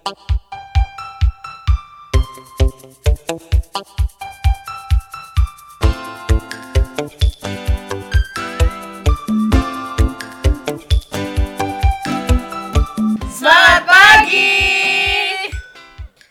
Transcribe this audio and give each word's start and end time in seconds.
Selamat 0.00 0.24
pagi. 13.84 14.48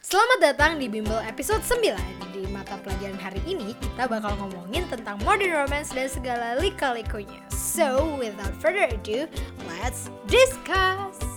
Selamat 0.02 0.40
datang 0.42 0.82
di 0.82 0.90
Bimbel 0.90 1.22
episode 1.30 1.62
9 1.62 1.94
Di 2.34 2.50
mata 2.50 2.74
pelajaran 2.82 3.22
hari 3.22 3.38
ini 3.46 3.78
kita 3.78 4.10
bakal 4.10 4.34
ngomongin 4.42 4.90
tentang 4.90 5.22
modern 5.22 5.54
romance 5.54 5.94
dan 5.94 6.10
segala 6.10 6.58
lika-likunya. 6.58 7.46
So, 7.54 8.18
without 8.18 8.58
further 8.58 8.90
ado, 8.90 9.30
let's 9.70 10.10
discuss 10.26 11.29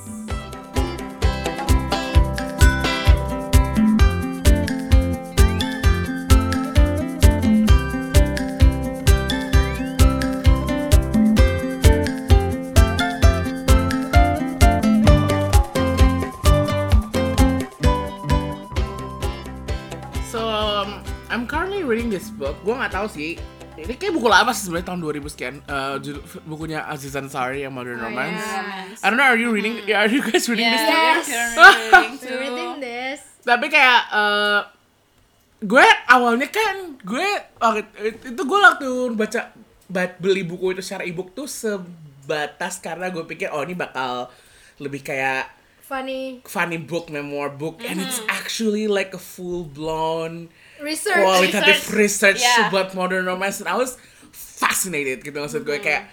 currently 22.23 22.39
reading 22.39 22.39
this 22.39 22.39
book. 22.39 22.57
Gue 22.63 22.75
nggak 22.75 22.93
tahu 22.93 23.07
sih. 23.11 23.33
Ini 23.73 23.95
kayak 23.97 24.13
buku 24.13 24.29
lama 24.29 24.53
sih 24.53 24.69
sebenarnya 24.69 24.89
tahun 24.93 25.01
2000 25.01 25.33
sekian. 25.33 25.55
Uh, 25.65 25.97
judul- 25.99 26.25
bukunya 26.45 26.85
Aziz 26.85 27.17
Ansari 27.17 27.65
yang 27.65 27.73
Modern 27.73 27.99
Oh, 27.99 28.05
Romance. 28.05 28.37
yes. 28.37 29.01
I 29.01 29.09
don't 29.09 29.17
know, 29.17 29.25
are 29.25 29.41
you 29.41 29.49
reading? 29.49 29.81
Are 29.91 30.07
you 30.07 30.21
guys 30.21 30.45
reading 30.45 30.69
this? 30.69 30.85
too? 30.85 30.93
Yes. 30.93 31.27
reading 31.27 32.13
We're 32.23 32.41
reading 32.45 32.73
this 32.79 33.21
Tapi 33.43 33.67
kayak 33.67 34.01
uh, 34.13 34.61
gue 35.59 35.83
awalnya 36.07 36.47
kan 36.47 36.95
gue 37.01 37.27
waktu 37.59 37.83
itu 38.29 38.43
gue 38.45 38.59
waktu 38.61 38.89
baca 39.17 39.41
ba- 39.89 40.15
beli 40.21 40.47
buku 40.47 40.75
itu 40.75 40.83
secara 40.85 41.03
ebook 41.03 41.33
tuh 41.33 41.47
sebatas 41.47 42.79
karena 42.79 43.11
gue 43.11 43.25
pikir 43.25 43.51
oh 43.51 43.63
ini 43.63 43.75
bakal 43.75 44.31
lebih 44.79 45.03
kayak 45.03 45.49
Funny 45.83 46.39
funny 46.47 46.79
book, 46.79 47.11
memoir 47.11 47.51
book, 47.51 47.83
and 47.83 47.99
it's 47.99 48.23
actually 48.25 48.87
like 48.87 49.13
a 49.13 49.21
full 49.21 49.61
blown 49.61 50.49
research. 50.83 51.23
Qualitative 51.23 51.81
research, 51.95 52.43
Yeah. 52.43 52.69
about 52.69 52.93
modern 52.93 53.25
romance, 53.25 53.63
and 53.63 53.71
I 53.71 53.79
was 53.79 53.97
fascinated 54.35 55.23
gitu 55.23 55.35
maksud 55.35 55.63
gue. 55.63 55.79
Kayak 55.79 56.11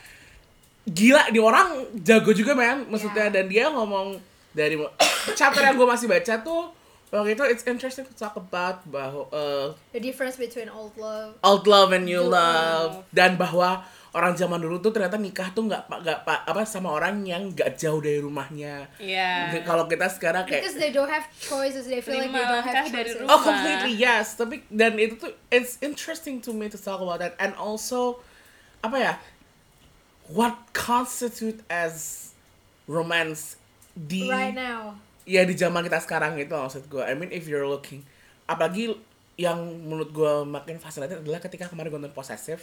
gila 0.90 1.30
di 1.30 1.38
orang 1.38 1.86
jago 2.02 2.32
juga 2.32 2.58
man 2.58 2.88
maksudnya. 2.90 3.30
Yeah. 3.30 3.36
dan 3.36 3.46
dia 3.50 3.66
ngomong 3.70 4.18
dari 4.54 4.78
chapter 5.40 5.62
yang 5.62 5.78
gue 5.78 5.86
masih 5.86 6.10
baca 6.10 6.42
tuh 6.42 6.74
waktu 7.10 7.34
itu 7.34 7.44
it's 7.46 7.66
interesting 7.66 8.06
to 8.06 8.14
talk 8.14 8.38
about 8.38 8.86
bahwa 8.86 9.26
uh, 9.34 9.74
The 9.94 10.02
difference 10.02 10.38
between 10.38 10.70
old 10.70 10.94
love 10.98 11.38
old 11.42 11.66
love 11.66 11.90
and 11.90 12.06
new 12.06 12.22
New 12.26 12.34
love. 12.34 13.06
Dan 13.10 13.38
bahwa 13.38 13.86
orang 14.10 14.34
zaman 14.34 14.58
dulu 14.58 14.80
tuh 14.80 14.90
ternyata 14.90 15.16
nikah 15.16 15.54
tuh 15.54 15.66
nggak 15.66 15.86
pa- 15.86 16.02
nggak 16.02 16.20
pa- 16.24 16.42
apa 16.42 16.66
sama 16.66 16.90
orang 16.90 17.22
yang 17.22 17.54
nggak 17.54 17.78
jauh 17.78 17.98
dari 17.98 18.18
rumahnya. 18.18 18.90
Iya. 18.98 19.54
kalau 19.62 19.86
kita 19.86 20.10
sekarang 20.10 20.44
kayak 20.44 20.66
Because 20.66 20.78
they 20.78 20.90
don't 20.90 21.08
have 21.08 21.30
choices, 21.36 21.86
they 21.86 22.02
feel 22.02 22.18
like 22.18 22.28
they 22.28 22.42
don't 22.42 22.64
have 22.64 22.90
dari 22.90 23.06
choices. 23.06 23.22
rumah. 23.22 23.32
Oh 23.32 23.40
completely 23.40 23.94
yes, 23.96 24.34
tapi 24.34 24.66
dan 24.68 24.98
itu 24.98 25.14
tuh 25.16 25.30
it's 25.48 25.78
interesting 25.80 26.40
to 26.40 26.50
me 26.50 26.66
to 26.66 26.76
talk 26.76 26.98
about 26.98 27.18
that. 27.18 27.38
And 27.38 27.54
also 27.54 28.26
apa 28.80 28.98
ya 28.98 29.14
what 30.28 30.58
constitute 30.72 31.62
as 31.68 32.30
romance 32.86 33.58
di 33.92 34.26
Right 34.26 34.54
now. 34.54 34.98
ya 35.24 35.42
di 35.44 35.54
zaman 35.54 35.82
kita 35.82 36.02
sekarang 36.02 36.38
itu 36.38 36.50
maksud 36.50 36.86
gue. 36.88 37.02
I 37.02 37.14
mean 37.14 37.30
if 37.30 37.46
you're 37.46 37.66
looking. 37.66 38.02
Apalagi 38.46 38.98
yang 39.36 39.56
menurut 39.86 40.10
gue 40.10 40.34
makin 40.44 40.78
fascinated 40.78 41.22
adalah 41.22 41.38
ketika 41.38 41.70
kemarin 41.70 41.88
gue 41.88 42.00
nonton 42.00 42.18
possessive 42.18 42.60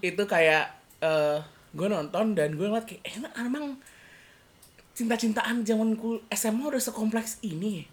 itu 0.00 0.22
kayak 0.24 0.64
eh 0.98 1.38
gue 1.70 1.88
nonton 1.88 2.32
dan 2.32 2.52
gue 2.52 2.64
ngeliat 2.64 2.84
kayak 2.84 3.04
enak 3.12 3.32
emang 3.38 3.76
cinta-cintaan 4.92 5.64
zamanku 5.64 6.20
SMA 6.30 6.68
udah 6.68 6.82
sekompleks 6.82 7.40
ini. 7.42 7.88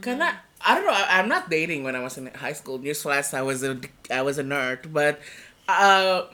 Karena 0.00 0.34
I 0.58 0.70
don't 0.74 0.82
know 0.82 0.96
I'm 0.96 1.28
not 1.28 1.46
dating 1.46 1.84
when 1.84 1.94
I 1.94 2.02
was 2.02 2.16
in 2.16 2.26
high 2.34 2.56
school. 2.56 2.80
Newsflash 2.80 3.30
I 3.32 3.40
was 3.40 3.62
a 3.62 3.78
I 4.10 4.20
was 4.20 4.34
a 4.34 4.42
nerd 4.42 4.90
but 4.90 5.22
uh, 5.64 6.26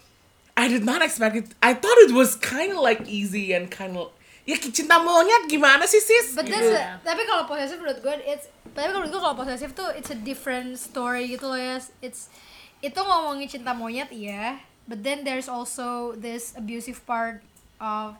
I 0.57 0.67
did 0.67 0.83
not 0.83 1.03
expect 1.03 1.37
it. 1.37 1.47
I 1.61 1.75
thought 1.75 1.99
it 2.01 2.13
was 2.13 2.33
kind 2.35 2.73
of 2.73 2.81
like 2.81 3.05
easy 3.05 3.53
and 3.53 3.69
kind 3.69 3.93
of 3.95 4.09
ya 4.49 4.57
cinta 4.57 4.97
monyet 4.99 5.53
gimana 5.53 5.85
sih 5.85 6.01
sis? 6.01 6.33
But 6.33 6.49
Gitu. 6.49 6.65
a- 6.73 6.97
tapi 7.05 7.29
kalau 7.29 7.45
posesif 7.45 7.77
menurut 7.77 8.01
gue 8.01 8.15
it's 8.25 8.49
tapi 8.73 8.89
kalau 8.89 9.05
menurut 9.05 9.13
gue 9.13 9.23
kalau 9.23 9.37
posesif 9.37 9.77
tuh 9.77 9.91
it's 9.93 10.09
a 10.09 10.17
different 10.17 10.81
story 10.81 11.29
gitu 11.29 11.45
loh 11.45 11.61
ya. 11.61 11.77
It's 12.01 12.33
itu 12.81 12.97
ngomongin 12.97 13.47
cinta 13.47 13.73
monyet 13.73 14.09
iya, 14.09 14.57
but 14.85 15.01
then 15.01 15.21
there's 15.21 15.47
also 15.47 16.17
this 16.17 16.53
abusive 16.55 16.97
part 17.05 17.45
of 17.77 18.17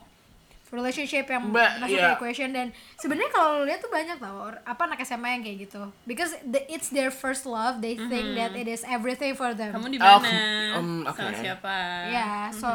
relationship 0.69 1.27
yang 1.27 1.51
But, 1.51 1.83
masuk 1.83 1.99
yeah. 1.99 2.15
ke 2.15 2.23
equation 2.23 2.55
dan 2.55 2.71
sebenarnya 2.95 3.27
kalau 3.29 3.59
lu 3.59 3.67
lihat 3.67 3.83
tuh 3.83 3.91
banyak 3.91 4.15
tau 4.15 4.47
or- 4.47 4.63
apa 4.63 4.81
anak 4.87 5.03
SMA 5.03 5.35
yang 5.35 5.43
kayak 5.43 5.57
gitu 5.67 5.83
because 6.05 6.31
the, 6.45 6.63
it's 6.71 6.87
their 6.87 7.11
first 7.11 7.43
love 7.43 7.83
they 7.83 7.99
think 7.99 8.39
that 8.39 8.55
it 8.55 8.71
is 8.71 8.87
everything 8.87 9.35
for 9.35 9.51
them 9.51 9.75
Kamu 9.75 9.91
di 9.91 9.99
Oh, 9.99 10.15
mana? 10.15 10.79
um, 10.79 11.03
oke. 11.03 11.19
Sama 11.19 11.35
siapa? 11.35 11.75
ya 12.07 12.47
so 12.55 12.71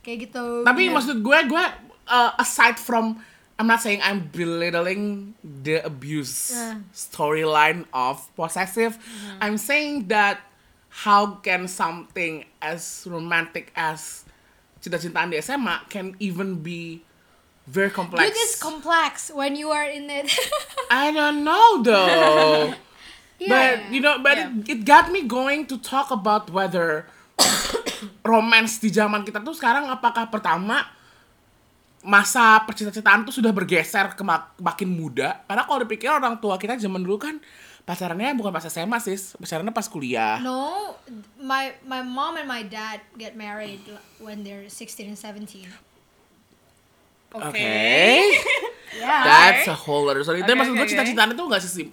kayak 0.00 0.32
gitu 0.32 0.64
Tapi 0.64 0.88
Dan- 0.88 0.94
maksud 0.96 1.16
gue, 1.20 1.38
gue 1.44 1.64
uh, 2.08 2.32
aside 2.40 2.80
from 2.80 3.20
I'm 3.56 3.66
not 3.66 3.80
saying 3.80 4.00
I'm 4.00 4.32
belittling 4.32 5.36
the 5.42 5.84
abuse 5.84 6.52
Uh. 6.52 6.80
storyline 6.92 7.84
of 7.90 8.20
possessive. 8.32 8.96
I'm 9.40 9.56
saying 9.56 10.08
that 10.08 10.40
how 11.04 11.42
can 11.44 11.68
something 11.68 12.46
as 12.62 13.04
romantic 13.04 13.68
as 13.76 14.24
cinta-cintaan 14.80 15.28
di 15.28 15.36
SMA 15.38 15.84
can 15.92 16.16
even 16.16 16.62
be 16.62 17.02
very 17.66 17.90
complex. 17.90 18.22
Dude, 18.22 18.38
it's 18.38 18.56
complex 18.56 19.28
when 19.28 19.58
you 19.58 19.74
are 19.74 19.84
in 19.84 20.06
it 20.08 20.30
I 20.88 21.10
don't 21.10 21.42
know 21.42 21.82
though. 21.82 22.72
Yeah. 23.36 23.50
But 23.50 23.92
you 23.92 24.00
know, 24.00 24.16
but 24.22 24.38
Yeah. 24.38 24.48
it, 24.64 24.80
it 24.80 24.80
got 24.88 25.12
me 25.12 25.26
going 25.26 25.68
to 25.68 25.76
talk 25.76 26.08
about 26.08 26.48
whether 26.48 27.04
romance 28.24 28.80
di 28.80 28.88
zaman 28.88 29.26
kita 29.26 29.44
tuh 29.44 29.52
sekarang 29.52 29.90
apakah 29.92 30.30
pertama 30.32 30.86
masa 32.06 32.62
percintaan 32.62 33.26
tuh 33.26 33.34
sudah 33.34 33.50
bergeser 33.50 34.14
ke 34.14 34.22
mak- 34.22 34.54
makin 34.62 34.86
muda 34.86 35.42
karena 35.50 35.66
kalau 35.66 35.82
dipikir 35.82 36.06
orang 36.06 36.38
tua 36.38 36.54
kita 36.54 36.78
zaman 36.78 37.02
dulu 37.02 37.18
kan 37.18 37.42
pacarannya 37.86 38.34
bukan 38.34 38.50
pas 38.50 38.66
SMA 38.66 38.98
sih 38.98 39.14
pacarannya 39.38 39.70
pas 39.70 39.86
kuliah 39.86 40.42
No, 40.42 40.98
my 41.38 41.70
my 41.82 42.02
mom 42.02 42.34
and 42.34 42.44
my 42.44 42.60
dad 42.60 42.98
get 43.14 43.38
married 43.38 43.78
when 44.18 44.42
they're 44.42 44.66
16 44.66 45.06
and 45.06 45.14
17. 45.14 45.70
oke 47.32 47.54
Yeah. 48.96 49.24
that's 49.26 49.66
a 49.66 49.74
whole 49.76 50.06
other 50.08 50.22
story 50.22 50.40
tapi 50.40 50.54
Oke, 50.54 50.62
maksud 50.62 50.72
gue 50.72 50.86
oke, 50.86 50.88
cinta-cintaan 50.88 51.34
itu 51.34 51.42
gak 51.42 51.58
sesim 51.60 51.88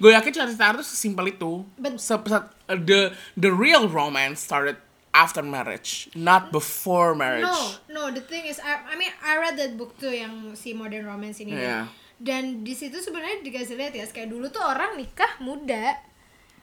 gue 0.00 0.10
yakin 0.10 0.30
cinta-cintaan 0.32 0.74
itu 0.74 0.84
sesimpel 0.84 1.28
itu 1.30 1.62
But- 1.76 2.00
Se- 2.00 2.18
se- 2.18 2.50
the 2.66 3.12
the 3.36 3.52
real 3.52 3.86
romance 3.86 4.42
started 4.42 4.80
after 5.12 5.44
marriage 5.44 6.08
not 6.16 6.48
before 6.50 7.12
marriage 7.14 7.46
No, 7.46 7.76
no. 7.88 8.02
The 8.10 8.24
thing 8.24 8.44
is, 8.44 8.58
I, 8.58 8.80
I 8.80 8.94
mean, 8.94 9.12
I 9.20 9.36
read 9.38 9.54
that 9.56 9.76
book 9.76 9.96
tuh 9.96 10.10
yang 10.10 10.52
si 10.54 10.72
modern 10.72 11.04
romance 11.04 11.38
ini. 11.38 11.52
Yeah. 11.54 11.92
Dan 12.18 12.60
di 12.60 12.74
situ 12.74 12.98
sebenarnya 12.98 13.40
dikasih 13.40 13.74
lihat 13.74 13.92
ya, 13.92 14.04
kayak 14.04 14.28
dulu 14.28 14.46
tuh 14.48 14.60
orang 14.60 14.94
nikah 14.94 15.38
muda. 15.38 15.94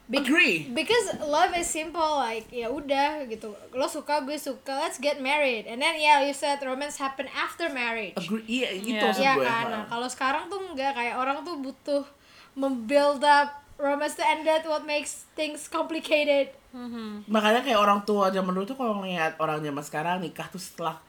Be- 0.06 0.22
Agree. 0.22 0.70
Because 0.70 1.18
love 1.18 1.50
is 1.52 1.66
simple, 1.66 1.98
like 2.16 2.46
ya 2.48 2.68
udah 2.68 3.26
gitu. 3.26 3.50
Lo 3.72 3.84
suka, 3.86 4.22
gue 4.22 4.36
suka, 4.36 4.78
let's 4.78 4.96
get 4.96 5.18
married. 5.18 5.66
And 5.66 5.76
then 5.76 5.96
yeah, 5.96 6.22
you 6.22 6.30
said 6.30 6.62
romance 6.62 6.94
happen 6.96 7.26
after 7.28 7.66
marriage. 7.66 8.14
Agree, 8.14 8.46
iya 8.46 8.70
itu 8.70 8.94
Iya. 8.94 9.02
maksud 9.02 9.18
Iya 9.18 9.32
gue. 9.34 9.42
kan, 9.42 9.64
nah, 9.66 9.82
kalau 9.84 10.06
sekarang 10.06 10.46
tuh 10.46 10.62
enggak 10.62 10.94
kayak 10.94 11.16
orang 11.16 11.42
tuh 11.42 11.58
butuh 11.58 12.04
membuild 12.54 13.20
up 13.20 13.50
romance 13.76 14.14
to 14.14 14.22
end 14.22 14.46
that 14.46 14.62
what 14.62 14.86
makes 14.86 15.26
things 15.34 15.66
complicated. 15.66 16.54
Makanya 17.26 17.60
kayak 17.60 17.76
orang 17.76 18.04
tua 18.04 18.28
zaman 18.28 18.52
dulu 18.52 18.62
tuh 18.64 18.76
kalau 18.76 19.00
ngeliat 19.00 19.34
orang 19.36 19.58
zaman 19.58 19.82
sekarang 19.82 20.16
nikah 20.20 20.46
tuh 20.46 20.60
setelah 20.60 21.00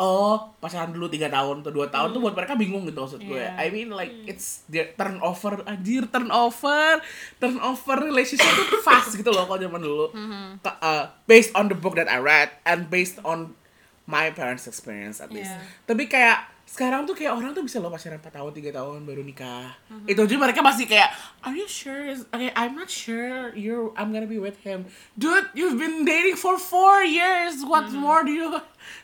oh 0.00 0.56
pacaran 0.56 0.88
dulu 0.88 1.06
tiga 1.06 1.28
tahun 1.28 1.60
atau 1.60 1.68
dua 1.70 1.86
tahun 1.86 2.10
tuh 2.10 2.20
buat 2.20 2.32
mereka 2.32 2.56
bingung 2.56 2.82
gitu 2.82 2.96
maksud 2.98 3.20
gue. 3.20 3.36
Iya. 3.36 3.52
I 3.54 3.68
mean 3.68 3.92
like 3.92 4.08
it's 4.24 4.64
their 4.66 4.88
turnover 4.90 5.60
anjir 5.64 6.08
turnover 6.08 7.04
turnover 7.36 7.96
relationship 8.02 8.48
tuh 8.66 8.80
fast 8.80 9.12
gitu 9.12 9.28
loh 9.28 9.44
kalau 9.44 9.60
zaman 9.60 9.76
dulu. 9.78 10.06
Ka- 10.58 10.80
uh, 10.80 11.04
based 11.26 11.52
on 11.52 11.68
the 11.68 11.76
book 11.76 11.94
that 11.94 12.08
I 12.08 12.16
read 12.16 12.48
and 12.64 12.88
based 12.88 13.20
on 13.22 13.52
my 14.04 14.28
parents 14.30 14.64
experience 14.64 15.20
at 15.20 15.28
least. 15.28 15.52
Iya. 15.52 15.60
Tapi 15.86 16.04
kayak 16.06 16.38
sekarang 16.64 17.02
tuh 17.02 17.12
kayak 17.12 17.34
orang 17.34 17.50
tuh 17.50 17.60
bisa 17.60 17.76
loh 17.76 17.90
pacaran 17.90 18.16
4 18.16 18.30
tahun, 18.30 18.50
3 18.54 18.70
tahun 18.72 18.98
baru 19.02 19.20
nikah. 19.20 19.74
Itu 20.04 20.22
aja 20.22 20.36
mereka 20.38 20.62
masih 20.62 20.86
kayak, 20.86 21.10
are 21.42 21.52
you 21.52 21.66
sure? 21.66 22.06
Is- 22.06 22.24
Okay, 22.30 22.54
I'm 22.54 22.72
not 22.72 22.86
sure 22.86 23.50
you're 23.52 23.90
I'm 23.94 24.10
gonna 24.10 24.24
be 24.24 24.38
with 24.38 24.54
him. 24.62 24.86
Dude, 25.12 25.50
you've 25.52 25.76
been 25.76 26.02
dating 26.04 26.34
for 26.34 26.56
four 26.56 27.02
years. 27.02 27.60
What 27.60 27.90
more 27.92 28.22
do 28.22 28.30
you 28.30 28.48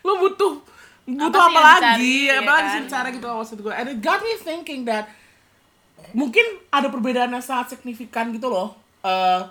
lo 0.01 0.13
butuh 0.17 0.63
butuh 1.07 1.39
Apa 1.41 1.59
lagi? 1.79 1.79
dicari, 1.95 2.15
ya 2.27 2.35
apa 2.37 2.51
lagi 2.53 2.67
kan? 2.69 2.83
cara 2.85 3.07
gitu 3.09 3.25
maksud 3.25 3.57
gue. 3.57 3.71
And 3.71 3.87
it 3.89 3.99
got 3.99 4.19
me 4.19 4.35
thinking 4.37 4.83
that 4.83 5.07
mungkin 6.11 6.43
ada 6.69 6.87
perbedaan 6.87 7.31
yang 7.31 7.41
sangat 7.41 7.73
signifikan 7.73 8.29
gitu 8.29 8.47
loh. 8.47 8.75
Eh, 9.01 9.41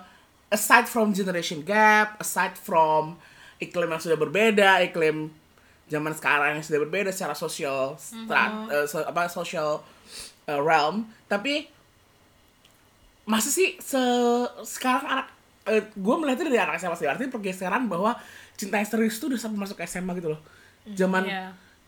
aside 0.47 0.85
from 0.85 1.11
generation 1.11 1.59
gap, 1.61 2.15
aside 2.17 2.55
from 2.55 3.17
iklim 3.57 3.89
yang 3.89 3.99
sudah 3.99 4.15
berbeda, 4.15 4.85
iklim 4.85 5.33
zaman 5.87 6.13
sekarang 6.13 6.55
yang 6.55 6.63
sudah 6.63 6.79
berbeda 6.79 7.09
secara 7.09 7.33
sosial, 7.33 7.97
strat, 7.97 8.53
eh, 8.69 8.85
so- 8.85 9.03
apa 9.03 9.25
social 9.25 9.81
eh, 10.45 10.55
realm, 10.55 11.09
tapi 11.25 11.67
masa 13.25 13.49
sih 13.49 13.75
se 13.77 13.99
sekarang 14.63 15.03
anak 15.05 15.27
gue 15.91 16.15
melihatnya 16.15 16.47
dari 16.47 16.61
anak 16.61 16.79
SMA 16.79 16.95
sih 16.95 17.03
artinya 17.03 17.27
pergeseran 17.29 17.91
bahwa 17.91 18.15
cinta 18.55 18.79
yang 18.79 18.87
serius 18.87 19.19
tuh 19.19 19.27
udah 19.27 19.35
sampai 19.35 19.59
masuk 19.59 19.75
SMA 19.83 20.15
gitu 20.15 20.31
loh 20.31 20.39
zaman 20.89 21.23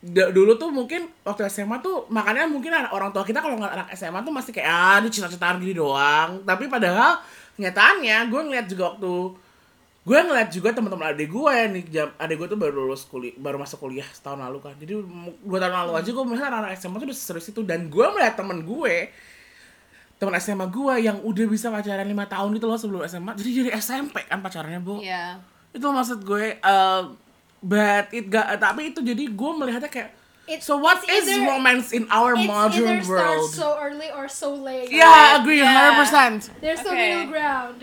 da- 0.01 0.29
dulu 0.29 0.55
tuh 0.55 0.69
mungkin 0.69 1.07
waktu 1.21 1.45
SMA 1.45 1.79
tuh 1.79 2.07
makanya 2.07 2.43
mungkin 2.45 2.71
anak- 2.71 2.89
orang 2.89 3.09
tua 3.09 3.21
kita 3.21 3.37
kalau 3.37 3.55
nggak 3.55 3.73
anak 3.73 3.87
SMA 3.93 4.19
tuh 4.19 4.31
masih 4.31 4.51
kayak 4.51 4.67
ah 4.67 4.97
ini 4.97 5.07
cinta-cintaan 5.07 5.57
gini 5.57 5.73
doang. 5.73 6.41
Tapi 6.41 6.65
padahal 6.65 7.19
kenyataannya 7.53 8.17
gue 8.25 8.41
ngeliat 8.41 8.65
juga 8.65 8.83
waktu 8.89 9.13
gue 9.99 10.15
ngeliat 10.17 10.49
juga 10.49 10.71
teman-teman 10.71 11.11
adik 11.11 11.29
gue 11.29 11.53
nih 11.69 11.83
jam 11.85 12.07
adik 12.15 12.35
gue 12.37 12.47
tuh 12.47 12.57
baru 12.57 12.73
lulus 12.81 13.03
kuliah 13.03 13.35
baru 13.35 13.57
masuk 13.57 13.77
kuliah 13.79 14.07
setahun 14.09 14.39
lalu 14.39 14.57
kan. 14.59 14.73
Jadi 14.75 14.95
dua 15.39 15.59
tahun 15.59 15.75
lalu 15.77 15.91
aja 15.95 16.09
gue 16.09 16.25
melihat 16.25 16.47
anak-anak 16.47 16.73
SMA 16.73 16.97
tuh 16.97 17.07
udah 17.07 17.19
serius 17.19 17.47
itu 17.47 17.61
dan 17.61 17.85
gue 17.85 18.05
melihat 18.09 18.33
temen 18.35 18.63
gue 18.63 18.95
teman 20.15 20.35
SMA 20.37 20.67
gue 20.67 20.93
yang 21.01 21.17
udah 21.17 21.45
bisa 21.45 21.67
pacaran 21.67 22.03
lima 22.03 22.23
tahun 22.25 22.51
itu 22.53 22.65
loh 22.65 22.75
sebelum 22.75 23.03
SMA 23.05 23.35
jadi 23.35 23.49
dari 23.57 23.71
SMP 23.73 24.19
kan 24.21 24.39
pacarannya 24.39 24.79
bu 24.79 24.99
Iya. 24.99 25.39
itu 25.71 25.85
maksud 25.85 26.19
gue 26.21 26.59
uh, 26.59 27.03
but 27.61 28.07
it 28.09 28.27
ga, 28.27 28.55
tapi 28.55 28.89
itu 28.89 28.99
jadi 28.99 29.23
gue 29.25 29.51
melihatnya 29.53 29.87
kayak 29.87 30.11
It's- 30.45 30.65
so 30.65 30.81
what 30.81 30.97
it's 31.05 31.29
is 31.29 31.37
either- 31.37 31.45
romance 31.45 31.93
in 31.93 32.09
our 32.09 32.33
It's 32.33 32.41
modern 32.43 32.97
either 32.97 33.05
world 33.05 33.45
starts 33.45 33.53
so 33.53 33.77
early 33.77 34.09
or 34.09 34.25
so 34.25 34.49
late. 34.51 34.89
yeah 34.89 35.05
I 35.05 35.37
agree 35.37 35.61
Yeah. 35.61 35.93
100% 36.01 36.49
There's 36.57 36.81
no 36.81 36.89
Okay. 36.89 37.05
middle 37.13 37.29
ground. 37.29 37.77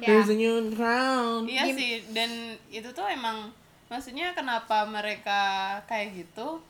there's 0.00 0.24
Yeah. 0.24 0.32
a 0.32 0.36
new 0.38 0.72
crown 0.72 1.44
Iya 1.44 1.64
sih, 1.70 1.90
dan 2.10 2.30
itu 2.68 2.88
tuh 2.90 3.04
emang 3.04 3.52
maksudnya 3.86 4.32
kenapa 4.32 4.86
mereka 4.86 5.40
kayak 5.84 6.14
gitu? 6.16 6.62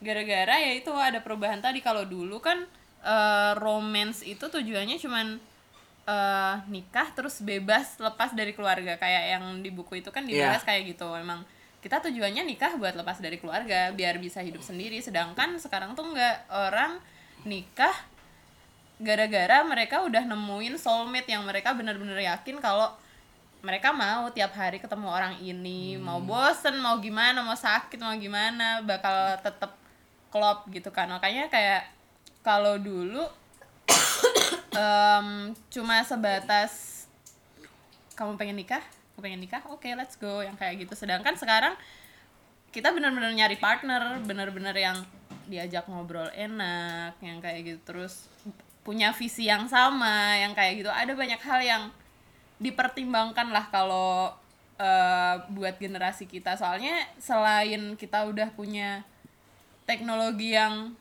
Gara-gara 0.00 0.56
ya 0.56 0.72
itu 0.72 0.88
ada 0.90 1.20
perubahan 1.20 1.60
tadi 1.60 1.78
kalau 1.78 2.02
dulu 2.02 2.40
kan 2.40 2.64
eh, 3.00 3.52
romance 3.56 4.20
itu 4.22 4.40
tujuannya 4.42 4.96
cuman 4.96 5.40
eh, 6.06 6.54
nikah 6.66 7.12
terus 7.12 7.40
bebas 7.40 7.96
lepas 7.96 8.32
dari 8.32 8.50
keluarga 8.50 8.96
kayak 8.96 9.24
yang 9.30 9.44
di 9.58 9.68
buku 9.68 10.00
itu 10.00 10.08
kan 10.08 10.24
dibahas 10.24 10.60
Iya. 10.60 10.66
kayak 10.66 10.82
gitu. 10.90 11.08
Emang 11.12 11.44
kita 11.80 12.04
tujuannya 12.04 12.44
nikah 12.44 12.76
buat 12.76 12.92
lepas 12.92 13.24
dari 13.24 13.40
keluarga 13.40 13.88
biar 13.96 14.20
bisa 14.20 14.44
hidup 14.44 14.60
sendiri. 14.60 15.00
Sedangkan 15.00 15.56
sekarang 15.56 15.96
tuh 15.96 16.12
nggak 16.12 16.52
orang 16.52 17.00
nikah 17.48 17.92
gara-gara 19.00 19.64
mereka 19.64 20.04
udah 20.04 20.28
nemuin 20.28 20.76
soulmate 20.76 21.32
yang 21.32 21.40
mereka 21.48 21.72
bener-bener 21.72 22.20
yakin 22.20 22.60
kalau 22.60 22.92
mereka 23.64 23.96
mau 23.96 24.28
tiap 24.28 24.52
hari 24.52 24.76
ketemu 24.76 25.08
orang 25.08 25.34
ini. 25.40 25.96
Mau 25.96 26.20
bosen 26.20 26.76
mau 26.84 27.00
gimana 27.00 27.40
mau 27.40 27.56
sakit 27.56 27.96
mau 27.96 28.12
gimana 28.20 28.84
bakal 28.84 29.40
tetap 29.40 29.72
klop 30.28 30.68
gitu 30.68 30.92
kan. 30.92 31.08
Makanya 31.08 31.48
kayak 31.48 31.88
kalau 32.44 32.76
dulu 32.76 33.24
em, 34.76 35.56
cuma 35.72 36.04
sebatas 36.04 37.04
kamu 38.20 38.36
pengen 38.36 38.60
nikah 38.60 38.84
aku 39.20 39.28
pengen 39.28 39.44
nikah 39.44 39.60
oke 39.68 39.84
let's 40.00 40.16
go 40.16 40.40
yang 40.40 40.56
kayak 40.56 40.80
gitu. 40.80 40.96
Sedangkan 40.96 41.36
sekarang 41.36 41.76
kita 42.72 42.88
benar-benar 42.88 43.36
nyari 43.36 43.60
partner 43.60 44.16
benar-benar 44.24 44.72
yang 44.72 45.04
diajak 45.44 45.84
ngobrol 45.92 46.32
enak 46.32 47.20
yang 47.20 47.36
kayak 47.44 47.68
gitu. 47.68 47.92
Terus 47.92 48.32
punya 48.80 49.12
visi 49.12 49.44
yang 49.44 49.68
sama 49.68 50.40
yang 50.40 50.56
kayak 50.56 50.80
gitu. 50.80 50.88
Ada 50.88 51.12
banyak 51.12 51.36
hal 51.44 51.60
yang 51.60 51.82
dipertimbangkan 52.56 53.52
lah 53.52 53.68
kalau 53.68 54.32
eh, 54.80 55.36
buat 55.52 55.76
generasi 55.76 56.24
kita. 56.24 56.56
Soalnya 56.56 57.04
selain 57.20 58.00
kita 58.00 58.24
udah 58.24 58.48
punya 58.56 59.04
teknologi 59.84 60.56
yang 60.56 60.96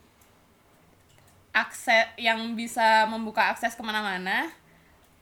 akses 1.55 2.11
yang 2.19 2.51
bisa 2.59 3.07
membuka 3.07 3.47
akses 3.47 3.79
ke 3.79 3.81
mana-mana 3.81 4.51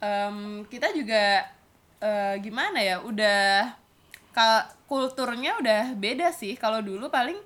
em, 0.02 0.66
kita 0.70 0.94
juga 0.94 1.46
eh, 2.00 2.36
gimana 2.40 2.78
ya 2.78 3.02
udah 3.02 3.74
kulturnya 4.86 5.58
udah 5.58 5.94
beda 5.94 6.30
sih. 6.30 6.54
Kalau 6.54 6.78
dulu 6.80 7.10
paling 7.10 7.38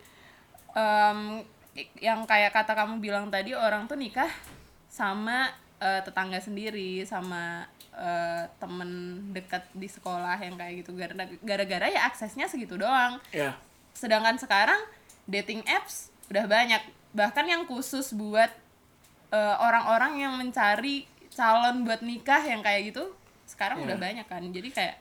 i- 1.74 1.92
yang 2.03 2.24
kayak 2.24 2.51
kata 2.51 2.75
kamu 2.75 3.00
bilang 3.00 3.27
tadi 3.27 3.56
orang 3.56 3.88
tuh 3.88 3.95
nikah 3.95 4.27
sama 4.88 5.48
eh, 5.80 6.03
tetangga 6.03 6.38
sendiri 6.38 7.01
sama 7.03 7.65
eh, 7.92 8.44
temen 8.56 8.89
dekat 9.31 9.65
di 9.71 9.88
sekolah 9.88 10.36
yang 10.38 10.56
kayak 10.56 10.83
gitu. 10.83 10.92
Gara- 10.94 11.15
gara-gara 11.42 11.88
ya 11.88 12.06
aksesnya 12.06 12.45
segitu 12.45 12.75
doang. 12.75 13.18
Ya 13.31 13.56
sedangkan 13.92 14.36
sekarang 14.36 14.80
dating 15.27 15.63
apps 15.68 16.12
udah 16.27 16.44
banyak. 16.45 16.80
Bahkan 17.12 17.45
yang 17.45 17.63
khusus 17.65 18.12
buat 18.12 18.51
orang-orang 19.31 20.19
yang 20.19 20.36
mencari 20.36 21.07
calon 21.31 21.88
buat 21.88 22.03
nikah 22.03 22.44
yang 22.44 22.59
kayak 22.59 22.92
gitu 22.92 23.15
sekarang 23.51 23.83
udah 23.83 23.98
banyak 23.98 24.24
kan 24.24 24.42
jadi 24.45 24.69
kayak 24.69 24.95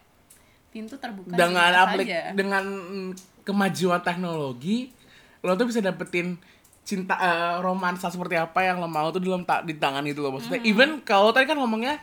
pintu 0.69 0.95
terbuka 0.97 1.33
dengan 1.33 1.71
aplik 1.81 2.05
saja. 2.05 2.31
dengan 2.31 2.65
kemajuan 3.41 4.01
teknologi 4.01 4.91
lo 5.41 5.55
tuh 5.55 5.67
bisa 5.67 5.81
dapetin 5.81 6.35
cinta 6.83 7.15
eh, 7.17 7.55
romansa 7.59 8.07
seperti 8.07 8.35
apa 8.35 8.61
yang 8.63 8.77
lo 8.77 8.87
mau 8.87 9.09
tuh 9.09 9.19
di 9.19 9.27
dalam 9.27 9.43
ta- 9.43 9.63
di 9.63 9.75
tangan 9.75 10.03
itu 10.05 10.19
loh 10.19 10.31
maksudnya 10.33 10.61
even 10.63 11.01
kalau 11.01 11.31
tadi 11.31 11.45
kan 11.45 11.57
ngomongnya 11.57 12.03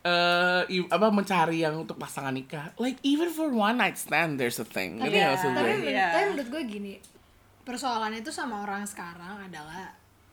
eh 0.00 0.62
i- 0.70 0.88
apa 0.88 1.08
mencari 1.10 1.60
yang 1.60 1.76
untuk 1.78 1.96
pasangan 1.96 2.30
nikah 2.30 2.72
like 2.76 2.96
even 3.02 3.28
for 3.28 3.48
one 3.48 3.76
night 3.76 3.96
stand 3.96 4.36
there's 4.36 4.56
a 4.56 4.64
thing 4.66 4.96
Tapi, 4.96 5.12
maksud 5.12 5.52
tapi, 5.52 5.68
men- 5.76 5.84
Iya. 5.86 6.06
tapi 6.10 6.24
menurut 6.30 6.48
gue 6.48 6.62
gini, 6.66 6.94
persoalannya 7.62 8.20
itu 8.20 8.32
sama 8.32 8.64
orang 8.64 8.84
sekarang 8.84 9.44
adalah 9.44 9.92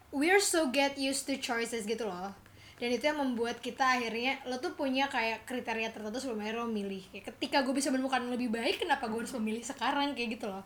we're 0.09 0.39
so 0.39 0.67
get 0.67 0.95
used 0.95 1.23
to 1.23 1.35
choices 1.35 1.83
gitu 1.83 2.07
loh. 2.07 2.31
Dan 2.77 2.94
itu 2.94 3.03
yang 3.09 3.18
membuat 3.18 3.57
kita 3.57 3.97
akhirnya 3.97 4.38
lo 4.45 4.62
tuh 4.62 4.77
punya 4.77 5.09
kayak 5.09 5.50
kriteria 5.50 5.89
tertentu 5.89 6.21
sebelum 6.21 6.45
akhirnya 6.45 6.62
lo 6.62 6.69
milih. 6.69 7.01
Kayak 7.09 7.33
ketika 7.33 7.65
gue 7.65 7.74
bisa 7.74 7.89
menemukan 7.89 8.21
lebih 8.29 8.53
baik, 8.53 8.85
kenapa 8.85 9.09
gue 9.09 9.25
harus 9.25 9.33
memilih 9.33 9.65
sekarang 9.65 10.13
kayak 10.13 10.38
gitu 10.38 10.45
loh. 10.45 10.62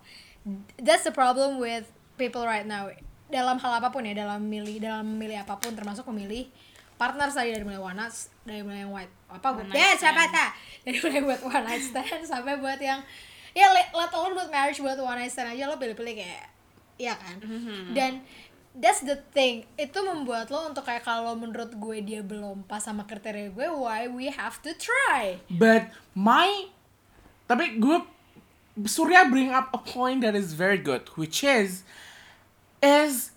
That's 0.76 1.08
the 1.08 1.16
problem 1.16 1.58
with 1.58 1.88
people 2.20 2.44
right 2.44 2.68
now. 2.68 2.92
Dalam 3.32 3.64
hal 3.64 3.72
apa 3.80 3.96
pun 3.96 4.04
ya, 4.04 4.12
dalam 4.12 4.44
milih 4.44 4.84
dalam 4.84 5.08
memilih 5.08 5.40
apa 5.48 5.56
pun 5.56 5.72
termasuk 5.72 6.04
memilih 6.12 6.52
partner 7.02 7.34
saya 7.34 7.50
dari 7.58 7.66
mulai 7.66 7.82
one 7.82 7.98
night 7.98 8.14
dari 8.46 8.62
mulai 8.62 8.86
yang 8.86 8.94
white 8.94 9.10
apa 9.26 9.48
night 9.66 9.74
ya 9.74 9.90
siapa 9.98 10.22
stand. 10.22 10.38
ta 10.38 10.46
dari 10.86 10.98
mulai 11.02 11.22
buat 11.26 11.42
one 11.50 11.66
night 11.66 11.82
stand 11.82 12.22
sampai 12.30 12.62
buat 12.62 12.78
yang 12.78 13.02
ya 13.58 13.74
let, 13.74 13.90
let 13.90 14.14
alone 14.14 14.38
buat 14.38 14.54
marriage 14.54 14.78
buat 14.78 15.02
one 15.02 15.18
night 15.18 15.34
stand 15.34 15.50
aja 15.50 15.66
lo 15.66 15.82
pilih-pilih 15.82 16.14
kayak 16.14 16.46
iya 17.02 17.18
kan 17.18 17.42
dan 17.98 18.22
that's 18.76 19.04
the 19.04 19.20
thing 19.36 19.68
itu 19.76 20.00
membuat 20.00 20.48
lo 20.48 20.68
untuk 20.72 20.88
kayak 20.88 21.04
kalau 21.04 21.36
menurut 21.36 21.76
gue 21.76 21.98
dia 22.04 22.22
belum 22.24 22.64
pas 22.66 22.80
sama 22.80 23.04
kriteria 23.04 23.52
gue 23.52 23.68
why 23.68 24.08
we 24.08 24.32
have 24.32 24.60
to 24.64 24.72
try 24.80 25.36
But 25.52 25.92
my 26.16 26.72
tapi 27.52 27.80
gue 27.80 28.00
Surya 28.88 29.28
bring 29.28 29.52
up 29.52 29.70
a 29.74 29.78
point 29.78 30.22
that 30.22 30.36
is 30.36 30.54
very 30.54 30.78
good, 30.78 31.04
which 31.20 31.44
is 31.44 31.84
is 32.80 33.36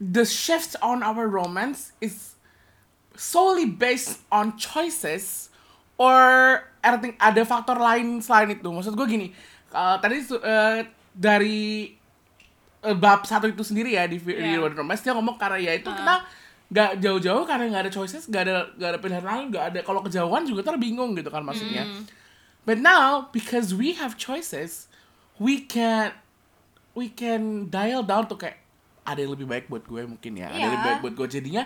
the 0.00 0.26
shift 0.26 0.74
on 0.82 1.06
our 1.06 1.28
romance 1.28 1.92
is 2.00 2.34
solely 3.14 3.64
based 3.64 4.20
on 4.32 4.58
choices 4.58 5.54
or 5.94 6.66
ada 6.82 7.46
faktor 7.46 7.78
lain 7.78 8.18
selain 8.18 8.58
itu. 8.58 8.66
Maksud 8.66 8.98
gue 8.98 9.06
gini, 9.06 9.28
uh, 9.70 10.02
tadi 10.02 10.18
uh, 10.34 10.82
dari 11.14 11.94
bab 12.80 13.28
satu 13.28 13.44
itu 13.44 13.60
sendiri 13.60 13.92
ya 13.92 14.08
di, 14.08 14.16
di 14.16 14.32
Yeah. 14.32 14.56
Modern 14.56 14.80
Romance 14.80 15.04
dia 15.04 15.12
ngomong 15.12 15.36
karena 15.36 15.60
ya 15.60 15.72
itu 15.76 15.88
kita 15.88 16.14
nggak 16.70 16.90
jauh-jauh 17.02 17.44
karena 17.44 17.64
nggak 17.66 17.82
ada 17.86 17.92
choices, 17.92 18.24
nggak 18.24 18.42
ada 18.46 18.54
nggak 18.78 18.90
ada 18.94 18.98
pilihan 18.98 19.24
lain, 19.26 19.44
nggak 19.50 19.64
ada 19.74 19.78
kalau 19.82 20.00
kejauhan 20.00 20.46
juga 20.46 20.62
kita 20.62 20.78
bingung 20.78 21.12
gitu 21.12 21.28
kan 21.28 21.42
maksudnya. 21.42 21.84
But 22.64 22.78
now 22.78 23.28
because 23.30 23.74
we 23.74 23.98
have 23.98 24.14
choices, 24.14 24.86
we 25.36 25.60
can 25.60 26.14
we 26.94 27.10
can 27.10 27.66
dial 27.66 28.00
down 28.00 28.24
tuh 28.24 28.38
kayak 28.38 28.62
ada 29.02 29.18
yang 29.18 29.34
lebih 29.34 29.44
baik 29.44 29.64
buat 29.66 29.82
gue 29.82 30.06
mungkin 30.06 30.38
ya, 30.38 30.46
ada 30.46 30.56
yang 30.56 30.70
lebih 30.70 30.78
Iya. 30.78 30.86
baik 30.86 30.98
buat 31.02 31.14
gue 31.18 31.28
jadinya. 31.28 31.62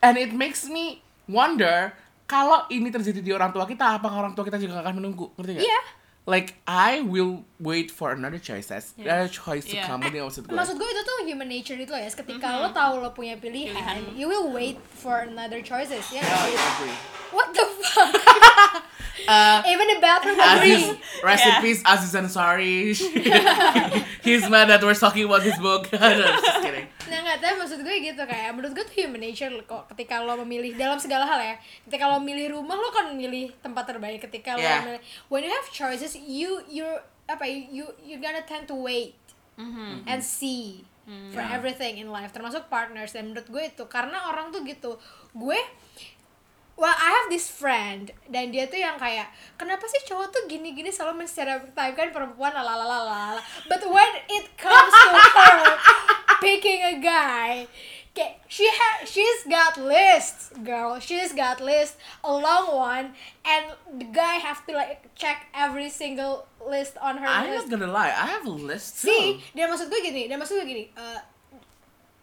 And 0.00 0.16
it 0.16 0.32
makes 0.32 0.66
me 0.66 0.98
wonder 1.24 1.94
kalau 2.26 2.66
ini 2.68 2.88
terjadi 2.88 3.20
di 3.20 3.30
orang 3.30 3.50
tua 3.50 3.64
kita, 3.64 3.96
apakah 3.96 4.18
orang 4.18 4.34
tua 4.34 4.42
kita 4.42 4.56
juga 4.56 4.80
akan 4.80 4.98
menunggu, 4.98 5.30
ngerti 5.38 5.50
gak? 5.56 5.62
Iya. 5.62 5.80
Like 6.30 6.54
I 6.64 7.02
will 7.02 7.42
wait 7.58 7.90
for 7.90 8.14
another 8.14 8.38
choices, 8.38 8.94
another 8.94 9.26
choice 9.26 9.66
to 9.66 9.74
Iya. 9.74 9.90
come. 9.90 10.06
Ini 10.06 10.22
maksud 10.22 10.46
gue. 10.46 10.54
maksud 10.54 10.78
gue 10.78 10.86
itu 10.86 11.02
tuh 11.02 11.16
human 11.26 11.50
nature 11.50 11.74
itu 11.74 11.90
ya 11.90 12.06
ketika 12.06 12.62
lo 12.62 12.70
tahu 12.70 13.02
lo 13.02 13.10
punya 13.10 13.34
pilihan, 13.34 13.74
Pilihan. 13.74 14.14
you 14.14 14.30
will 14.30 14.46
wait 14.54 14.78
for 14.78 15.26
another 15.26 15.58
choices 15.58 16.06
ya 16.14 16.22
agree. 16.22 16.94
what 17.34 17.50
the 17.50 17.66
fuck 17.90 18.14
Uh, 19.28 19.60
even 19.68 19.84
the 19.84 20.00
bathroom 20.00 20.32
Aziz, 20.40 20.96
agree 20.96 20.96
rest 21.20 21.44
in 21.44 21.52
Yeah. 21.52 21.60
peace, 21.60 21.80
Aziz 21.84 22.16
Ansari. 22.16 22.96
He's 24.24 24.48
mad 24.48 24.72
that 24.72 24.80
we're 24.80 24.96
talking 24.96 25.28
about 25.28 25.44
his 25.44 25.60
book. 25.60 25.92
no, 25.92 26.00
I'm 26.00 26.40
just 26.40 26.62
kidding. 26.64 26.88
Nah 27.10 27.20
nggak 27.20 27.38
tapi 27.38 27.54
maksud 27.58 27.80
gue 27.82 27.96
gitu 28.00 28.22
kayak 28.22 28.54
menurut 28.54 28.70
gue 28.70 28.84
tuh 28.86 28.96
human 29.02 29.18
nature 29.18 29.50
kok 29.66 29.90
ketika 29.90 30.22
lo 30.22 30.38
memilih 30.40 30.72
dalam 30.74 30.94
segala 30.94 31.26
hal 31.26 31.42
ya 31.42 31.56
ketika 31.84 32.06
lo 32.06 32.22
milih 32.22 32.54
rumah 32.54 32.78
lo 32.78 32.88
kan 32.88 33.10
milih 33.12 33.50
tempat 33.58 33.84
terbaik 33.84 34.22
ketika 34.22 34.54
lo 34.54 34.62
Yeah. 34.62 34.86
milih 34.86 35.02
when 35.26 35.42
you 35.42 35.50
have 35.50 35.66
choices 35.68 36.14
you 36.14 36.62
you 36.64 36.86
apa 37.26 37.42
ya, 37.42 37.56
you 37.68 37.84
you 38.00 38.16
gonna 38.16 38.42
tend 38.42 38.64
to 38.64 38.74
wait 38.74 39.18
Mhm. 39.54 40.06
and 40.06 40.22
see 40.22 40.86
for 41.34 41.42
Yeah. 41.42 41.58
everything 41.58 41.98
in 41.98 42.08
life 42.08 42.30
termasuk 42.30 42.70
partners 42.70 43.10
dan 43.10 43.28
menurut 43.28 43.44
gue 43.44 43.62
itu 43.66 43.82
karena 43.84 44.30
orang 44.30 44.54
tuh 44.54 44.62
gitu 44.62 44.94
gue 45.32 45.58
well 46.74 46.94
I 46.96 47.10
have 47.12 47.28
this 47.28 47.50
friend 47.50 48.08
dan 48.26 48.48
dia 48.48 48.64
tuh 48.64 48.78
yang 48.78 48.96
kayak 48.96 49.28
kenapa 49.54 49.84
sih 49.84 50.00
cowok 50.06 50.30
tuh 50.30 50.42
gini-gini 50.46 50.88
selalu 50.88 51.26
menstereotipkan 51.26 52.08
perempuan 52.08 52.54
lalalala 52.54 53.36
but 53.66 53.82
when 53.84 54.12
it 54.28 54.46
comes 54.54 54.88
to 54.88 55.08
her 55.12 55.58
picking 56.40 56.82
a 56.82 57.00
guy 57.00 57.68
she 58.48 58.68
ha 58.68 59.06
she's 59.06 59.44
got 59.48 59.78
lists 59.78 60.50
girl 60.64 60.98
she's 60.98 61.32
got 61.32 61.60
list 61.60 61.96
a 62.24 62.32
long 62.32 62.74
one 62.74 63.14
and 63.46 63.64
the 63.96 64.04
guy 64.12 64.34
have 64.34 64.66
to 64.66 64.74
like 64.74 65.08
check 65.14 65.46
every 65.54 65.88
single 65.88 66.44
list 66.68 66.98
on 67.00 67.16
her 67.18 67.26
I'm 67.26 67.50
list 67.50 67.68
not 67.68 67.78
gonna 67.78 67.92
lie, 67.92 68.08
I 68.08 68.26
have 68.26 68.44
a 68.44 68.50
list 68.50 69.00
too. 69.02 69.08
See, 69.08 69.40
dan 69.56 69.72
maksud 69.72 69.88
gue 69.88 70.00
gini, 70.04 70.28
dan 70.28 70.36
maksud 70.36 70.60
gue 70.60 70.66
gini, 70.68 70.84
uh, 70.96 71.20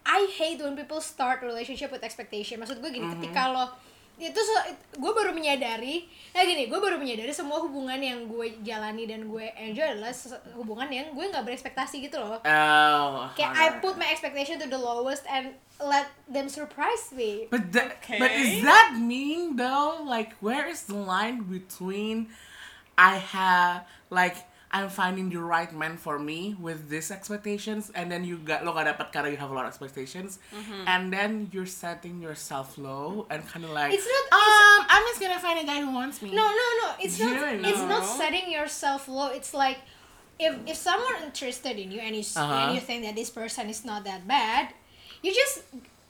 I 0.05 0.29
hate 0.37 0.61
when 0.61 0.77
people 0.77 1.01
start 1.01 1.41
relationship 1.41 1.91
with 1.91 2.05
expectation. 2.05 2.61
Maksud 2.61 2.79
gue 2.79 2.91
gini, 2.93 3.07
ketika 3.17 3.49
lo 3.51 3.73
itu 4.17 4.33
se- 4.33 4.67
gue 4.97 5.11
baru 5.13 5.29
menyadari, 5.29 6.09
nah 6.33 6.41
gini, 6.41 6.65
gue 6.65 6.79
baru 6.81 6.97
menyadari 6.97 7.29
semua 7.29 7.61
hubungan 7.61 8.01
yang 8.01 8.25
gue 8.25 8.57
jalani 8.65 9.05
dan 9.05 9.29
gue 9.29 9.45
enjoy 9.53 9.85
adalah 9.85 10.09
hubungan 10.57 10.89
yang 10.89 11.07
gue 11.13 11.21
nggak 11.21 11.45
berekspektasi 11.45 12.01
gitu 12.01 12.17
loh. 12.17 12.41
Oh. 12.41 13.29
Kayak 13.37 13.53
I 13.53 13.67
put 13.77 13.93
my 13.93 14.09
expectation 14.09 14.57
to 14.57 14.65
the 14.65 14.77
lowest 14.77 15.21
and 15.29 15.53
let 15.77 16.09
them 16.25 16.49
surprise 16.49 17.13
me. 17.13 17.45
But 17.53 17.69
that, 17.77 18.01
but 18.17 18.33
Okay. 18.33 18.41
is 18.41 18.65
that 18.65 18.97
mean 18.97 19.53
though? 19.53 20.01
Like, 20.01 20.33
where 20.41 20.65
is 20.65 20.89
the 20.89 20.97
line 20.97 21.45
between 21.45 22.33
I 22.97 23.21
have 23.21 23.85
like 24.09 24.41
I'm 24.77 24.93
finding 24.93 25.33
the 25.33 25.41
right 25.41 25.73
man 25.73 25.97
for 25.97 26.21
me 26.21 26.53
with 26.61 26.93
these 26.93 27.09
expectations, 27.09 27.89
and 27.97 28.13
then 28.13 28.21
you 28.21 28.37
got 28.37 28.61
lo 28.61 28.71
gak 28.71 28.85
dapet 28.85 29.09
karena 29.09 29.33
you 29.33 29.39
have 29.41 29.49
a 29.49 29.55
lot 29.57 29.65
of 29.65 29.73
expectations, 29.73 30.37
and 30.85 31.09
then 31.09 31.49
you're 31.49 31.65
setting 31.65 32.21
yourself 32.21 32.77
low 32.77 33.25
and 33.33 33.41
kind 33.49 33.65
of 33.65 33.73
like 33.73 33.89
It's 33.91 34.05
not- 34.05 34.29
um 34.37 34.79
I'm 34.85 35.03
just 35.09 35.17
gonna 35.17 35.41
find 35.41 35.57
a 35.57 35.65
guy 35.65 35.81
who 35.81 35.89
wants 35.89 36.21
me. 36.21 36.29
No, 36.31 36.45
no, 36.45 36.67
no. 36.85 36.87
It's 37.01 37.17
not. 37.17 37.33
Yeah, 37.33 37.69
It's 37.73 37.81
not 37.81 38.05
setting 38.05 38.53
yourself 38.53 39.09
low. 39.09 39.33
It's 39.33 39.57
like 39.57 39.81
if 40.37 40.53
if 40.69 40.77
someone 40.77 41.17
interested 41.25 41.73
in 41.81 41.89
you 41.89 41.97
and 41.97 42.13
you 42.13 42.21
Uh-huh. 42.21 42.69
and 42.69 42.77
you 42.77 42.81
think 42.83 43.01
that 43.09 43.17
this 43.17 43.33
person 43.33 43.73
is 43.73 43.81
not 43.81 44.05
that 44.05 44.29
bad, 44.29 44.69
you 45.25 45.33
just 45.33 45.65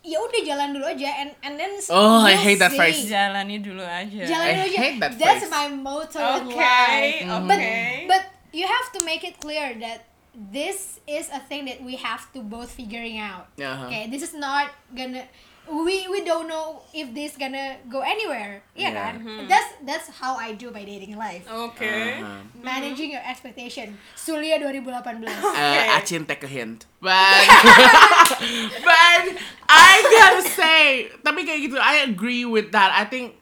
ya 0.07 0.19
udah 0.23 0.39
jalan 0.39 0.71
dulu 0.71 0.87
aja 0.87 1.09
and 1.19 1.31
and 1.43 1.55
then 1.59 1.71
Oh, 1.91 2.23
I 2.23 2.31
you'll 2.35 2.43
hate 2.47 2.59
that 2.63 2.71
see. 2.71 2.79
phrase. 2.79 3.07
jalani 3.11 3.59
dulu 3.59 3.83
aja 3.83 4.23
Jalan 4.23 4.45
I 4.47 4.51
dulu 4.55 4.67
aja. 4.71 4.77
hate 4.83 4.97
that 5.03 5.11
That's 5.19 5.47
my 5.51 5.67
motto 5.71 6.19
in 6.19 6.47
oke 6.47 6.55
life. 6.55 7.27
oke 7.27 7.47
But 7.47 7.59
but 8.07 8.23
you 8.53 8.65
have 8.67 8.87
to 8.95 9.03
make 9.03 9.23
it 9.23 9.39
clear 9.39 9.75
that 9.79 10.05
this 10.33 10.99
is 11.07 11.29
a 11.33 11.39
thing 11.39 11.65
that 11.65 11.81
we 11.81 11.95
have 11.97 12.31
to 12.33 12.39
both 12.41 12.69
figuring 12.71 13.17
out. 13.17 13.49
Uh-huh. 13.57 13.87
Okay, 13.87 14.07
this 14.09 14.21
is 14.21 14.33
not 14.37 14.69
gonna 14.93 15.25
we 15.67 16.07
we 16.07 16.23
don't 16.23 16.47
know 16.47 16.79
if 16.93 17.11
this 17.13 17.35
gonna 17.35 17.75
go 17.91 17.99
anywhere. 17.99 18.63
Iya 18.77 18.87
Yeah. 18.87 18.93
kan? 18.95 19.13
That's 19.51 19.69
that's 19.83 20.07
how 20.21 20.39
I 20.39 20.55
do 20.55 20.71
my 20.71 20.85
dating 20.87 21.19
life. 21.19 21.43
Okay. 21.43 22.23
Uh-huh. 22.23 22.39
Managing 22.63 23.11
your 23.11 23.23
expectation. 23.25 23.99
Sulia 24.15 24.61
2018. 24.61 25.27
Uh, 25.27 25.97
Achin 25.99 26.23
take 26.23 26.43
a 26.45 26.49
hint. 26.49 26.87
But 27.03 27.43
but 28.87 29.23
I 29.67 29.91
gotta 30.07 30.43
say, 30.47 31.11
tapi 31.21 31.43
kayak 31.43 31.59
gitu, 31.67 31.75
I 31.77 32.07
agree 32.07 32.47
with 32.47 32.71
that. 32.71 32.95
I 32.95 33.03
think 33.03 33.35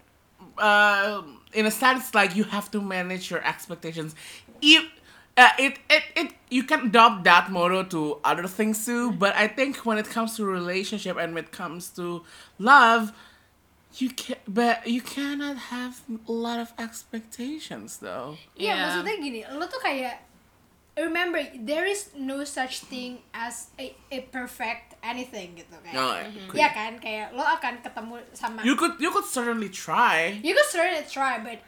uh, 0.57 1.21
in 1.55 1.65
a 1.65 1.71
sense 1.71 2.13
like 2.13 2.35
you 2.35 2.43
have 2.51 2.69
to 2.75 2.79
manage 2.83 3.31
your 3.31 3.39
expectations. 3.43 4.13
If 4.61 4.83
uh, 5.37 5.49
it, 5.57 5.79
it 5.89 6.03
it 6.15 6.29
you 6.51 6.63
can 6.63 6.87
adopt 6.91 7.23
that 7.23 7.51
motto 7.51 7.83
to 7.95 8.19
other 8.23 8.47
things 8.47 8.85
too, 8.85 9.11
but 9.11 9.35
I 9.35 9.47
think 9.47 9.87
when 9.87 9.97
it 9.97 10.07
comes 10.11 10.35
to 10.37 10.45
relationship 10.45 11.15
and 11.17 11.33
when 11.35 11.43
it 11.47 11.51
comes 11.51 11.89
to 11.99 12.23
love, 12.59 13.11
you 13.95 14.11
can 14.11 14.35
but 14.47 14.87
you 14.87 15.01
cannot 15.01 15.71
have 15.71 16.03
a 16.27 16.31
lot 16.31 16.59
of 16.59 16.71
expectations 16.79 17.99
though. 18.03 18.35
Iya, 18.55 18.59
Iya. 18.59 18.73
maksudnya 18.79 19.15
gini, 19.19 19.39
lo 19.55 19.67
tuh 19.67 19.79
kayak 19.79 20.23
remember 20.95 21.43
there 21.59 21.83
is 21.83 22.11
no 22.15 22.43
such 22.47 22.79
thing 22.87 23.19
as 23.35 23.67
a, 23.75 23.91
a 24.11 24.23
perfect 24.31 24.94
anything 25.07 25.53
gitu 25.53 25.75
kayak. 25.79 25.93
No, 25.93 26.05
I 26.11 26.25
agree. 26.25 26.57
Iya 26.57 26.69
kan, 26.69 26.91
kayak 26.97 27.31
lo 27.31 27.41
akan 27.41 27.73
ketemu 27.79 28.13
sama 28.31 28.59
You 28.61 28.73
could 28.73 28.97
you 28.97 29.09
could 29.09 29.25
certainly 29.25 29.69
try. 29.69 30.33
you 30.39 30.51
could 30.51 30.67
certainly 30.67 31.05
try 31.05 31.37
but 31.37 31.61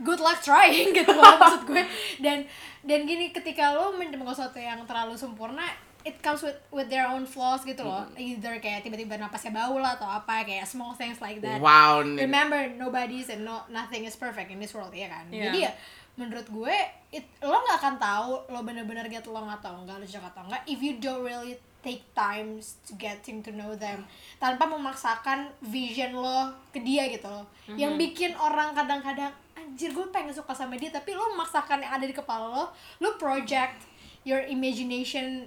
good 0.00 0.18
luck 0.18 0.40
trying 0.40 0.88
gitu 0.98 1.10
loh 1.10 1.36
maksud 1.36 1.62
gue 1.64 1.84
dan 2.18 2.48
dan 2.82 3.04
gini 3.04 3.28
ketika 3.28 3.70
lo 3.70 3.92
menemukan 3.92 4.32
sesuatu 4.32 4.56
yang 4.56 4.80
terlalu 4.82 5.14
sempurna 5.14 5.68
it 6.02 6.18
comes 6.18 6.40
with 6.40 6.56
with 6.70 6.88
their 6.88 7.04
own 7.04 7.22
flaws 7.22 7.62
gitu 7.62 7.80
loh 7.80 8.08
either 8.16 8.56
kayak 8.58 8.82
tiba-tiba 8.82 9.14
napasnya 9.14 9.52
bau 9.52 9.76
lah 9.76 9.94
atau 9.94 10.08
apa 10.08 10.42
kayak 10.42 10.64
small 10.64 10.90
things 10.92 11.20
like 11.20 11.38
that 11.38 11.60
Wow. 11.60 12.02
remember 12.02 12.56
nobody's 12.72 13.28
and 13.28 13.44
no 13.44 13.62
nothing 13.68 14.02
is 14.02 14.16
perfect 14.16 14.48
in 14.48 14.58
this 14.58 14.72
world 14.72 14.90
ya 14.90 15.06
kan 15.06 15.28
Iya. 15.28 15.42
jadi 15.46 15.58
ya 15.60 15.72
menurut 16.12 16.44
gue 16.46 16.76
it, 17.10 17.24
lo 17.40 17.54
nggak 17.54 17.78
akan 17.78 17.94
tahu 17.96 18.30
lo 18.48 18.60
bener-bener 18.60 19.06
get 19.06 19.22
along 19.24 19.46
atau 19.46 19.76
enggak 19.78 19.96
lo 19.96 20.04
cocok 20.04 20.26
atau 20.26 20.42
enggak 20.44 20.62
if 20.66 20.80
you 20.80 20.96
don't 20.96 21.22
really 21.22 21.54
take 21.82 22.06
times 22.14 22.78
to 22.86 22.94
getting 22.94 23.42
to 23.42 23.50
know 23.50 23.74
them. 23.74 24.06
Tanpa 24.38 24.70
memaksakan 24.70 25.50
vision 25.60 26.14
lo 26.16 26.54
ke 26.70 26.78
dia 26.80 27.10
gitu 27.10 27.26
loh. 27.26 27.46
Yang 27.74 27.92
bikin 27.98 28.32
orang 28.38 28.72
kadang-kadang 28.72 29.34
anjir 29.58 29.92
gue 29.92 30.06
pengen 30.10 30.32
suka 30.34 30.56
sama 30.56 30.74
dia 30.80 30.90
tapi 30.90 31.14
lo 31.14 31.34
memaksakan 31.36 31.84
yang 31.84 31.92
ada 31.94 32.04
di 32.08 32.14
kepala 32.16 32.50
lo 32.50 32.64
lo 32.98 33.14
project 33.20 33.86
your 34.26 34.42
imagination 34.48 35.46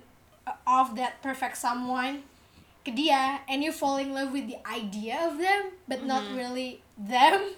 of 0.64 0.94
that 0.96 1.20
perfect 1.20 1.58
someone 1.58 2.24
ke 2.86 2.94
dia 2.94 3.42
and 3.50 3.66
you 3.66 3.74
fall 3.74 3.98
in 3.98 4.14
love 4.14 4.30
with 4.30 4.46
the 4.46 4.62
idea 4.70 5.18
of 5.26 5.42
them 5.42 5.74
but 5.90 6.06
not 6.06 6.22
really 6.38 6.80
them. 6.96 7.58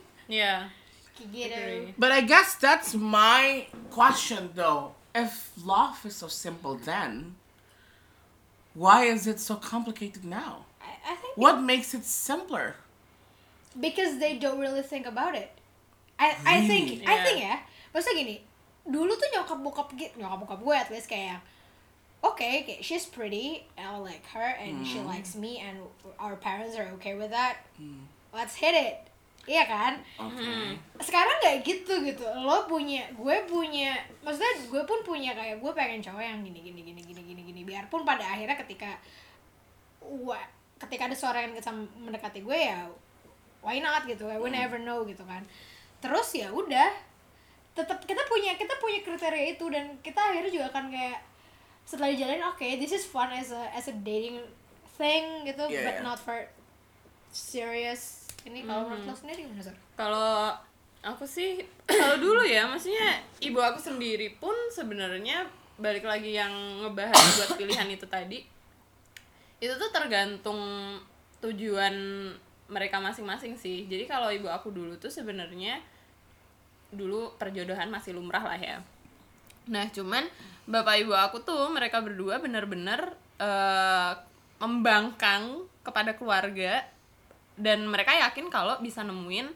Kayak 1.17 1.29
gitu. 1.33 1.97
But 1.97 2.13
I 2.13 2.21
guess 2.21 2.55
that's 2.55 2.93
my 2.93 3.67
question 3.89 4.53
though. 4.53 4.93
If 5.17 5.49
love 5.57 6.05
is 6.05 6.21
so 6.21 6.29
simple 6.29 6.77
then, 6.77 7.35
why 8.77 9.09
is 9.09 9.25
it 9.25 9.41
so 9.41 9.57
complicated 9.57 10.21
now? 10.21 10.69
I, 10.77 10.93
I 11.01 11.13
think 11.17 11.33
What 11.33 11.57
makes 11.65 11.97
it 11.97 12.05
simpler? 12.05 12.77
because 13.77 14.17
they 14.17 14.37
don't 14.37 14.57
really 14.61 14.81
think 14.81 15.05
about 15.05 15.33
it 15.33 15.49
I 16.17 16.33
I 16.45 16.57
think 16.65 16.97
Really? 16.97 17.05
I 17.05 17.13
Yeah. 17.13 17.23
think 17.25 17.37
ya 17.41 17.55
maksudnya 17.93 18.15
gini 18.21 18.35
dulu 18.89 19.13
tuh 19.13 19.29
nyokap 19.33 19.59
bokap 19.61 19.87
gitu 19.93 20.13
nyokap 20.17 20.39
bokap 20.45 20.59
gue 20.65 20.75
at 20.77 20.89
least 20.89 21.05
kayak 21.05 21.41
oke 22.25 22.41
kayak 22.41 22.81
she's 22.81 23.05
pretty 23.05 23.61
I 23.77 23.97
like 24.01 24.25
her 24.33 24.49
and 24.57 24.81
she 24.81 24.97
likes 25.01 25.37
me 25.37 25.61
and 25.61 25.77
our 26.17 26.33
parents 26.37 26.73
are 26.73 26.89
okay 26.97 27.13
with 27.13 27.29
that 27.29 27.61
let's 28.33 28.57
hit 28.57 28.73
it 28.73 29.05
iya 29.45 29.69
kan 29.69 30.01
Okay. 30.17 30.73
sekarang 30.97 31.37
nggak 31.39 31.61
gitu 31.61 32.01
gitu 32.01 32.25
lo 32.41 32.65
punya 32.65 33.05
gue 33.13 33.37
punya 33.45 33.93
maksudnya 34.25 34.53
gue 34.73 34.81
pun 34.89 34.99
punya 35.05 35.37
kayak 35.37 35.61
gue 35.61 35.71
pengen 35.77 36.01
cowok 36.01 36.19
yang 36.19 36.41
gini 36.41 36.59
gini 36.65 36.81
gini 36.81 37.01
gini 37.05 37.16
biarpun 37.67 38.07
pada 38.07 38.23
akhirnya 38.23 38.55
ketika 38.55 38.95
wah 39.99 40.39
ketika 40.79 41.11
ada 41.11 41.17
seorang 41.17 41.51
yang 41.51 41.77
mendekati 41.99 42.39
gue 42.39 42.55
ya 42.55 42.87
why 43.59 43.83
not 43.83 44.07
gitu 44.07 44.23
we 44.23 44.47
never 44.47 44.79
know 44.79 45.03
gitu 45.03 45.27
kan 45.27 45.43
terus 45.99 46.31
ya 46.31 46.47
udah 46.47 46.87
tetap 47.75 47.99
kita 48.07 48.23
punya 48.25 48.55
kita 48.55 48.73
punya 48.79 49.03
kriteria 49.03 49.59
itu 49.59 49.65
dan 49.67 49.99
kita 49.99 50.17
akhirnya 50.17 50.49
juga 50.49 50.65
akan 50.71 50.87
kayak 50.87 51.19
setelah 51.83 52.09
dijalanin 52.15 52.45
oke 52.47 52.67
this 52.79 52.95
is 52.95 53.03
fun 53.03 53.29
as 53.35 53.51
a 53.51 53.63
as 53.75 53.91
a 53.91 53.95
dating 54.01 54.39
thing 54.97 55.45
gitu 55.45 55.67
Yeah, 55.67 55.85
but 55.85 55.95
yeah. 55.99 56.07
not 56.07 56.17
for 56.17 56.47
serious 57.29 58.27
ini 58.47 58.63
kalau 58.63 58.87
menurut 58.87 59.11
lo 59.11 59.13
sendiri 59.13 59.39
gimana 59.43 59.59
Sor? 59.59 59.75
Kalau 59.99 60.55
aku 61.03 61.25
sih 61.27 61.59
kalau 61.83 62.15
dulu 62.23 62.41
ya, 62.47 62.63
maksudnya 62.63 63.19
ibu 63.43 63.59
aku 63.59 63.79
sendiri 63.79 64.39
pun 64.39 64.55
sebenarnya 64.71 65.43
balik 65.77 66.05
lagi 66.05 66.33
yang 66.33 66.51
ngebahas 66.83 67.21
buat 67.37 67.51
pilihan 67.57 67.87
itu 67.93 68.05
tadi. 68.09 68.41
Itu 69.61 69.77
tuh 69.77 69.89
tergantung 69.93 70.59
tujuan 71.41 71.93
mereka 72.67 72.97
masing-masing 72.99 73.55
sih. 73.55 73.85
Jadi 73.85 74.09
kalau 74.09 74.33
ibu 74.33 74.49
aku 74.49 74.73
dulu 74.73 74.97
tuh 74.97 75.13
sebenarnya 75.13 75.79
dulu 76.91 77.35
perjodohan 77.37 77.87
masih 77.93 78.17
lumrah 78.17 78.43
lah 78.43 78.59
ya. 78.59 78.77
Nah, 79.67 79.87
cuman 79.91 80.25
bapak 80.67 81.03
ibu 81.03 81.13
aku 81.15 81.43
tuh 81.43 81.69
mereka 81.71 82.01
berdua 82.01 82.39
bener-bener 82.39 83.15
eh, 83.39 84.11
membangkang 84.57 85.67
kepada 85.85 86.17
keluarga 86.17 86.83
dan 87.57 87.87
mereka 87.87 88.11
yakin 88.17 88.49
kalau 88.49 88.79
bisa 88.79 89.03
nemuin 89.03 89.47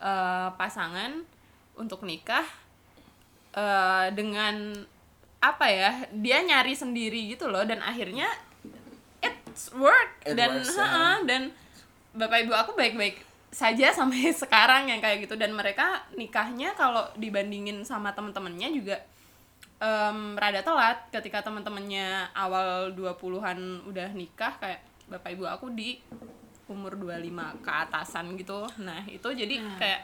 eh, 0.00 0.48
pasangan 0.56 1.22
untuk 1.78 2.02
nikah 2.02 2.44
eh, 3.54 4.08
dengan 4.12 4.84
apa 5.38 5.66
ya 5.70 5.92
dia 6.10 6.42
nyari 6.42 6.74
sendiri 6.74 7.30
gitu 7.30 7.46
loh 7.46 7.62
dan 7.62 7.78
akhirnya 7.78 8.26
it 9.22 9.34
it's 9.46 9.70
work 9.74 10.18
It 10.26 10.34
dan 10.34 10.58
works, 10.58 10.74
ha-ha, 10.74 11.22
dan 11.22 11.54
bapak 12.14 12.46
ibu 12.46 12.52
aku 12.54 12.74
baik-baik 12.74 13.22
saja 13.48 13.92
sampai 13.98 14.30
sekarang 14.32 14.90
yang 14.90 15.00
kayak 15.00 15.24
gitu. 15.24 15.34
Dan 15.38 15.56
mereka 15.56 16.04
nikahnya 16.14 16.76
kalau 16.76 17.08
dibandingin 17.16 17.82
sama 17.86 18.12
temen-temennya 18.12 18.68
juga 18.72 18.96
em, 19.80 20.36
rada 20.36 20.60
telat. 20.60 21.08
Ketika 21.14 21.40
temen-temennya 21.46 22.34
awal 22.36 22.92
20-an 22.92 23.88
udah 23.88 24.08
nikah 24.12 24.58
kayak 24.60 24.84
bapak 25.08 25.32
ibu 25.32 25.48
aku 25.48 25.72
di 25.72 25.96
umur 26.68 27.00
25 27.00 27.64
ke 27.64 27.70
atasan 27.72 28.36
gitu. 28.36 28.68
Nah 28.84 29.00
itu 29.08 29.28
jadi 29.32 29.56
kayak 29.80 30.00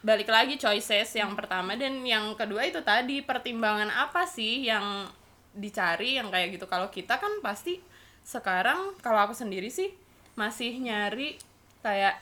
balik 0.00 0.32
lagi 0.32 0.56
choices 0.56 1.12
yang 1.12 1.36
pertama 1.36 1.76
dan 1.76 2.00
yang 2.00 2.32
kedua 2.32 2.64
itu 2.64 2.80
tadi 2.80 3.20
pertimbangan 3.20 3.92
apa 3.92 4.24
sih 4.24 4.64
yang 4.64 5.04
dicari 5.52 6.16
yang 6.16 6.32
kayak 6.32 6.56
gitu? 6.56 6.64
Kalau 6.64 6.88
kita 6.88 7.20
kan 7.20 7.30
pasti 7.44 7.76
sekarang 8.24 8.96
kalau 9.04 9.28
aku 9.28 9.36
sendiri 9.36 9.68
sih 9.68 9.92
masih 10.38 10.80
nyari 10.80 11.36
kayak 11.84 12.16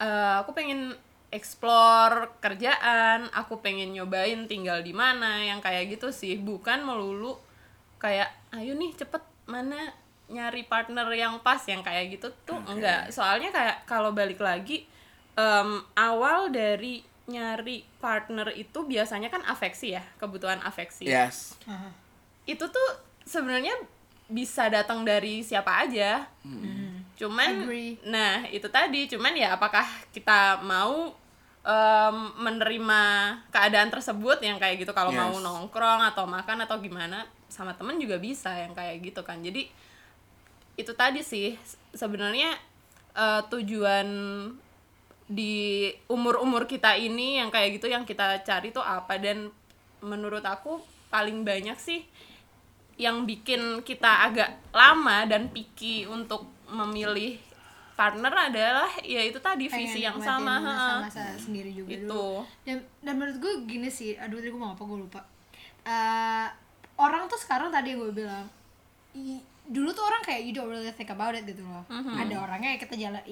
eh, 0.00 0.34
aku 0.40 0.56
pengen 0.56 0.96
explore 1.34 2.30
kerjaan 2.38 3.26
aku 3.34 3.58
pengen 3.58 3.90
nyobain 3.90 4.46
tinggal 4.46 4.78
di 4.86 4.94
mana 4.94 5.44
yang 5.44 5.60
kayak 5.60 5.92
gitu 5.98 6.14
sih. 6.14 6.40
Bukan 6.40 6.86
melulu 6.86 7.36
kayak 8.00 8.32
ayo 8.56 8.72
nih 8.72 8.96
cepet 8.96 9.20
mana 9.44 9.92
nyari 10.32 10.64
partner 10.64 11.04
yang 11.12 11.36
pas 11.44 11.60
yang 11.68 11.84
kayak 11.84 12.16
gitu 12.16 12.32
tuh 12.48 12.56
enggak. 12.64 13.12
Soalnya 13.12 13.52
kayak 13.52 13.84
kalau 13.84 14.16
balik 14.16 14.40
lagi 14.40 14.88
em, 15.34 15.70
awal 15.94 16.48
dari 16.48 17.02
nyari 17.24 17.80
partner 17.98 18.52
itu 18.52 18.84
biasanya 18.84 19.28
kan 19.28 19.40
afeksi 19.42 19.92
ya 19.92 20.04
kebutuhan 20.16 20.60
afeksi. 20.60 21.08
Yes. 21.08 21.56
itu 22.44 22.60
tuh 22.60 22.88
sebenarnya 23.24 23.72
bisa 24.26 24.68
datang 24.68 25.00
dari 25.02 25.40
siapa 25.40 25.84
aja. 25.84 26.28
Cuman 27.16 27.64
Agree. 27.64 27.96
nah 28.04 28.44
itu 28.46 28.68
tadi. 28.68 29.08
Cuman 29.08 29.32
ya 29.32 29.56
apakah 29.56 29.84
kita 30.10 30.60
mau 30.60 31.16
em, 31.64 32.16
menerima 32.36 33.00
keadaan 33.48 33.88
tersebut 33.88 34.44
yang 34.44 34.60
kayak 34.60 34.84
gitu? 34.84 34.92
Kalau 34.92 35.08
Yes. 35.08 35.18
mau 35.18 35.32
nongkrong 35.38 36.04
atau 36.04 36.28
makan 36.28 36.60
atau 36.60 36.76
gimana 36.76 37.24
sama 37.48 37.72
temen 37.72 37.96
juga 37.96 38.20
bisa 38.20 38.52
yang 38.52 38.76
kayak 38.76 39.00
gitu 39.00 39.24
kan. 39.24 39.40
Jadi 39.40 39.72
itu 40.76 40.92
tadi 40.92 41.24
sih. 41.24 41.56
Se- 41.64 41.80
sebenarnya 41.96 42.52
eh, 43.14 43.40
tujuan 43.48 44.06
di 45.24 45.88
umur-umur 46.12 46.68
kita 46.68 46.94
ini 47.00 47.40
yang 47.40 47.48
kayak 47.48 47.80
gitu 47.80 47.88
yang 47.88 48.04
kita 48.04 48.44
cari 48.44 48.70
tuh 48.70 48.84
apa? 48.84 49.16
Dan 49.16 49.48
menurut 50.04 50.44
aku 50.44 50.82
paling 51.08 51.46
banyak 51.46 51.78
sih 51.80 52.04
yang 52.94 53.26
bikin 53.26 53.82
kita 53.82 54.30
agak 54.30 54.54
lama 54.70 55.26
dan 55.26 55.50
picky 55.50 56.06
untuk 56.06 56.46
memilih 56.70 57.38
partner 57.94 58.50
adalah 58.50 58.90
ya 59.06 59.22
itu 59.22 59.38
tadi 59.38 59.70
visi 59.70 60.02
yang 60.02 60.18
sama 60.18 60.58
ha. 60.58 61.06
masa 61.06 61.30
sendiri 61.38 61.70
juga 61.70 61.94
Itu. 61.94 62.10
dulu 62.10 62.42
dan 62.66 62.82
dan 63.06 63.14
menurut 63.14 63.38
gue 63.38 63.52
gini 63.70 63.86
sih 63.86 64.18
aduh 64.18 64.42
tadi 64.42 64.50
gue 64.50 64.58
mau 64.60 64.74
apa 64.74 64.82
gue 64.82 64.98
lupa. 64.98 65.20
Eh, 65.86 66.46
orang 66.98 67.30
tuh 67.30 67.38
sekarang 67.38 67.70
tadi 67.70 67.94
gue 67.94 68.10
bilang 68.10 68.46
dulu 69.64 69.94
tuh 69.94 70.04
orang 70.04 70.22
kayak 70.26 70.42
you 70.42 70.52
don't 70.52 70.68
really 70.68 70.90
think 70.92 71.08
about 71.08 71.38
it 71.38 71.46
gitu 71.46 71.62
loh. 71.62 71.86
Ada 71.90 72.34
orangnya 72.34 72.74
kita 72.82 72.98
jalan 72.98 73.22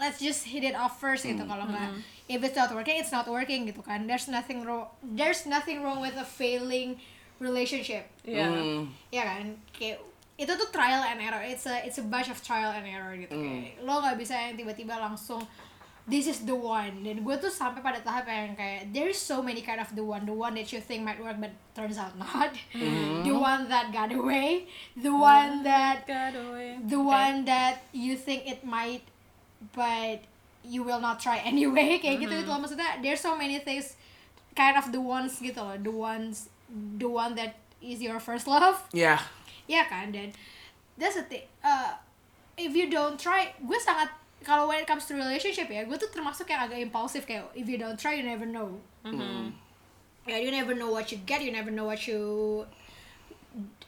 let's 0.00 0.16
just 0.18 0.48
hit 0.48 0.64
it 0.64 0.72
off 0.72 0.96
first 0.96 1.22
gitu 1.22 1.44
kalau 1.44 1.68
nggak 1.68 2.00
if 2.26 2.40
it's 2.40 2.56
not 2.56 2.72
working 2.72 2.96
it's 2.96 3.12
not 3.12 3.28
working 3.28 3.68
gitu 3.68 3.84
kan. 3.84 4.08
There's 4.08 4.26
nothing 4.26 4.64
wrong 4.64 4.88
there's 5.04 5.44
nothing 5.44 5.84
wrong 5.84 6.00
with 6.00 6.16
a 6.16 6.24
failing 6.24 6.96
relationship. 7.38 8.08
Ya 8.24 8.48
Mm. 8.48 8.88
ya 9.12 9.22
kan? 9.24 9.44
Kayak 9.70 10.00
itu 10.36 10.48
tuh 10.56 10.68
trial 10.72 11.04
and 11.04 11.20
error. 11.20 11.44
It's 11.44 11.68
a 11.68 11.84
it's 11.84 12.00
a 12.00 12.06
bunch 12.06 12.32
of 12.32 12.40
trial 12.40 12.72
and 12.72 12.88
error 12.88 13.12
gitu. 13.14 13.36
Kayak 13.36 13.84
lo 13.84 14.00
nggak 14.00 14.16
bisa 14.16 14.32
yang 14.32 14.56
tiba-tiba 14.56 14.96
langsung 14.96 15.44
this 16.08 16.24
is 16.26 16.42
the 16.42 16.56
one. 16.56 17.04
Dan 17.04 17.20
gue 17.22 17.36
tuh 17.36 17.52
sampai 17.52 17.84
pada 17.84 18.00
tahap 18.00 18.24
yang 18.24 18.56
kayak 18.56 18.88
there 18.90 19.06
is 19.06 19.20
so 19.20 19.44
many 19.44 19.60
kind 19.60 19.78
of 19.78 19.88
the 19.92 20.02
one 20.02 20.24
the 20.24 20.32
one 20.32 20.56
that 20.56 20.72
you 20.72 20.80
think 20.80 21.04
might 21.04 21.20
work 21.20 21.36
but 21.36 21.52
turns 21.76 22.00
out 22.00 22.16
not. 22.16 22.50
The 23.20 23.34
one 23.36 23.68
that 23.68 23.92
got 23.92 24.10
away. 24.10 24.64
The 24.96 25.12
one 25.12 25.60
that 25.62 26.08
God 26.08 26.34
away. 26.34 26.80
the 26.82 26.98
one 27.00 27.44
that 27.44 27.84
you 27.92 28.16
think 28.16 28.48
it 28.48 28.64
might 28.64 29.04
but 29.72 30.24
you 30.64 30.82
will 30.82 31.00
not 31.00 31.20
try 31.20 31.40
anyway 31.50 32.00
kayak 32.00 32.20
gitu 32.24 32.32
gitu 32.32 32.50
loh. 32.50 32.60
Maksudnya 32.60 33.00
there's 33.04 33.20
so 33.20 33.36
many 33.36 33.60
things 33.60 33.96
kind 34.56 34.76
of 34.76 34.88
the 34.92 35.00
ones 35.00 35.38
gitu 35.40 35.60
loh. 35.60 35.76
The 35.76 35.92
ones 35.92 36.48
the 36.70 37.08
one 37.08 37.34
that 37.36 37.60
is 37.80 38.00
your 38.00 38.20
first 38.20 38.46
love. 38.48 38.80
Yeah. 38.92 39.20
ya 39.70 39.86
kan? 39.86 40.10
Dan 40.10 40.34
that's 40.98 41.16
the 41.16 41.24
thing. 41.24 41.46
Uh, 41.62 41.94
if 42.58 42.74
you 42.74 42.90
don't 42.90 43.16
try 43.16 43.54
gue 43.62 43.78
sangat 43.80 44.10
kalau 44.40 44.68
when 44.68 44.80
it 44.80 44.88
comes 44.88 45.04
to 45.04 45.12
relationship 45.14 45.68
ya 45.68 45.84
gue 45.84 45.96
tuh 45.96 46.08
termasuk 46.08 46.48
yang 46.48 46.64
agak 46.64 46.80
impulsif 46.80 47.24
kayak 47.28 47.48
if 47.56 47.68
you 47.68 47.76
don't 47.76 47.96
try 47.96 48.16
you 48.16 48.26
never 48.26 48.44
know. 48.44 48.80
Ya 50.28 50.36
you 50.36 50.52
never 50.52 50.76
know 50.76 50.92
what 50.92 51.08
you 51.08 51.18
get 51.24 51.40
you 51.40 51.50
never 51.50 51.72
know 51.72 51.88
what 51.88 52.04
you 52.04 52.20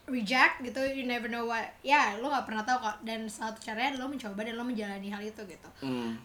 reject 0.05 0.61
gitu 0.61 0.83
you 0.83 1.05
never 1.05 1.27
know 1.27 1.45
what 1.45 1.63
ya 1.81 2.19
lo 2.19 2.27
nggak 2.27 2.45
pernah 2.45 2.63
tahu 2.63 2.79
kok 2.81 2.97
dan 3.03 3.25
satu 3.25 3.59
caranya 3.59 3.95
lo 3.97 4.07
mencoba 4.07 4.43
dan 4.43 4.55
lo 4.55 4.63
menjalani 4.63 5.09
hal 5.09 5.21
itu 5.21 5.43
gitu 5.43 5.69
Mm. 5.81 6.19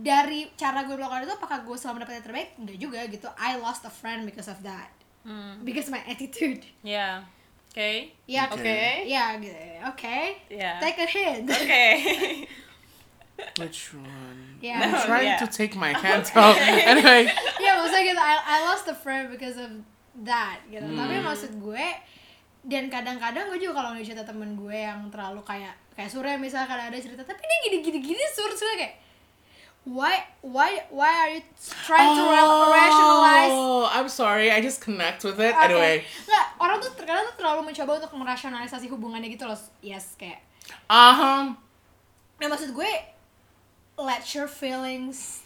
dari 0.00 0.46
cara 0.54 0.82
gue 0.82 0.94
melakukan 0.94 1.24
itu 1.24 1.34
apakah 1.34 1.58
gue 1.60 1.74
selalu 1.74 1.94
mendapatkan 1.96 2.16
yang 2.16 2.26
terbaik 2.26 2.48
enggak 2.56 2.78
juga 2.78 3.00
gitu 3.06 3.28
I 3.34 3.56
lost 3.56 3.82
a 3.82 3.92
friend 3.92 4.22
because 4.22 4.46
of 4.46 4.62
that 4.62 4.88
Hmm. 5.20 5.60
because 5.60 5.92
my 5.92 6.00
attitude 6.06 6.64
Ya. 6.80 7.20
Oke. 7.68 8.16
ya 8.24 8.48
Oke. 8.48 9.04
ya 9.04 9.36
gitu 9.36 9.52
oke 9.84 10.18
Ya. 10.48 10.80
take 10.80 10.96
a 10.96 11.06
hint 11.06 11.44
Oke. 11.46 11.84
Which 13.56 13.94
one? 13.94 14.60
Yeah. 14.60 14.80
I'm 14.80 14.92
No, 14.92 15.00
trying 15.00 15.32
yeah. 15.32 15.40
to 15.40 15.48
take 15.48 15.72
my 15.74 15.92
hands 15.92 16.28
off. 16.34 16.56
anyway. 16.92 17.24
ya 17.56 17.72
maksudnya 17.74 18.04
gitu 18.06 18.20
I, 18.20 18.34
I 18.36 18.56
lost 18.64 18.84
a 18.84 18.92
friend 18.94 19.28
because 19.28 19.56
of 19.56 19.80
that 20.24 20.60
gitu 20.68 20.84
tapi 20.84 21.20
maksud 21.20 21.56
gue 21.56 21.84
dan 22.60 22.86
kadang-kadang 22.86 23.48
gue 23.48 23.58
juga 23.58 23.80
kalau 23.80 23.96
cerita 23.96 24.20
temen 24.20 24.52
gue 24.52 24.76
yang 24.76 25.08
terlalu 25.08 25.40
kayak 25.42 25.72
kayak 25.92 26.08
Surya 26.08 26.36
misalnya 26.36 26.68
kadang 26.68 26.86
ada 26.88 26.98
cerita 26.98 27.22
tapi 27.22 27.40
dia 27.40 27.80
gini 27.80 27.98
gini 27.98 28.22
sur 28.30 28.52
sur 28.52 28.68
kayak 28.76 29.00
why 29.88 30.12
why 30.44 30.76
why 30.92 31.08
are 31.08 31.30
you 31.32 31.42
trying 31.84 32.12
to 32.12 32.20
ra- 32.20 32.68
rationalize 32.68 33.48
Oh, 33.50 33.88
I'm 33.88 34.12
sorry. 34.12 34.52
I 34.52 34.60
just 34.60 34.84
connect 34.84 35.24
with 35.24 35.40
it. 35.40 35.56
Oke. 35.56 35.64
Anyway. 35.64 36.04
nggak 36.28 36.46
orang 36.60 36.76
tuh 36.78 36.92
terkadang 36.92 37.24
tuh 37.32 37.36
terlalu 37.40 37.64
mencoba 37.66 37.96
untuk 37.96 38.12
merasionalisasi 38.12 38.86
hubungannya 38.88 39.32
gitu 39.32 39.48
loh 39.48 39.56
yes 39.80 40.14
kayak 40.14 40.44
Uh-huh. 40.86 41.56
nah 42.38 42.46
maksud 42.46 42.70
gue 42.70 42.92
let 43.98 44.22
your 44.30 44.46
feelings 44.46 45.42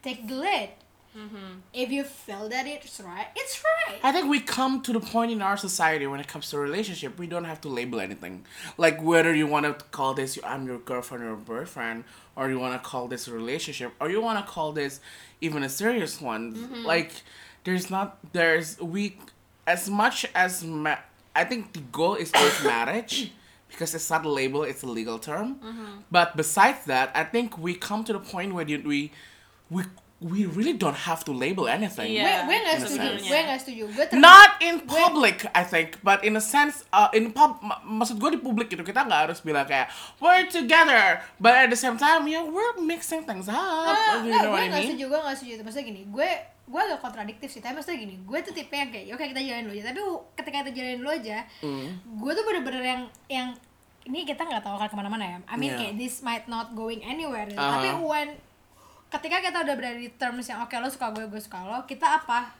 take 0.00 0.26
the 0.26 0.34
lead 0.34 0.72
Mm-hmm. 1.16 1.60
if 1.72 1.90
you 1.90 2.02
feel 2.02 2.48
that 2.48 2.66
it's 2.66 3.00
right 3.00 3.28
it's 3.36 3.62
right 3.62 4.00
I 4.02 4.10
think 4.10 4.28
we 4.28 4.40
come 4.40 4.82
to 4.82 4.92
the 4.92 4.98
point 4.98 5.30
in 5.30 5.40
our 5.42 5.56
society 5.56 6.06
when 6.08 6.18
it 6.18 6.26
comes 6.26 6.50
to 6.50 6.58
relationship, 6.58 7.18
we 7.18 7.28
don't 7.28 7.44
have 7.44 7.60
to 7.60 7.68
label 7.68 8.00
anything. 8.00 8.44
Like 8.76 9.00
whether 9.00 9.32
you 9.32 9.46
want 9.46 9.64
to 9.66 9.84
call 9.92 10.14
this 10.14 10.38
I'm 10.44 10.66
your 10.66 10.78
girlfriend 10.78 11.22
or 11.24 11.36
boyfriend, 11.36 12.02
or 12.34 12.50
you 12.50 12.58
want 12.58 12.74
to 12.80 12.88
call 12.88 13.06
this 13.06 13.28
a 13.28 13.32
relationship, 13.32 13.92
or 14.00 14.10
you 14.10 14.20
want 14.20 14.44
to 14.44 14.50
call 14.50 14.72
this 14.72 15.00
even 15.40 15.62
a 15.62 15.68
serious 15.68 16.20
one. 16.20 16.54
Mm-hmm. 16.54 16.84
Like 16.84 17.12
there's 17.62 17.90
not 17.90 18.18
there's 18.32 18.80
we 18.80 19.16
as 19.66 19.88
much 19.88 20.26
as 20.34 20.64
ma- 20.64 21.04
I 21.34 21.44
think 21.44 21.72
the 21.74 21.80
goal 21.80 22.14
is 22.16 22.30
towards 22.32 22.62
marriage. 22.74 23.32
Because 23.68 23.92
it's 23.92 24.08
not 24.08 24.24
a 24.24 24.28
label, 24.28 24.62
it's 24.62 24.84
a 24.84 24.86
legal 24.86 25.18
term. 25.18 25.56
Mm-hmm. 25.56 25.86
But 26.08 26.36
besides 26.36 26.84
that, 26.86 27.10
I 27.12 27.24
think 27.24 27.58
we 27.58 27.74
come 27.74 28.04
to 28.04 28.12
the 28.12 28.20
point 28.20 28.54
where 28.54 28.64
we, 28.64 29.10
we, 29.68 29.82
we 30.24 30.48
really 30.48 30.72
don't 30.72 30.96
have 30.98 31.20
to 31.20 31.30
label 31.30 31.68
anything. 31.68 32.08
Iya. 32.10 32.24
gue 32.24 32.34
gue 32.46 32.56
nggak 32.56 32.74
in 32.74 32.80
a 32.80 32.82
setuju 32.82 33.08
sense. 33.12 33.24
gue 33.24 33.38
nggak 33.38 33.58
setuju 33.60 33.82
gue 33.86 34.04
ter- 34.06 34.16
Not 34.18 34.50
in 34.58 34.76
public, 34.82 35.36
I 35.52 35.62
think, 35.62 36.00
but 36.00 36.24
in 36.24 36.32
a 36.32 36.40
sense, 36.42 36.80
uh, 36.90 37.12
in 37.12 37.28
pub, 37.30 37.60
mak- 37.60 37.84
maksud 37.84 38.16
gue 38.16 38.30
di 38.30 38.40
publik 38.40 38.66
gitu 38.66 38.80
kita 38.80 39.04
nggak 39.04 39.20
harus 39.28 39.38
bilang 39.38 39.64
kayak 39.64 39.92
we're 40.16 40.48
together, 40.48 41.04
but 41.36 41.52
at 41.54 41.68
the 41.68 41.76
same 41.76 41.94
time, 41.96 42.24
yeah, 42.24 42.40
we're 42.40 42.72
mixing 42.78 43.22
things 43.22 43.44
up. 43.46 43.60
Nggak, 43.84 44.24
you 44.24 44.32
know 44.32 44.48
gue 44.48 44.50
what 44.50 44.58
I 44.58 44.66
nggak 44.66 44.80
mean? 44.80 44.88
setuju 44.90 45.04
gue 45.06 45.20
nggak 45.20 45.36
setuju 45.36 45.52
itu 45.52 45.62
maksudnya 45.62 45.86
gini 45.86 46.02
gue 46.06 46.28
gue 46.64 46.80
agak 46.82 46.98
kontradiktif 46.98 47.48
sih 47.50 47.60
tapi 47.60 47.76
maksudnya 47.76 48.00
gini 48.00 48.16
gue 48.18 48.38
tuh 48.40 48.52
tipe 48.52 48.72
yang 48.72 48.88
kayak 48.88 49.12
oke 49.12 49.24
kita 49.26 49.36
jalanin 49.38 49.64
dulu 49.64 49.74
aja 49.74 49.84
tapi 49.86 50.00
ketika 50.34 50.56
kita 50.58 50.70
jalanin 50.72 50.98
dulu 50.98 51.10
aja 51.12 51.38
Hmm. 51.60 51.88
gue 52.00 52.32
tuh 52.32 52.42
bener-bener 52.42 52.82
yang 52.82 53.02
yang 53.28 53.48
ini 54.02 54.24
kita 54.24 54.40
nggak 54.40 54.60
tahu 54.62 54.72
akan 54.74 54.88
ke 54.88 54.96
mana-mana 54.96 55.24
ya 55.26 55.38
I 55.44 55.54
mean 55.54 55.68
Yeah. 55.68 55.80
kayak 55.82 55.94
this 55.98 56.20
might 56.20 56.44
not 56.46 56.72
going 56.72 57.00
anywhere 57.00 57.44
gitu. 57.44 57.56
Uh-huh. 57.56 57.72
tapi 57.74 57.88
when 58.00 58.28
ketika 59.14 59.38
kita 59.38 59.62
udah 59.62 59.74
berada 59.78 59.94
di 59.94 60.10
terms 60.18 60.50
yang 60.50 60.58
oke 60.58 60.74
lo 60.74 60.90
suka 60.90 61.14
gue 61.14 61.22
gue 61.30 61.38
suka 61.38 61.62
lo 61.62 61.86
kita 61.86 62.18
apa? 62.18 62.50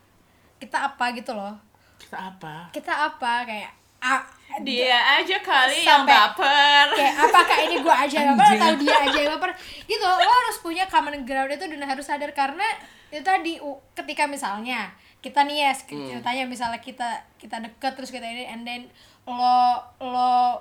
Kita 0.62 0.87
apa 0.87 1.05
gitu 1.12 1.35
loh. 1.35 1.55
Kita 1.99 2.31
apa? 2.31 2.71
kita 2.71 2.95
apa? 2.95 3.43
Kayak 3.43 3.71
ah, 3.99 4.23
Dia 4.62 5.19
aja 5.19 5.43
kali 5.43 5.83
yang 5.83 6.07
Sampai- 6.07 6.14
baper. 6.14 6.87
kayak 6.95 7.14
apakah 7.19 7.59
ini 7.59 7.77
gue 7.83 7.95
aja 7.95 8.17
yang 8.23 8.38
baper 8.38 8.55
atau 8.55 8.75
dia 8.79 8.97
aja 9.03 9.19
yang 9.19 9.33
baper? 9.35 9.51
Gitu 9.83 10.05
lo 10.07 10.31
harus 10.31 10.57
punya 10.62 10.87
common 10.87 11.27
ground 11.27 11.51
itu 11.51 11.64
dan 11.67 11.83
harus 11.83 12.07
sadar 12.07 12.31
karena 12.31 12.64
itu 13.11 13.23
tadi 13.23 13.59
ketika 13.99 14.31
misalnya 14.31 14.95
kita 15.19 15.43
nih 15.43 15.64
ya 15.64 15.73
ceritanya 15.75 16.45
misalnya 16.45 16.79
kita 16.79 17.25
kita 17.40 17.57
deket 17.62 17.97
terus 17.97 18.12
kita 18.12 18.27
ini 18.29 18.45
and 18.45 18.62
then 18.62 18.87
lo 19.25 19.81
lo 19.99 20.61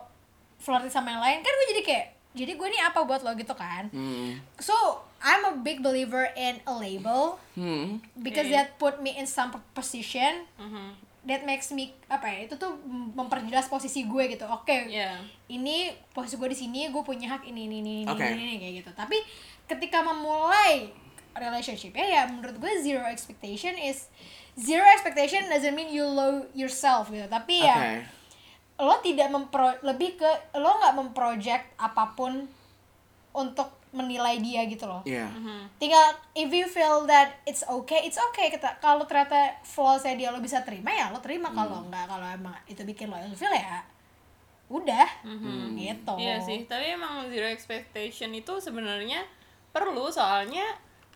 flirty 0.58 0.88
sama 0.88 1.12
yang 1.12 1.22
lain 1.22 1.44
kan 1.44 1.52
gue 1.52 1.68
jadi 1.76 1.82
kayak 1.84 2.06
jadi 2.34 2.52
gue 2.58 2.68
ini 2.72 2.80
apa 2.82 3.06
buat 3.06 3.22
lo? 3.22 3.38
Gitu 3.38 3.54
kan. 3.54 3.94
Hmm. 3.94 4.42
so 4.58 4.74
I'm 5.24 5.44
a 5.46 5.56
big 5.56 5.80
believer 5.80 6.28
in 6.36 6.60
a 6.62 6.74
label 6.76 7.40
Hmm. 7.56 8.04
because 8.20 8.44
Okay. 8.46 8.60
that 8.60 8.76
put 8.76 9.00
me 9.00 9.16
in 9.16 9.24
some 9.24 9.50
position 9.72 10.44
Mhm. 10.60 11.00
that 11.24 11.42
makes 11.44 11.72
me 11.72 11.96
apa 12.06 12.28
ya 12.28 12.40
itu 12.44 12.60
tuh 12.60 12.76
memperjelas 13.16 13.66
posisi 13.66 14.04
gue 14.04 14.24
gitu 14.28 14.44
oke 14.44 14.68
Iya. 14.68 15.24
ini 15.48 15.88
posisi 16.12 16.36
gue 16.36 16.52
di 16.52 16.58
sini 16.58 16.92
gue 16.92 17.00
punya 17.00 17.32
hak 17.32 17.48
ini 17.48 17.66
ini 17.66 17.80
ini 17.80 17.94
ini, 18.04 18.12
Oke. 18.12 18.28
ini, 18.28 18.44
ini, 18.44 18.56
kayak 18.60 18.74
gitu 18.84 18.92
tapi 18.92 19.16
ketika 19.64 20.04
memulai 20.04 20.92
relationship 21.34 21.96
ya 21.96 22.04
ya 22.04 22.22
menurut 22.28 22.60
gue 22.60 22.72
zero 22.78 23.08
expectation 23.08 23.72
is 23.74 24.12
zero 24.54 24.84
expectation 24.92 25.48
doesn't 25.48 25.72
mean 25.72 25.88
you 25.88 26.04
low 26.04 26.44
yourself 26.52 27.08
gitu 27.08 27.24
tapi 27.26 27.64
ya 27.64 27.74
Oke. 27.74 27.96
lo 28.84 28.96
tidak 29.00 29.32
mempro 29.32 29.72
lebih 29.80 30.20
ke 30.20 30.28
lo 30.54 30.76
nggak 30.76 30.94
memproject 30.94 31.66
apa 31.80 32.12
pun 32.14 32.52
untuk 33.32 33.72
menilai 33.94 34.42
dia 34.42 34.66
gitu 34.66 34.90
loh. 34.90 35.06
Iya. 35.06 35.30
tinggal 35.78 36.18
if 36.34 36.50
you 36.50 36.66
feel 36.66 37.06
that 37.06 37.38
it's 37.46 37.62
okay 37.70 38.04
it's 38.10 38.18
okay. 38.18 38.50
Kita 38.50 38.82
kalau 38.82 39.06
ternyata 39.06 39.54
flaws 39.62 40.04
dia 40.04 40.34
lo 40.34 40.42
bisa 40.42 40.66
terima 40.66 40.90
ya 40.90 41.14
lo 41.14 41.22
terima. 41.22 41.54
Kalau 41.54 41.86
enggak 41.86 42.10
kalau 42.10 42.26
emang 42.26 42.58
itu 42.66 42.82
bikin 42.82 43.14
lo 43.14 43.18
ilfeel 43.22 43.54
ya 43.54 43.86
udah. 44.74 45.08
Gitu. 45.78 46.14
Iya 46.18 46.42
sih, 46.42 46.66
tapi 46.66 46.98
emang 46.98 47.30
zero 47.30 47.46
expectation 47.46 48.34
itu 48.34 48.58
sebenarnya 48.58 49.22
perlu. 49.70 50.10
Soalnya 50.10 50.66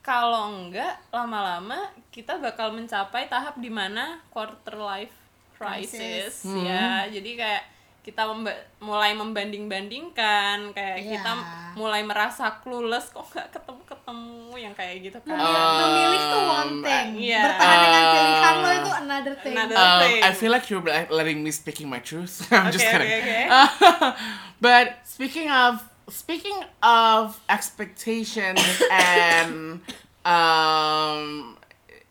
kalau 0.06 0.54
enggak 0.54 1.02
lama-lama 1.10 1.90
kita 2.13 2.38
bakal 2.38 2.72
mencapai 2.78 3.26
tahap 3.26 3.58
di 3.58 3.74
mana 3.74 4.22
quarter 4.30 4.78
life 4.78 5.18
crisis. 5.58 6.46
ya. 6.46 7.10
Jadi 7.10 7.34
kayak 7.34 7.77
kita 8.08 8.24
memba- 8.24 8.63
mulai 8.80 9.12
membanding-bandingkan 9.12 10.72
kayak 10.72 10.98
Iya. 10.98 11.12
kita 11.13 11.32
mulai 11.76 12.00
merasa 12.02 12.56
clueless 12.58 13.12
kok 13.12 13.28
nggak 13.28 13.52
ketemu-ketemu 13.52 14.24
yang 14.56 14.72
kayak 14.72 14.96
gitu 15.04 15.20
kan. 15.22 15.36
Memilih, 15.36 15.76
memilih 15.78 16.22
tuh 16.24 16.41
one 16.48 16.74
thing 16.80 17.08
iya. 17.20 17.41
bertahan 17.43 17.78
dengan 17.78 18.00
Um, 18.02 18.13
pilihan 18.15 18.56
lo 18.56 18.70
itu 18.72 18.91
another 18.96 19.36
thing 19.36 19.54
Another- 19.54 19.76
Um, 19.78 20.00
thing. 20.02 20.22
I 20.24 20.32
feel 20.32 20.50
like 20.50 20.65
you're 20.67 20.82
letting 21.10 21.43
me 21.43 21.52
speaking 21.52 21.86
my 21.86 22.00
truth. 22.00 22.48
I'm 22.50 22.72
just 22.72 22.82
Okay, 22.82 22.96
kidding. 22.96 23.12
okay, 23.12 23.43
okay. 23.52 24.12
but 24.63 25.04
speaking 25.04 25.52
of 25.52 25.84
speaking 26.08 26.56
of 26.80 27.36
expectations 27.48 28.63
and 28.89 29.84
um 30.24 31.54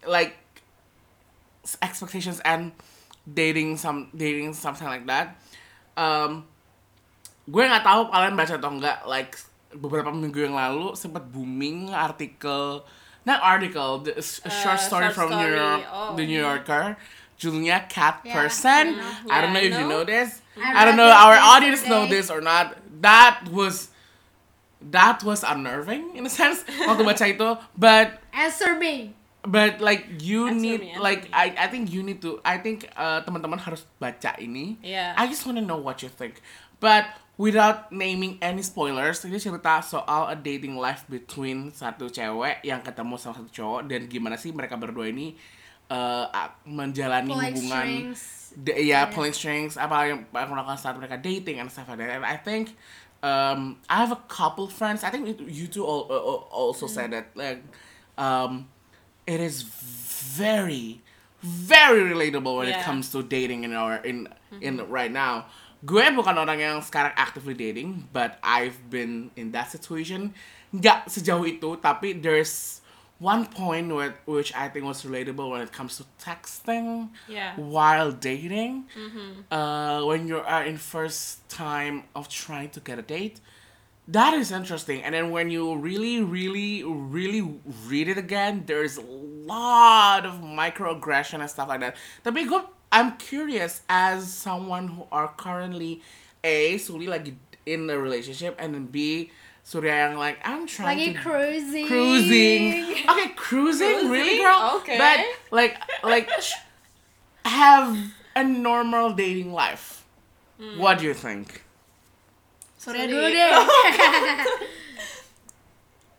like 0.04 0.36
expectations 1.80 2.38
and 2.44 2.72
dating 3.26 3.76
some 3.76 4.12
dating 4.12 4.52
something 4.52 4.86
like 4.86 5.06
that. 5.06 5.34
Um, 5.96 6.44
gue 7.46 7.62
nggak 7.62 7.82
tahu 7.82 8.00
kalian 8.10 8.34
baca 8.34 8.54
atau 8.54 8.70
enggak 8.70 8.98
like 9.04 9.32
beberapa 9.72 10.10
minggu 10.10 10.44
yang 10.44 10.54
lalu 10.54 10.92
sempat 10.92 11.24
booming 11.24 11.88
artikel 11.88 12.84
not 13.22 13.40
article 13.40 14.00
the, 14.00 14.12
a 14.14 14.22
short 14.50 14.76
Uh, 14.76 14.82
story 14.82 15.08
short 15.08 15.14
from 15.14 15.28
New 15.32 15.40
story. 15.40 15.56
York 15.56 15.80
Oh. 15.88 16.12
the 16.14 16.24
New 16.24 16.38
Yorker 16.38 16.84
judulnya 17.36 17.88
cat 17.88 18.20
Yeah. 18.22 18.34
person 18.34 18.96
I 19.28 19.40
don't 19.40 19.52
Yeah, 19.52 19.52
know 19.52 19.62
if 19.62 19.72
you 19.72 19.84
know. 19.84 19.88
know 19.90 20.04
this 20.04 20.40
I 20.56 20.72
I, 20.72 20.82
don't 20.84 20.96
know 20.96 21.08
our 21.08 21.36
audience 21.36 21.84
know 21.84 22.04
yesterday. 22.04 22.16
this 22.16 22.26
or 22.28 22.40
not 22.40 22.76
that 23.00 23.44
was 23.48 23.92
that 24.80 25.20
was 25.22 25.40
unnerving 25.42 26.12
in 26.14 26.24
a 26.24 26.32
sense 26.32 26.64
waktu 26.84 27.02
baca 27.02 27.24
itu 27.26 27.48
but 27.76 28.20
answer 28.32 28.76
me 28.76 29.12
but 29.46 29.80
like 29.80 30.20
you 30.20 30.50
Answer 30.50 30.60
need 30.60 30.80
answer 30.82 31.00
like. 31.00 31.22
I 31.30 31.54
I 31.54 31.66
think 31.70 31.94
you 31.94 32.02
need 32.02 32.20
to 32.26 32.42
I 32.42 32.58
think 32.58 32.90
uh, 32.98 33.22
teman-teman 33.22 33.62
harus 33.62 33.86
baca 33.96 34.34
ini. 34.42 34.76
Iya. 34.82 35.14
I 35.14 35.30
just 35.30 35.46
want 35.46 35.56
to 35.56 35.64
know 35.64 35.78
what 35.78 36.02
you 36.02 36.10
think. 36.10 36.42
But 36.82 37.08
without 37.40 37.88
naming 37.88 38.36
any 38.44 38.60
spoilers, 38.60 39.24
ini 39.24 39.40
cerita 39.40 39.80
soal 39.80 40.28
a 40.28 40.36
dating 40.36 40.76
life 40.76 41.08
between 41.08 41.72
satu 41.72 42.12
cewek 42.12 42.60
yang 42.66 42.84
ketemu 42.84 43.16
sama 43.16 43.40
satu 43.40 43.50
cowok 43.52 43.80
dan 43.88 44.04
gimana 44.10 44.36
sih 44.36 44.52
mereka 44.52 44.76
berdua 44.76 45.08
ini 45.08 45.38
uh, 45.88 46.28
menjalani 46.66 47.32
Pulling 47.32 47.56
hubungan 47.56 47.88
ya 48.72 49.12
pulling 49.12 49.36
strings 49.36 49.76
apa 49.76 50.08
yang 50.08 50.24
melakukan 50.32 50.80
saat 50.80 50.96
mereka 50.96 51.20
dating 51.20 51.60
and 51.60 51.68
stuff 51.68 51.88
like 51.92 52.00
that. 52.00 52.20
And 52.20 52.24
I 52.24 52.40
think 52.40 52.72
um, 53.20 53.76
I 53.88 54.00
have 54.00 54.12
a 54.12 54.22
couple 54.28 54.68
friends. 54.68 55.04
I 55.04 55.12
think 55.12 55.28
you 55.40 55.66
two 55.68 55.84
all, 55.84 56.08
uh, 56.08 56.20
also 56.52 56.88
said 56.88 57.12
that 57.12 57.36
like 57.36 57.60
um, 58.16 58.68
it 59.26 59.42
is 59.42 59.62
very 60.38 61.02
very 61.42 62.02
relatable 62.10 62.58
when 62.58 62.68
it 62.68 62.82
comes 62.82 63.10
to 63.12 63.22
dating 63.22 63.62
in 63.64 63.72
our 63.74 64.02
in 64.02 64.26
in 64.60 64.80
right 64.88 65.12
now. 65.12 65.46
Gue 65.84 66.02
bukan 66.10 66.34
orang 66.34 66.58
yang 66.58 66.76
sekarang 66.82 67.12
actively 67.14 67.54
dating, 67.54 68.08
but 68.10 68.40
I've 68.42 68.74
been 68.90 69.30
in 69.36 69.52
that 69.52 69.70
situation. 69.70 70.32
Nggak 70.74 71.06
sejauh 71.06 71.46
itu, 71.46 71.78
tapi 71.78 72.16
there's 72.18 72.80
one 73.20 73.46
point 73.46 73.92
where, 73.92 74.18
which 74.26 74.50
I 74.56 74.66
think 74.72 74.84
was 74.88 75.04
relatable 75.06 75.46
when 75.52 75.62
it 75.62 75.70
comes 75.70 76.00
to 76.02 76.04
texting 76.18 77.12
Yeah. 77.30 77.54
while 77.54 78.10
dating. 78.10 78.88
Uh, 79.52 80.02
when 80.08 80.26
you 80.26 80.40
are 80.42 80.64
in 80.64 80.76
first 80.80 81.46
time 81.46 82.08
of 82.16 82.26
trying 82.26 82.72
to 82.74 82.80
get 82.80 82.98
a 82.98 83.04
date, 83.06 83.38
that 84.08 84.34
is 84.34 84.52
interesting. 84.52 85.02
And 85.02 85.14
then 85.14 85.30
when 85.30 85.50
you 85.50 85.76
really, 85.76 86.22
really, 86.22 86.82
really 86.84 87.60
read 87.86 88.08
it 88.08 88.18
again, 88.18 88.64
there's 88.66 88.96
a 88.96 89.02
lot 89.02 90.24
of 90.24 90.40
microaggression 90.40 91.40
and 91.40 91.50
stuff 91.50 91.68
like 91.68 91.80
that. 91.80 91.96
Tapi 92.24 92.46
gue, 92.46 92.62
I'm 92.92 93.16
curious 93.18 93.82
as 93.88 94.32
someone 94.32 94.88
who 94.88 95.06
are 95.10 95.34
currently 95.36 96.02
A, 96.44 96.78
Suli 96.78 97.06
like 97.06 97.34
in 97.66 97.90
a 97.90 97.98
relationship, 97.98 98.54
and 98.58 98.74
then 98.74 98.86
B, 98.86 99.30
yang 99.74 100.14
like, 100.14 100.38
I'm 100.44 100.66
trying 100.66 100.98
like 100.98 101.16
to 101.16 101.20
cruising 101.20 101.86
cruising. 101.88 102.94
Okay, 103.10 103.28
cruising, 103.34 104.08
really, 104.08 104.38
Cruising? 104.38 104.42
girl? 104.42 104.78
Okay. 104.78 104.98
But 104.98 105.26
like, 105.50 105.76
like, 106.04 106.30
have 107.44 107.98
a 108.36 108.44
normal 108.44 109.12
dating 109.12 109.52
life. 109.52 110.06
Hmm. 110.60 110.78
What 110.78 110.98
do 110.98 111.04
you 111.04 111.14
think? 111.14 111.65
Surya 112.86 113.04
dulu 113.04 113.26
deh 113.26 113.50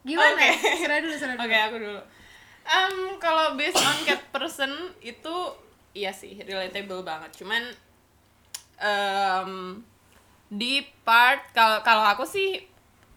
gimana 0.04 0.36
Oke. 0.36 0.50
Surya 0.78 1.00
dulu 1.00 1.14
Surya 1.14 1.36
dulu 1.36 1.44
Oke, 1.44 1.58
aku 1.58 1.76
dulu. 1.78 2.02
Um, 2.68 2.96
kalau 3.18 3.56
based 3.56 3.80
on 3.80 3.98
cat 4.04 4.20
person 4.28 4.72
itu 5.00 5.36
iya 5.94 6.12
sih 6.12 6.36
relatable 6.38 7.02
banget. 7.02 7.32
Cuman 7.36 7.64
um, 8.78 9.80
di 10.48 10.84
part 11.04 11.48
kalau 11.52 11.80
kalau 11.82 12.04
aku 12.04 12.24
sih 12.24 12.64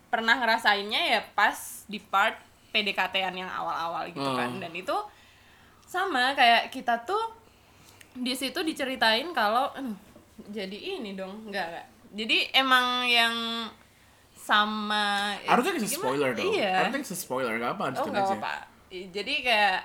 pernah 0.07 0.35
ngerasainnya 0.37 1.03
ya 1.09 1.21
pas 1.33 1.55
di 1.87 1.99
part 1.99 2.39
PDKT-an 2.71 3.35
yang 3.37 3.51
awal-awal 3.51 4.07
gitu 4.09 4.23
Oh. 4.23 4.35
kan. 4.35 4.59
Dan 4.59 4.71
itu 4.73 4.95
sama 5.83 6.35
kayak 6.35 6.71
kita 6.71 7.03
tuh 7.03 7.19
di 8.13 8.35
situ 8.35 8.63
diceritain 8.63 9.27
kalau 9.31 9.71
"Aduh, 9.73 9.95
jadi 10.49 10.75
ini 10.97 11.15
dong, 11.15 11.47
enggak 11.47 11.67
enggak. 11.69 11.87
Jadi 12.11 12.51
emang 12.51 13.07
yang 13.07 13.37
sama 14.35 15.37
I 15.39 15.55
don't 15.55 15.63
think 15.63 15.79
it's 15.79 15.87
a 15.87 15.95
gimana? 15.95 16.03
spoiler 16.03 16.31
though. 16.35 16.51
Iya. 16.51 16.73
I 16.75 16.81
don't 16.83 16.93
think 16.93 17.05
it's 17.05 17.15
a 17.15 17.19
spoiler. 17.19 17.55
Gak 17.57 17.73
apa, 17.79 17.85
Oh 17.97 18.11
aja. 18.11 18.35
apa 18.35 18.55
Jadi 18.91 19.35
kayak 19.41 19.79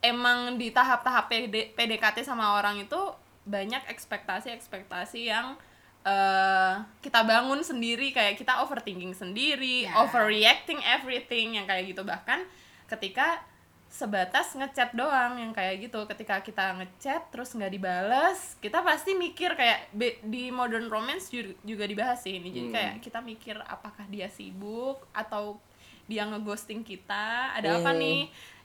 emang 0.00 0.56
di 0.56 0.68
tahap-tahap 0.68 1.28
PD, 1.28 1.72
PDKT 1.72 2.20
sama 2.20 2.56
orang 2.56 2.80
itu 2.80 3.00
banyak 3.44 3.88
ekspektasi-ekspektasi 3.88 5.20
yang 5.26 5.56
eh 6.00 6.74
kita 7.00 7.20
bangun 7.24 7.60
sendiri 7.60 8.08
kayak 8.08 8.36
kita 8.36 8.64
overthinking 8.64 9.12
sendiri, 9.12 9.84
Ya. 9.84 10.00
overreacting 10.00 10.80
everything 10.80 11.60
yang 11.60 11.68
kayak 11.68 11.92
gitu 11.92 12.00
bahkan 12.00 12.40
ketika 12.88 13.40
sebatas 13.90 14.54
ngechat 14.54 14.94
doang 14.94 15.34
yang 15.34 15.50
kayak 15.50 15.82
gitu. 15.82 16.06
Ketika 16.06 16.38
kita 16.40 16.78
ngechat 16.78 17.26
terus 17.28 17.50
nggak 17.50 17.68
dibales 17.68 18.54
kita 18.62 18.80
pasti 18.80 19.12
mikir 19.12 19.52
kayak 19.52 19.90
di 20.22 20.48
modern 20.48 20.86
romance 20.86 21.28
ju- 21.28 21.58
juga 21.60 21.84
dibahas 21.84 22.22
sih 22.22 22.38
ini. 22.38 22.54
Jadi 22.54 22.68
Hmm. 22.70 22.76
kayak 22.78 22.94
kita 23.02 23.18
mikir 23.18 23.58
apakah 23.60 24.06
dia 24.06 24.30
sibuk 24.30 25.02
atau 25.10 25.58
dia 26.06 26.22
ngeghosting 26.22 26.80
kita 26.80 27.50
ada 27.52 27.76
apa 27.76 27.90
Hmm. 27.90 27.98
nih? 27.98 28.20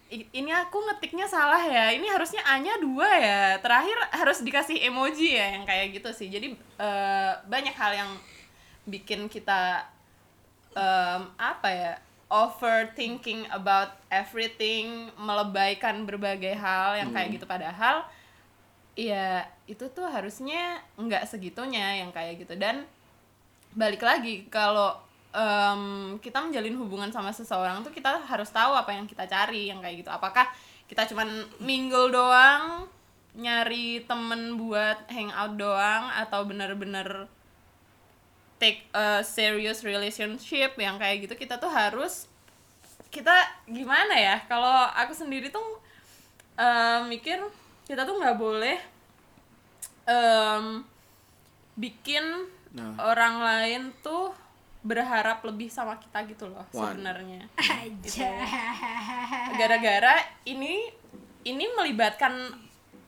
I- 0.05 0.29
ini 0.37 0.53
aku 0.53 0.77
ngetiknya 0.77 1.25
salah 1.25 1.65
ya 1.65 1.89
ini 1.89 2.05
harusnya 2.05 2.45
A 2.45 2.61
nya 2.61 2.77
dua 2.77 3.09
ya. 3.17 3.57
Terakhir 3.57 3.97
harus 4.13 4.45
dikasih 4.45 4.77
emoji 4.85 5.33
ya 5.33 5.57
yang 5.57 5.65
kayak 5.65 5.97
gitu 5.97 6.13
sih. 6.13 6.29
Jadi 6.29 6.53
eh, 6.77 7.31
banyak 7.43 7.73
hal 7.73 7.91
yang 7.91 8.11
bikin 8.85 9.25
kita 9.25 9.81
em, 10.75 11.21
apa 11.35 11.69
ya 11.71 11.93
overthinking 12.29 13.45
about 13.53 13.93
everything 14.09 15.13
melebaikan 15.19 16.03
berbagai 16.09 16.57
hal 16.57 16.97
yang 16.97 17.13
kayak 17.13 17.37
gitu. 17.37 17.45
Padahal 17.45 18.05
ya 18.95 19.43
itu 19.69 19.85
tuh 19.91 20.07
harusnya 20.07 20.81
nggak 20.97 21.29
segitunya 21.29 22.01
yang 22.01 22.09
kayak 22.09 22.41
gitu. 22.41 22.57
Dan 22.57 22.87
balik 23.75 24.01
lagi 24.01 24.47
kalau 24.49 24.97
em, 25.35 26.15
kita 26.23 26.41
menjalin 26.41 26.75
hubungan 26.79 27.11
sama 27.13 27.29
seseorang 27.29 27.83
tuh 27.83 27.91
kita 27.91 28.23
harus 28.25 28.49
tahu 28.49 28.73
apa 28.73 28.95
yang 28.95 29.05
kita 29.05 29.29
cari 29.29 29.69
yang 29.69 29.83
kayak 29.83 30.01
gitu. 30.01 30.09
Apakah 30.09 30.49
kita 30.89 31.05
cuman 31.11 31.45
mingle 31.61 32.09
doang 32.09 32.89
nyari 33.35 34.07
temen 34.07 34.55
buat 34.55 35.11
hangout 35.11 35.59
doang 35.59 36.07
atau 36.15 36.47
bener-bener 36.47 37.27
take 38.55 38.87
a 38.91 39.19
serious 39.21 39.81
relationship 39.81 40.73
yang 40.75 40.95
kayak 40.95 41.23
gitu 41.23 41.35
kita 41.35 41.55
tuh 41.55 41.67
harus 41.67 42.25
kita 43.07 43.31
gimana 43.65 44.11
ya 44.11 44.39
kalau 44.45 44.65
aku 44.91 45.11
sendiri 45.11 45.47
tuh 45.47 45.63
eh, 46.55 46.99
mikir 47.05 47.39
kita 47.83 48.01
tuh 48.01 48.15
nggak 48.15 48.35
boleh 48.35 48.77
em, 50.05 50.83
bikin 51.75 52.23
Nah. 52.71 52.91
orang 52.99 53.39
lain 53.39 53.81
tuh 54.03 54.35
berharap 54.83 55.39
lebih 55.41 55.71
sama 55.71 55.95
kita 55.95 56.27
gitu 56.27 56.43
loh 56.45 56.67
sebenarnya 56.69 57.47
aja 57.55 58.31
gara-gara 59.55 60.19
ini 60.43 60.83
ini 61.41 61.65
melibatkan 61.71 62.35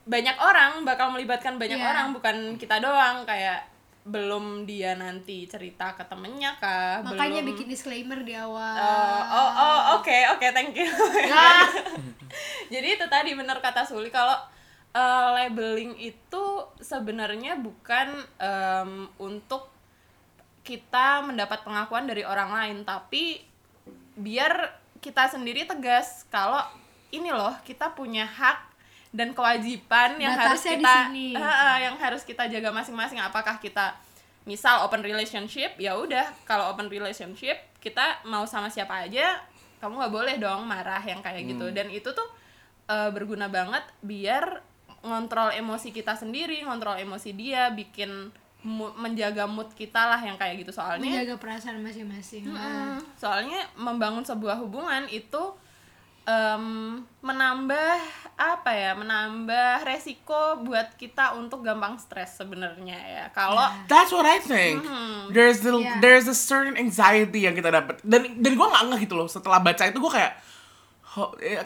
banyak 0.08 0.40
orang 0.40 0.88
bakal 0.88 1.12
melibatkan 1.12 1.60
banyak 1.60 1.76
Iya. 1.76 1.84
orang 1.86 2.16
bukan 2.16 2.36
kita 2.56 2.80
doang 2.80 3.28
kayak 3.28 3.68
belum 4.08 4.64
dia 4.64 4.96
nanti 4.96 5.44
cerita 5.46 5.94
ke 5.94 6.08
temennya 6.08 6.56
kah 6.58 7.04
makanya 7.04 7.44
belum 7.44 7.50
bikin 7.54 7.68
disclaimer 7.68 8.20
di 8.24 8.34
awal 8.34 8.76
Oh, 8.78 9.22
oh, 9.28 9.52
oh, 9.52 9.80
oke, 10.00 10.18
oke, 10.38 10.48
thank 10.56 10.74
you. 10.74 10.88
Ah. 11.32 11.68
Jadi 12.74 12.88
itu 13.00 13.06
tadi 13.08 13.36
benar 13.36 13.60
kata 13.60 13.84
Suli 13.84 14.12
kalau 14.12 14.36
uh, 14.96 15.28
labeling 15.36 15.96
itu 16.00 16.44
sebenarnya 16.80 17.60
bukan 17.60 18.18
em, 18.40 18.92
untuk 19.20 19.72
kita 20.64 21.24
mendapat 21.24 21.64
pengakuan 21.64 22.04
dari 22.08 22.28
orang 22.28 22.52
lain, 22.52 22.78
tapi 22.84 23.40
biar 24.20 24.76
kita 25.00 25.32
sendiri 25.32 25.64
tegas 25.64 26.28
kalau 26.28 26.60
ini 27.14 27.32
loh 27.32 27.56
kita 27.64 27.96
punya 27.96 28.28
hak 28.28 28.60
dan 29.16 29.32
kewajiban 29.32 30.20
yang 30.20 30.36
harus 30.36 30.60
Batasnya 30.60 30.76
di 30.76 30.84
kita 30.84 30.96
sini. 31.08 31.28
Heeh, 31.36 31.76
yang 31.88 31.96
harus 31.96 32.22
kita 32.28 32.44
jaga 32.52 32.70
masing-masing. 32.76 33.20
Apakah 33.24 33.58
kita 33.60 33.96
misal 34.48 34.84
open 34.88 35.04
relationship 35.04 35.76
ya 35.80 35.96
udah. 35.96 36.32
Kalau 36.48 36.72
open 36.72 36.88
relationship 36.92 37.60
kita 37.80 38.24
mau 38.28 38.44
sama 38.48 38.68
siapa 38.68 39.08
aja 39.08 39.40
kamu 39.78 39.94
nggak 40.02 40.14
boleh 40.14 40.36
dong 40.42 40.66
marah 40.66 41.04
yang 41.06 41.22
kayak 41.22 41.56
gitu. 41.56 41.70
Dan 41.72 41.94
itu 41.94 42.10
tuh 42.12 42.28
eh, 42.90 43.10
berguna 43.14 43.48
banget 43.48 43.84
biar 44.04 44.64
ngontrol 45.06 45.54
emosi 45.54 45.94
kita 45.94 46.18
sendiri 46.18 46.66
ngontrol 46.66 46.98
emosi 46.98 47.32
dia 47.38 47.70
bikin 47.72 48.34
menjaga 48.98 49.46
mood 49.48 49.70
kita 49.78 50.10
lah 50.10 50.20
yang 50.20 50.36
kayak 50.36 50.66
gitu. 50.66 50.76
Soalnya 50.76 51.24
menjaga 51.24 51.36
perasaan 51.40 51.80
masing-masing. 51.80 52.50
Mm, 52.50 53.00
soalnya 53.16 53.62
membangun 53.78 54.26
sebuah 54.26 54.60
hubungan 54.60 55.08
itu 55.08 55.56
em, 56.28 56.64
menambah 57.24 57.96
apa 58.38 58.70
ya 58.70 58.92
menambah 58.94 59.82
resiko 59.82 60.62
buat 60.62 60.94
kita 60.94 61.34
untuk 61.34 61.66
gampang 61.66 61.98
stres 61.98 62.38
sebenarnya 62.38 63.00
ya 63.00 63.26
kalau 63.34 63.66
That's 63.90 64.14
what 64.14 64.28
I 64.28 64.38
think. 64.38 64.86
There's 65.34 65.64
the 65.66 65.74
Yeah. 65.74 65.98
there's 66.04 66.28
a 66.28 66.38
certain 66.38 66.76
anxiety 66.78 67.48
yang 67.48 67.56
kita 67.56 67.72
dapat 67.74 67.98
dan 68.06 68.38
dan 68.38 68.52
gue 68.54 68.68
nggak 68.68 68.84
ngeh 68.94 69.00
gitu 69.08 69.16
loh 69.18 69.26
setelah 69.26 69.58
baca 69.58 69.88
itu 69.88 69.98
gue 69.98 70.12
kayak 70.14 70.34
eh, 71.42 71.66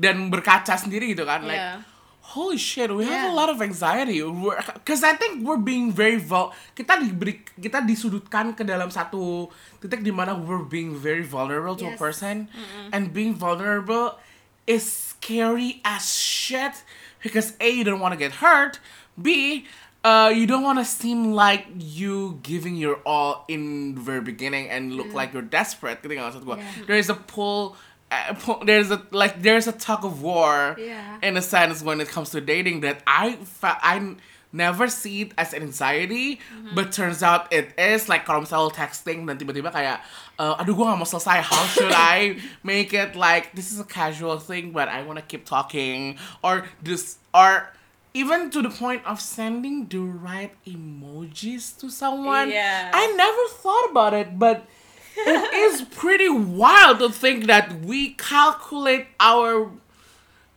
dan 0.00 0.26
berkaca 0.26 0.74
sendiri 0.74 1.12
gitu 1.14 1.22
kan 1.22 1.44
like. 1.46 1.91
Holy 2.32 2.56
shit 2.56 2.88
we 2.88 3.04
have 3.04 3.28
a 3.28 3.32
Yeah. 3.32 3.36
lot 3.36 3.52
of 3.52 3.60
anxiety. 3.60 4.20
Because 4.22 5.04
I 5.04 5.14
think 5.14 5.44
we're 5.44 5.60
being 5.60 5.92
very 5.92 6.16
vul 6.16 6.52
kita 6.72 6.96
diberi 6.98 7.44
kita 7.60 7.84
disudutkan 7.84 8.56
ke 8.56 8.64
dalam 8.64 8.88
satu 8.88 9.52
titik 9.78 10.00
di 10.00 10.10
mana 10.10 10.32
we're 10.32 10.64
being 10.64 10.96
very 10.96 11.22
vulnerable 11.22 11.76
to 11.76 11.86
a 11.86 11.94
Yes. 11.94 12.00
person. 12.00 12.48
And 12.90 13.12
being 13.12 13.36
vulnerable 13.36 14.16
is 14.64 14.82
scary 14.86 15.82
as 15.84 16.08
shit 16.08 16.82
because 17.20 17.52
a 17.60 17.68
you 17.68 17.84
don't 17.84 18.00
want 18.00 18.16
to 18.16 18.20
get 18.20 18.40
hurt. 18.40 18.80
B 19.14 19.64
uh, 20.02 20.32
you 20.34 20.46
don't 20.48 20.64
want 20.64 20.80
to 20.80 20.86
seem 20.88 21.30
like 21.30 21.66
you 21.76 22.40
giving 22.42 22.74
your 22.74 22.98
all 23.06 23.44
in 23.46 23.94
the 23.94 24.02
very 24.02 24.24
beginning 24.24 24.66
and 24.72 24.96
look 24.96 25.12
like 25.12 25.30
you're 25.30 25.44
desperate. 25.46 26.00
Gitu 26.02 26.16
maksud 26.16 26.42
gue 26.42 26.56
Yeah. 26.58 26.86
there 26.88 26.98
is 26.98 27.06
a 27.06 27.14
pull- 27.14 27.76
there's 28.64 28.90
a 28.90 29.00
like 29.10 29.40
there's 29.42 29.66
a 29.66 29.72
tug 29.72 30.04
of 30.04 30.22
war 30.22 30.76
Yeah. 30.78 31.18
in 31.22 31.36
a 31.36 31.42
sense 31.42 31.82
when 31.82 32.00
it 32.00 32.08
comes 32.08 32.30
to 32.36 32.40
dating 32.40 32.80
that 32.82 33.02
I 33.06 33.36
fa- 33.42 33.78
I 33.82 34.16
never 34.52 34.84
see 34.92 35.24
it 35.24 35.32
as 35.40 35.56
an 35.56 35.62
anxiety 35.64 36.36
but 36.76 36.92
turns 36.92 37.24
out 37.24 37.48
it 37.48 37.72
is. 37.80 38.08
Like 38.12 38.28
kalau 38.28 38.44
misalnya 38.44 38.76
texting 38.76 39.24
dan 39.24 39.40
tiba-tiba 39.40 39.72
kayak 39.72 40.04
uh, 40.36 40.60
aduh 40.60 40.76
gue 40.76 40.84
gak 40.84 40.98
mau 41.00 41.08
selesai. 41.08 41.40
How 41.40 41.64
should 41.72 41.88
I 41.88 42.36
make 42.60 42.92
it? 42.92 43.16
Like 43.16 43.56
this 43.56 43.72
is 43.72 43.80
a 43.80 43.88
casual 43.88 44.36
thing 44.36 44.76
but 44.76 44.92
I 44.92 45.08
want 45.08 45.16
to 45.16 45.24
keep 45.24 45.48
talking 45.48 46.20
or 46.44 46.68
this 46.84 47.16
or 47.32 47.72
even 48.12 48.52
to 48.52 48.60
the 48.60 48.68
point 48.68 49.00
of 49.08 49.24
sending 49.24 49.88
the 49.88 50.04
right 50.04 50.52
emojis 50.68 51.72
to 51.80 51.88
someone. 51.88 52.52
Yeah. 52.52 52.92
I 52.92 53.08
never 53.16 53.44
thought 53.56 53.88
about 53.88 54.12
it 54.12 54.36
but 54.36 54.68
it 55.16 55.54
is 55.54 55.82
pretty 55.82 56.28
wild 56.28 56.98
to 57.00 57.10
think 57.10 57.46
that 57.46 57.84
we 57.84 58.14
calculate 58.14 59.06
our 59.20 59.70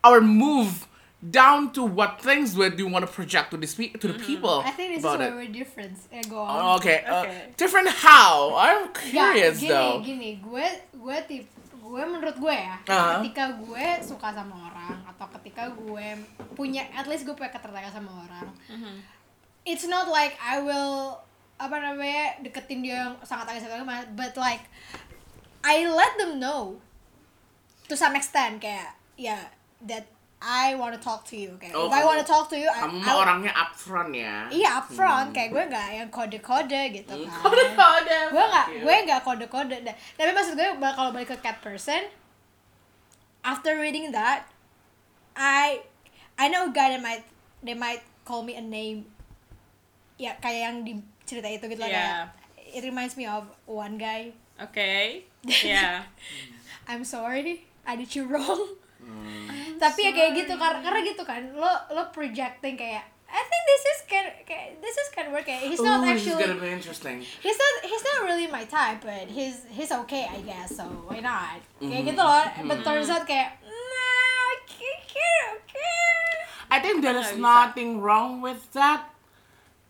our 0.03 0.21
move 0.21 0.87
down 1.25 1.73
to 1.73 1.81
what 1.83 2.21
things 2.21 2.53
we 2.55 2.69
do 2.69 2.85
want 2.85 3.01
to 3.01 3.09
project 3.11 3.49
to 3.49 3.57
this 3.57 3.73
pe- 3.73 3.89
to 3.97 4.07
the 4.07 4.19
people. 4.21 4.61
I 4.61 4.69
think 4.71 4.93
this 4.93 4.99
is 5.01 5.05
about 5.05 5.19
where 5.19 5.33
it. 5.33 5.35
we're 5.35 5.53
different 5.53 5.97
eh 6.13 6.21
go 6.29 6.37
on 6.37 6.53
Oh, 6.53 6.75
okay, 6.77 7.01
uh, 7.01 7.25
Okay. 7.25 7.49
different 7.57 7.89
how? 7.89 8.53
I'm 8.53 8.93
curious 8.93 9.57
gini, 9.57 9.69
though. 9.73 9.97
gini, 10.05 10.29
gue 10.37 10.67
gue 10.93 11.17
tip 11.25 11.45
gue 11.85 12.01
menurut 12.05 12.37
gue 12.37 12.53
ya, 12.53 12.77
Uh-huh. 12.85 13.21
ketika 13.21 13.57
gue 13.57 13.85
suka 14.05 14.33
sama 14.33 14.69
orang 14.69 15.01
atau 15.05 15.25
ketika 15.37 15.69
gue 15.73 16.07
punya 16.53 16.85
at 16.93 17.05
least 17.05 17.25
gue 17.25 17.33
punya 17.33 17.49
ketertarikan 17.49 17.89
sama 17.93 18.25
orang, 18.25 18.47
it's 19.65 19.85
not 19.85 20.05
like 20.09 20.37
I 20.37 20.61
will 20.61 21.21
apa 21.55 21.75
namanya 21.77 22.35
deketin 22.41 22.83
dia 22.83 22.99
yang 23.01 23.15
sangat 23.21 23.47
agak 23.47 23.63
sangat 23.63 24.07
but 24.11 24.35
like 24.35 24.67
I 25.63 25.87
let 25.87 26.15
them 26.15 26.37
know 26.37 26.77
to 27.87 27.95
some 27.95 28.13
extent 28.13 28.59
kayak 28.59 28.91
ya 29.15 29.39
that 29.81 30.03
I 30.45 30.75
want 30.75 30.93
to 30.93 31.01
talk 31.01 31.23
to 31.31 31.35
you 31.35 31.55
kayak 31.57 31.73
Oh, 31.73 31.87
if 31.87 31.95
I 31.95 32.03
kamu- 32.03 32.05
want 32.05 32.19
to 32.21 32.27
talk 32.27 32.45
to 32.51 32.57
you 32.59 32.67
I, 32.67 32.85
Kamu 32.85 32.99
I- 32.99 33.01
mah 33.01 33.15
orangnya 33.17 33.53
upfront 33.55 34.11
ya. 34.13 34.45
iya 34.51 34.77
upfront. 34.77 35.31
Kayak 35.31 35.49
gue 35.49 35.63
nggak 35.65 35.87
yang 35.95 36.09
kode-kode 36.11 36.81
gitu 36.93 37.13
kan. 37.25 37.39
Kode-kode. 37.41 38.19
gue 38.29 38.45
nggak 38.45 38.67
gue 38.83 38.95
nggak 39.07 39.21
kode-kode. 39.23 39.75
Nah, 39.81 39.95
tapi 40.13 40.29
maksud 40.29 40.53
gue 40.53 40.69
kalau 40.75 41.09
balik 41.09 41.33
ke 41.33 41.37
cat 41.39 41.57
person 41.59 42.03
after 43.41 43.73
reading 43.75 44.11
that 44.11 44.45
I 45.33 45.81
I 46.35 46.51
know 46.51 46.67
a 46.67 46.71
guy 46.71 46.91
that 46.91 47.01
might 47.01 47.23
they 47.61 47.73
might 47.73 48.03
call 48.21 48.43
me 48.43 48.53
a 48.53 48.61
name. 48.61 49.07
Ya 50.17 50.35
kayak 50.37 50.61
yang 50.61 50.77
di 50.83 50.93
cerita 51.25 51.49
itu 51.49 51.65
gitu 51.67 51.81
Yeah. 51.81 52.29
kayak 52.31 52.73
it 52.73 52.83
reminds 52.83 53.15
me 53.15 53.25
of 53.25 53.45
one 53.65 53.97
guy 53.97 54.31
Oke, 54.55 55.27
ya. 55.67 56.07
I'm 56.87 57.03
sorry 57.03 57.67
I 57.83 57.93
did 57.93 58.13
you 58.13 58.23
wrong 58.25 58.79
tapi 59.83 60.07
ya 60.07 60.11
kayak 60.11 60.31
gitu 60.33 60.53
karena 60.55 60.79
karena 60.79 60.99
gitu 61.03 61.21
kan 61.21 61.41
lo 61.53 61.67
lo 61.91 62.09
projecting 62.09 62.73
kayak 62.73 63.05
I 63.25 63.41
think 63.43 63.63
this 63.67 63.83
is 63.83 63.99
can 64.07 64.25
kayak 64.47 64.79
this 64.79 64.95
is 64.95 65.07
can 65.11 65.27
work 65.29 65.43
kayak 65.43 65.67
he's 65.67 65.77
not 65.77 65.99
Ooh, 65.99 66.07
this 66.07 66.23
is 66.23 66.31
actually 66.31 66.39
gonna 66.39 66.57
be 66.57 66.71
interesting. 66.71 67.15
he's 67.19 67.57
not 67.57 67.73
he's 67.83 68.01
not 68.01 68.17
really 68.23 68.47
my 68.47 68.63
type 68.63 69.03
but 69.03 69.27
he's 69.27 69.67
he's 69.67 69.91
okay 70.05 70.23
I 70.25 70.39
guess 70.41 70.71
so 70.73 70.87
why 71.05 71.19
not 71.19 71.59
kayak 71.77 72.07
gitu 72.07 72.21
loh 72.21 72.45
but 72.65 72.81
turns 72.81 73.11
out 73.11 73.27
kayak 73.27 73.59
nah 73.61 74.55
okay 74.57 74.95
okay 75.59 76.23
I 76.71 76.79
think 76.81 77.03
there 77.03 77.13
is 77.13 77.29
bisa. 77.29 77.37
nothing 77.37 78.01
wrong 78.01 78.41
with 78.41 78.57
that. 78.73 79.05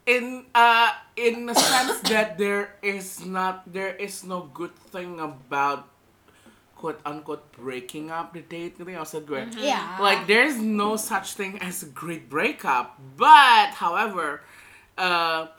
In 0.06 0.46
uh 0.54 0.94
in 1.18 1.50
the 1.50 1.58
sense 1.58 1.98
that 2.06 2.38
there 2.38 2.78
is 2.86 3.26
not 3.26 3.66
there 3.66 3.98
is 3.98 4.22
no 4.22 4.46
good 4.54 4.78
thing 4.94 5.18
about 5.18 5.90
quote 6.78 7.02
unquote 7.02 7.50
breaking 7.58 8.14
up 8.14 8.30
the 8.30 8.46
date. 8.46 8.78
Gitu 8.78 8.86
yang 8.86 9.02
maksud 9.02 9.26
gue. 9.26 9.42
yeah 9.58 9.98
Like 9.98 10.30
there's 10.30 10.62
no 10.62 10.94
such 10.94 11.34
thing 11.34 11.58
as 11.58 11.82
a 11.82 11.90
great 11.90 12.30
breakup. 12.30 13.02
But 13.18 13.74
however, 13.82 14.46
uh, 14.94 15.50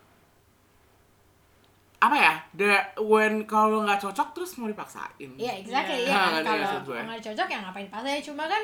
apa 1.97 2.15
ya? 2.15 2.35
There 2.55 2.83
when 3.03 3.51
kalau 3.51 3.83
nggak 3.83 3.99
cocok 3.99 4.31
terus 4.31 4.55
mau 4.61 4.71
dipaksain. 4.71 5.35
Iya 5.35 5.59
exactly 5.59 6.07
Iya. 6.07 6.13
ya 6.13 6.15
Nah, 6.15 6.31
kan 6.47 6.55
ngerti 6.55 6.79
kalau 6.87 7.03
nggak 7.11 7.23
cocok 7.25 7.49
ya 7.51 7.59
ngapain 7.67 7.89
pasnya 7.91 8.23
cuma 8.23 8.45
kan 8.47 8.63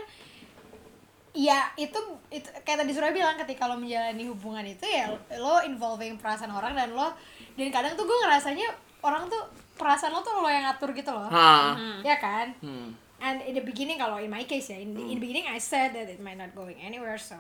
ya 1.33 1.73
itu, 1.75 1.97
itu 2.29 2.45
kayak 2.61 2.85
tadi 2.85 2.93
Surya 2.93 3.09
bilang 3.09 3.37
ketika 3.37 3.65
lo 3.65 3.75
menjalani 3.75 4.25
hubungan 4.27 4.65
itu 4.65 4.85
ya 4.85 5.09
lo 5.35 5.61
involving 5.63 6.17
perasaan 6.17 6.51
orang 6.51 6.73
dan 6.73 6.93
lo 6.93 7.09
dan 7.55 7.69
kadang 7.69 7.93
tuh 7.93 8.05
gue 8.05 8.19
ngerasanya 8.21 8.69
orang 9.01 9.27
tuh 9.27 9.41
perasaan 9.75 10.13
lo 10.13 10.21
tuh 10.21 10.37
lo 10.37 10.47
yang 10.47 10.69
ngatur 10.69 10.93
gitu 10.93 11.09
loh 11.09 11.25
Hah. 11.27 11.73
ya 12.01 12.17
kan 12.17 12.53
Hmm. 12.61 12.93
and 13.19 13.41
in 13.43 13.55
the 13.55 13.65
beginning 13.65 13.97
kalau 13.97 14.17
in 14.17 14.29
my 14.29 14.45
case 14.45 14.69
ya 14.69 14.77
in, 14.77 14.93
in 14.93 15.17
the 15.17 15.23
beginning 15.23 15.49
I 15.49 15.57
said 15.57 15.93
that 15.93 16.05
it 16.07 16.19
might 16.19 16.37
not 16.37 16.53
going 16.53 16.77
anywhere 16.77 17.17
so 17.17 17.37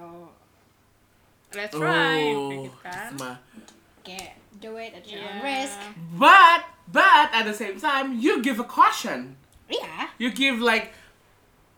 Let's 1.52 1.76
try, 1.76 2.32
Oh, 2.32 2.48
gitu 2.48 2.72
kan. 2.80 3.12
kayak 4.00 4.40
do 4.56 4.80
it 4.80 4.96
at 4.96 5.04
your 5.04 5.20
own 5.20 5.36
Yeah. 5.36 5.44
risk 5.44 5.76
But 6.16 6.64
but 6.88 7.28
at 7.28 7.44
the 7.44 7.52
same 7.52 7.76
time, 7.76 8.16
you 8.16 8.40
give 8.40 8.56
a 8.56 8.64
caution. 8.64 9.36
iya 9.68 10.08
You 10.16 10.32
give 10.32 10.64
like 10.64 10.96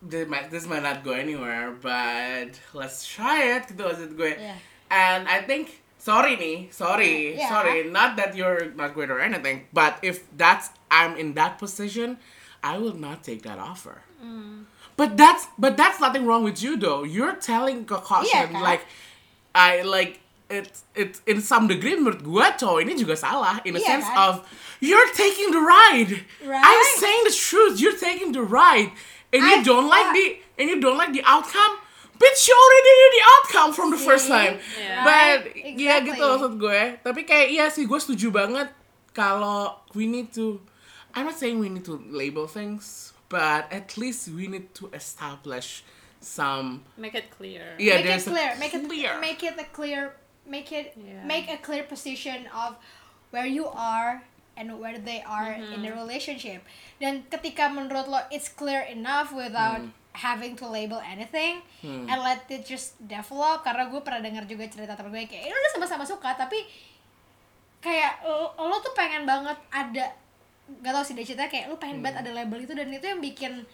this 0.07 0.27
might 0.27 0.47
this 0.51 0.65
might 0.67 0.83
not 0.83 1.03
go 1.03 1.11
anywhere, 1.11 1.73
but 1.81 2.55
let's 2.73 3.05
try 3.05 3.57
it. 3.57 3.69
Gitu 3.69 3.81
maksud 3.81 4.11
gue. 4.15 4.33
Yeah. 4.37 4.57
And 4.89 5.25
I 5.27 5.41
think 5.41 5.81
sorry 5.97 6.37
nih, 6.37 6.69
sorry, 6.69 7.33
Yeah. 7.35 7.49
sorry. 7.49 7.89
Not 7.89 8.13
that 8.15 8.37
you're 8.37 8.69
not 8.77 8.93
great 8.93 9.09
or 9.09 9.17
anything, 9.19 9.65
but 9.73 9.97
if 10.05 10.25
that's 10.37 10.69
I'm 10.93 11.17
in 11.17 11.33
that 11.33 11.57
position, 11.57 12.21
I 12.61 12.77
will 12.77 12.95
not 12.97 13.25
take 13.25 13.41
that 13.43 13.57
offer. 13.57 14.05
Mm. 14.21 14.69
But 14.95 15.17
that's 15.17 15.49
but 15.59 15.75
that's 15.75 15.99
nothing 15.99 16.23
wrong 16.23 16.45
with 16.45 16.63
you 16.63 16.77
though. 16.77 17.03
You're 17.03 17.35
telling 17.35 17.83
caution 17.83 18.55
Iya, 18.55 18.61
like 18.63 18.85
I 19.51 19.81
like 19.83 20.21
it's 20.47 20.85
it's 20.95 21.19
in 21.25 21.41
some 21.41 21.67
degree 21.67 21.97
menurut 21.97 22.21
cowok 22.23 22.79
ini 22.85 22.93
juga 22.95 23.17
salah 23.17 23.59
in 23.67 23.75
a 23.75 23.81
Iya, 23.81 23.89
sense 23.99 24.07
kan? 24.07 24.15
of 24.15 24.33
you're 24.79 25.09
taking 25.17 25.51
the 25.51 25.59
ride. 25.59 26.23
Right? 26.45 26.63
I'm 26.63 26.83
saying 27.01 27.21
the 27.27 27.35
truth. 27.35 27.75
You're 27.81 27.97
taking 27.97 28.31
the 28.31 28.45
ride, 28.45 28.93
and 29.35 29.43
you 29.43 29.57
I- 29.59 29.63
don't 29.63 29.87
like 29.91 30.07
I- 30.09 30.15
the 30.15 30.25
and 30.55 30.65
you 30.71 30.77
don't 30.79 30.95
like 30.95 31.11
the 31.11 31.23
outcome. 31.27 31.83
Bitch, 32.15 32.47
you 32.47 32.55
already 32.55 32.91
knew 32.95 33.09
the 33.11 33.23
outcome 33.35 33.69
from 33.75 33.91
the 33.91 33.99
first 33.99 34.31
time. 34.31 34.55
Yeah. 34.79 35.03
But 35.03 35.51
Right, 35.51 35.75
ya 35.75 35.99
exactly. 35.99 36.15
gitu 36.15 36.23
maksud 36.31 36.53
gue. 36.55 36.81
Tapi 37.03 37.21
kayak 37.27 37.47
iya 37.51 37.65
sih 37.67 37.83
gue 37.83 37.99
setuju 37.99 38.31
banget 38.31 38.71
kalau 39.11 39.83
we 39.91 40.07
need 40.07 40.31
to. 40.31 40.63
I'm 41.11 41.27
not 41.27 41.35
saying 41.35 41.59
we 41.59 41.67
need 41.67 41.83
to 41.87 41.99
label 42.07 42.47
things, 42.47 43.11
but 43.27 43.67
at 43.67 43.99
least 43.99 44.31
we 44.31 44.47
need 44.47 44.71
to 44.79 44.87
establish 44.95 45.83
some. 46.23 46.87
make 46.97 47.13
it 47.15 47.27
clear 47.31 47.75
Yeah, 47.77 47.99
make 47.99 48.17
it 48.17 48.23
clear. 48.25 48.51
Make 48.57 48.73
it 48.73 48.83
clear. 48.87 49.11
make 49.19 49.41
it 49.43 49.55
a 49.59 49.67
clear. 49.69 50.01
Make 50.47 50.69
it 50.71 50.95
Yeah. 50.95 51.19
make 51.25 51.47
a 51.51 51.59
clear 51.59 51.83
position 51.83 52.47
of 52.49 52.79
where 53.35 53.45
you 53.45 53.67
are 53.67 54.23
and 54.55 54.71
where 54.75 54.95
they 54.97 55.19
are 55.21 55.51
Mm-hmm. 55.51 55.73
in 55.73 55.79
the 55.81 55.91
relationship. 55.91 56.63
Dan 56.95 57.27
ketika 57.27 57.67
menurut 57.67 58.05
lo 58.05 58.19
it's 58.29 58.47
clear 58.47 58.83
enough 58.85 59.29
without 59.31 59.79
Hmm. 59.81 59.91
having 60.15 60.55
to 60.55 60.63
label 60.63 60.95
anything 60.97 61.59
and 61.83 62.17
let 62.17 62.47
it 62.47 62.63
just 62.63 62.95
develop 63.01 63.61
karena 63.61 63.83
gue 63.85 63.99
pernah 63.99 64.23
dengar 64.23 64.43
juga 64.43 64.63
cerita 64.65 64.95
temen 64.95 65.11
gue 65.11 65.27
kayak 65.27 65.43
"Eh, 65.43 65.51
lo 65.51 65.57
udah 65.57 65.71
sama-sama 65.75 66.03
suka 66.03 66.31
tapi 66.33 66.55
kayak 67.79 68.23
lo, 68.23 68.55
lo 68.57 68.79
tuh 68.79 68.93
pengen 68.93 69.27
banget 69.27 69.59
ada 69.69 70.15
gak 70.79 70.91
tau 70.91 71.03
sih 71.03 71.13
dia 71.13 71.27
cerita 71.27 71.45
kayak 71.45 71.67
lo 71.67 71.75
pengen 71.75 71.99
banget 71.99 72.23
ada 72.23 72.31
label 72.31 72.57
itu 72.57 72.71
dan 72.71 72.89
itu 72.89 73.03
yang 73.03 73.19
bikin 73.19 73.67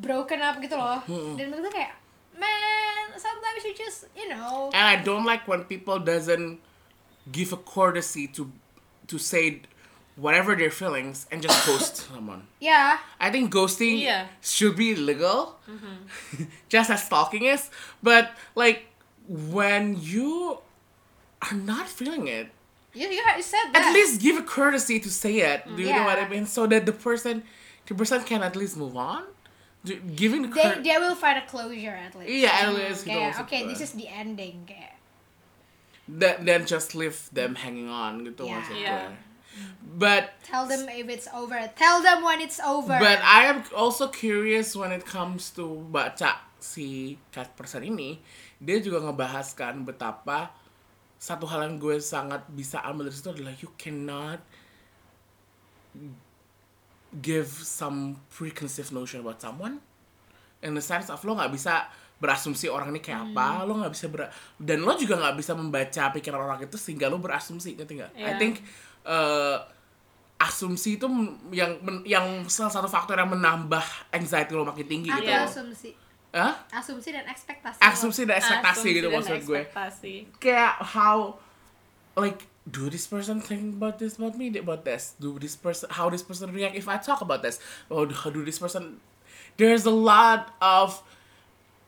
broken 0.00 0.40
up 0.40 0.56
gitu 0.58 0.74
loh 0.74 1.04
dan 1.36 1.44
menurut 1.46 1.68
gue 1.68 1.74
kayak 1.76 1.92
man 2.34 3.06
sometimes 3.14 3.62
you 3.62 3.74
just 3.74 4.08
you 4.12 4.26
know 4.26 4.72
And 4.72 4.86
I 4.88 4.96
don't 4.98 5.22
like 5.22 5.44
when 5.44 5.62
people 5.64 6.00
doesn't 6.00 6.58
give 7.28 7.52
a 7.52 7.60
courtesy 7.60 8.26
to 8.32 8.48
to 9.06 9.16
say 9.16 9.60
whatever 10.16 10.54
their 10.54 10.70
feelings 10.70 11.26
and 11.30 11.42
just 11.42 11.66
ghost 11.66 11.96
someone. 12.10 12.46
Yeah. 12.60 12.98
I 13.18 13.30
think 13.30 13.52
ghosting 13.52 14.00
Yeah. 14.00 14.26
should 14.40 14.76
be 14.76 14.92
illegal, 14.92 15.58
mm-hmm. 15.66 16.44
just 16.68 16.90
as 16.90 17.02
stalking 17.04 17.44
is. 17.44 17.70
But 18.02 18.30
like 18.54 18.86
when 19.28 19.96
you 20.00 20.58
are 21.42 21.56
not 21.56 21.88
feeling 21.88 22.28
it, 22.28 22.48
you, 22.94 23.08
you 23.10 23.18
you 23.36 23.42
said 23.42 23.74
that 23.74 23.90
at 23.90 23.92
least 23.92 24.20
give 24.22 24.38
a 24.38 24.46
courtesy 24.46 25.00
to 25.02 25.10
say 25.10 25.42
it. 25.42 25.66
Do 25.66 25.82
you 25.82 25.90
know 25.90 26.04
what 26.06 26.18
I 26.18 26.28
mean? 26.30 26.46
So 26.46 26.66
that 26.70 26.86
the 26.86 26.94
person, 26.94 27.42
the 27.90 27.94
person 27.98 28.22
can 28.22 28.42
at 28.46 28.54
least 28.54 28.76
move 28.78 28.94
on. 28.96 29.24
Do- 29.84 29.98
Giving 30.14 30.46
the 30.46 30.48
they 30.54 30.80
they 30.80 30.96
will 30.96 31.18
find 31.18 31.36
a 31.36 31.44
closure 31.44 31.92
at 31.92 32.14
least 32.16 32.30
yeah, 32.32 32.64
at 32.64 32.72
least 32.72 33.04
gitu 33.04 33.20
kayak 33.20 33.36
maksud 33.36 33.44
okay 33.44 33.60
this 33.68 33.84
is 33.84 33.92
the 33.98 34.08
ending 34.08 34.64
kayak 34.64 34.96
Then, 36.08 36.44
then 36.48 36.60
just 36.64 36.94
leave 36.94 37.28
them 37.36 37.56
hanging 37.60 37.88
on 37.92 38.24
gitu 38.24 38.48
Yeah. 38.48 38.54
maksud 38.56 38.76
Yeah. 38.80 39.12
But 39.80 40.34
tell 40.42 40.66
them 40.66 40.90
if 40.90 41.06
it's 41.06 41.30
over. 41.30 41.54
Tell 41.78 42.02
them 42.02 42.26
when 42.26 42.42
it's 42.42 42.58
over. 42.58 42.98
But 42.98 43.22
I 43.22 43.46
am 43.46 43.62
also 43.70 44.10
curious 44.10 44.74
when 44.74 44.90
it 44.90 45.06
comes 45.06 45.54
to 45.54 45.86
baca 45.88 46.42
si 46.58 47.14
cat 47.30 47.54
person 47.54 47.84
ini, 47.84 48.18
dia 48.58 48.80
juga 48.80 49.04
ngebahas 49.04 49.54
kan 49.54 49.86
betapa 49.86 50.50
satu 51.14 51.46
hal 51.46 51.68
yang 51.68 51.76
gue 51.78 52.00
sangat 52.00 52.42
bisa 52.50 52.82
ambil 52.82 53.06
dari 53.06 53.16
situ 53.16 53.30
adalah 53.30 53.54
you 53.56 53.70
cannot 53.76 54.40
give 57.14 57.46
some 57.62 58.18
preconceived 58.28 58.90
notion 58.90 59.22
about 59.22 59.38
someone 59.38 59.78
in 60.60 60.74
the 60.74 60.82
sense 60.82 61.06
of 61.06 61.22
lo 61.22 61.38
nggak 61.38 61.52
bisa 61.54 61.86
berasumsi 62.18 62.66
orang 62.66 62.90
ini 62.90 62.98
kayak 62.98 63.30
apa 63.30 63.62
lo 63.62 63.78
nggak 63.78 63.92
bisa 63.92 64.06
ber 64.10 64.26
dan 64.56 64.82
lo 64.82 64.96
juga 64.96 65.20
nggak 65.20 65.36
bisa 65.38 65.52
membaca 65.54 66.02
pikiran 66.10 66.40
orang 66.40 66.60
itu 66.64 66.74
sehingga 66.74 67.06
lo 67.06 67.20
berasumsi 67.20 67.76
ngerti 67.76 68.00
nggak? 68.00 68.12
I 68.16 68.20
Iya. 68.20 68.34
think 68.40 68.64
uh, 69.04 69.56
asumsi 70.36 70.96
itu 70.96 71.06
yang 71.50 71.78
men- 71.80 72.04
yang 72.04 72.26
salah 72.46 72.68
satu 72.70 72.84
faktor 72.86 73.14
yang 73.14 73.30
menambah 73.30 73.80
anxiety 74.10 74.52
lo 74.52 74.64
makin 74.64 74.84
tinggi 74.84 75.08
atau 75.08 75.20
gitu 75.20 75.30
Iya. 75.30 75.44
asumsi 75.44 75.90
Hah? 76.34 76.52
asumsi 76.74 77.08
dan 77.10 77.24
ekspektasi 77.24 77.78
asumsi 77.78 78.20
dan 78.24 78.36
ekspektasi 78.36 78.74
Asumsi 78.74 78.88
gitu 78.92 79.06
dan 79.06 79.14
maksud 79.16 79.38
gue 79.40 79.60
ekspektasi. 79.62 80.14
kayak 80.36 80.74
how 80.82 81.38
like 82.14 82.44
do 82.66 82.88
this 82.88 83.06
person 83.06 83.38
think 83.38 83.78
about 83.78 83.96
this 83.96 84.18
about 84.18 84.34
me 84.34 84.50
about 84.50 84.82
this 84.82 85.14
do 85.16 85.38
this 85.38 85.54
person 85.54 85.86
how 85.88 86.10
this 86.10 86.20
person 86.20 86.50
react 86.50 86.74
if 86.74 86.90
I 86.90 86.98
talk 86.98 87.20
about 87.20 87.40
this 87.40 87.62
or 87.86 88.04
how 88.10 88.28
do 88.28 88.42
this 88.42 88.58
person 88.58 88.98
there's 89.56 89.86
a 89.86 89.94
lot 89.94 90.50
of 90.58 90.98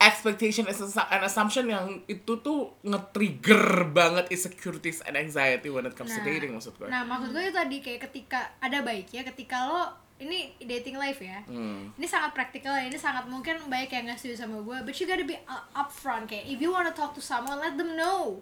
expectation 0.07 0.64
and 0.71 1.23
assumption 1.27 1.66
yang 1.66 2.01
itu 2.07 2.38
tuh 2.38 2.79
nge-trigger 2.87 3.90
banget 3.90 4.31
insecurities 4.31 5.03
and 5.03 5.19
anxiety 5.19 5.66
when 5.66 5.83
it 5.83 5.99
comes 5.99 6.14
to 6.14 6.23
dating 6.23 6.55
maksud 6.55 6.73
gue 6.79 6.87
Nah, 6.87 7.03
maksud 7.03 7.35
gue 7.35 7.42
itu 7.42 7.55
tadi 7.55 7.77
kayak 7.83 8.01
ketika 8.09 8.55
ada 8.62 8.81
baiknya 8.87 9.27
ketika 9.27 9.66
lo 9.66 10.07
ini 10.16 10.57
dating 10.57 10.97
life 10.97 11.21
ya. 11.21 11.45
Hmm. 11.45 11.92
Ini 11.92 12.07
sangat 12.09 12.33
praktikal 12.33 12.73
ya. 12.73 12.88
Ini 12.88 12.97
sangat 12.97 13.29
mungkin 13.29 13.61
banyak 13.69 13.90
yang 13.92 14.09
nggak 14.09 14.16
setuju 14.16 14.49
sama 14.49 14.64
gue, 14.64 14.77
but 14.88 14.97
you 14.97 15.05
gotta 15.05 15.27
be 15.29 15.37
upfront 15.77 16.25
kayak 16.25 16.49
if 16.49 16.57
you 16.57 16.73
wanna 16.73 16.92
talk 16.92 17.12
to 17.12 17.21
someone, 17.21 17.61
let 17.61 17.77
them 17.77 17.92
know. 18.01 18.40